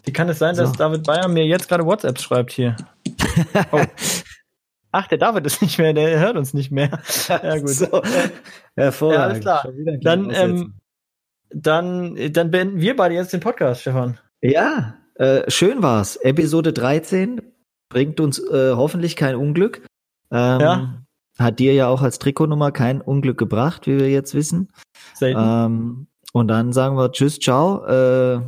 Wie 0.05 0.12
kann 0.14 0.30
es 0.30 0.38
sein, 0.38 0.57
dass 0.57 0.70
So. 0.70 0.76
David 0.76 1.02
Bayer 1.05 1.28
mir 1.28 1.44
jetzt 1.44 1.68
gerade 1.68 1.84
WhatsApp 1.84 2.18
schreibt 2.18 2.52
hier? 2.52 2.74
Oh. 3.70 3.82
Ach, 4.90 5.07
der 5.07 5.18
David 5.18 5.44
ist 5.44 5.61
nicht 5.61 5.76
mehr, 5.78 5.92
der 5.92 6.18
hört 6.20 6.36
uns 6.38 6.55
nicht 6.55 6.70
mehr. 6.70 7.00
Ja, 7.28 7.59
gut. 7.59 7.68
So. 7.68 8.02
Hervorragend. 8.76 9.44
Ja, 9.44 9.61
alles 9.61 9.72
klar. 9.74 9.98
Dann, 10.00 10.30
ähm, 10.30 10.74
dann, 11.50 12.32
dann 12.32 12.50
beenden 12.50 12.80
wir 12.80 12.96
beide 12.96 13.14
jetzt 13.14 13.34
den 13.34 13.40
Podcast, 13.40 13.82
Stefan. 13.82 14.18
Ja, 14.40 14.94
äh, 15.15 15.51
schön 15.51 15.83
war's. 15.83 16.17
Episode 16.17 16.73
13 16.73 17.41
bringt 17.89 18.21
uns 18.21 18.39
äh, 18.39 18.73
hoffentlich 18.75 19.17
kein 19.17 19.37
Unglück. 19.37 19.85
Ähm, 20.31 20.61
Ja. 20.61 21.01
Hat 21.39 21.59
dir 21.59 21.75
ja 21.75 21.89
auch 21.89 22.01
als 22.03 22.21
Trikotnummer 22.21 22.71
kein 22.71 23.01
Unglück 23.01 23.37
gebracht, 23.39 23.87
wie 23.89 23.99
wir 23.99 24.09
jetzt 24.09 24.35
wissen. 24.35 24.71
Selten. 25.15 25.41
Ähm, 25.41 26.07
und 26.33 26.47
dann 26.49 26.73
sagen 26.73 26.97
wir 26.97 27.11
Tschüss, 27.11 27.39
ciao. 27.41 27.85
Äh, 27.87 28.41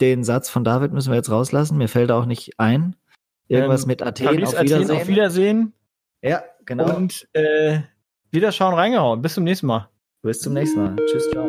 den 0.00 0.22
Satz 0.24 0.48
von 0.48 0.62
David 0.64 0.92
müssen 0.92 1.10
wir 1.10 1.16
jetzt 1.16 1.30
rauslassen. 1.30 1.78
Mir 1.78 1.88
fällt 1.88 2.10
auch 2.12 2.24
nicht 2.26 2.58
ein. 2.58 2.94
Irgendwas 3.48 3.82
Ähm, 3.82 3.88
mit 3.88 4.02
Athen. 4.02 4.26
Paris, 4.26 4.48
auf 4.48 4.54
Athen, 4.54 4.66
Wiedersehen. 4.68 4.96
auf 4.96 5.08
Wiedersehen. 5.08 5.72
Ja, 6.22 6.42
genau. 6.66 6.96
Und 6.96 7.28
äh, 7.32 7.80
Wiederschauen 8.30 8.74
reingehauen. 8.74 9.20
Bis 9.20 9.34
zum 9.34 9.44
nächsten 9.44 9.66
Mal. 9.66 9.88
Bis 10.22 10.40
zum 10.40 10.52
nächsten 10.54 10.82
Mal. 10.82 10.96
Tschüss, 11.10 11.28
ciao. 11.30 11.48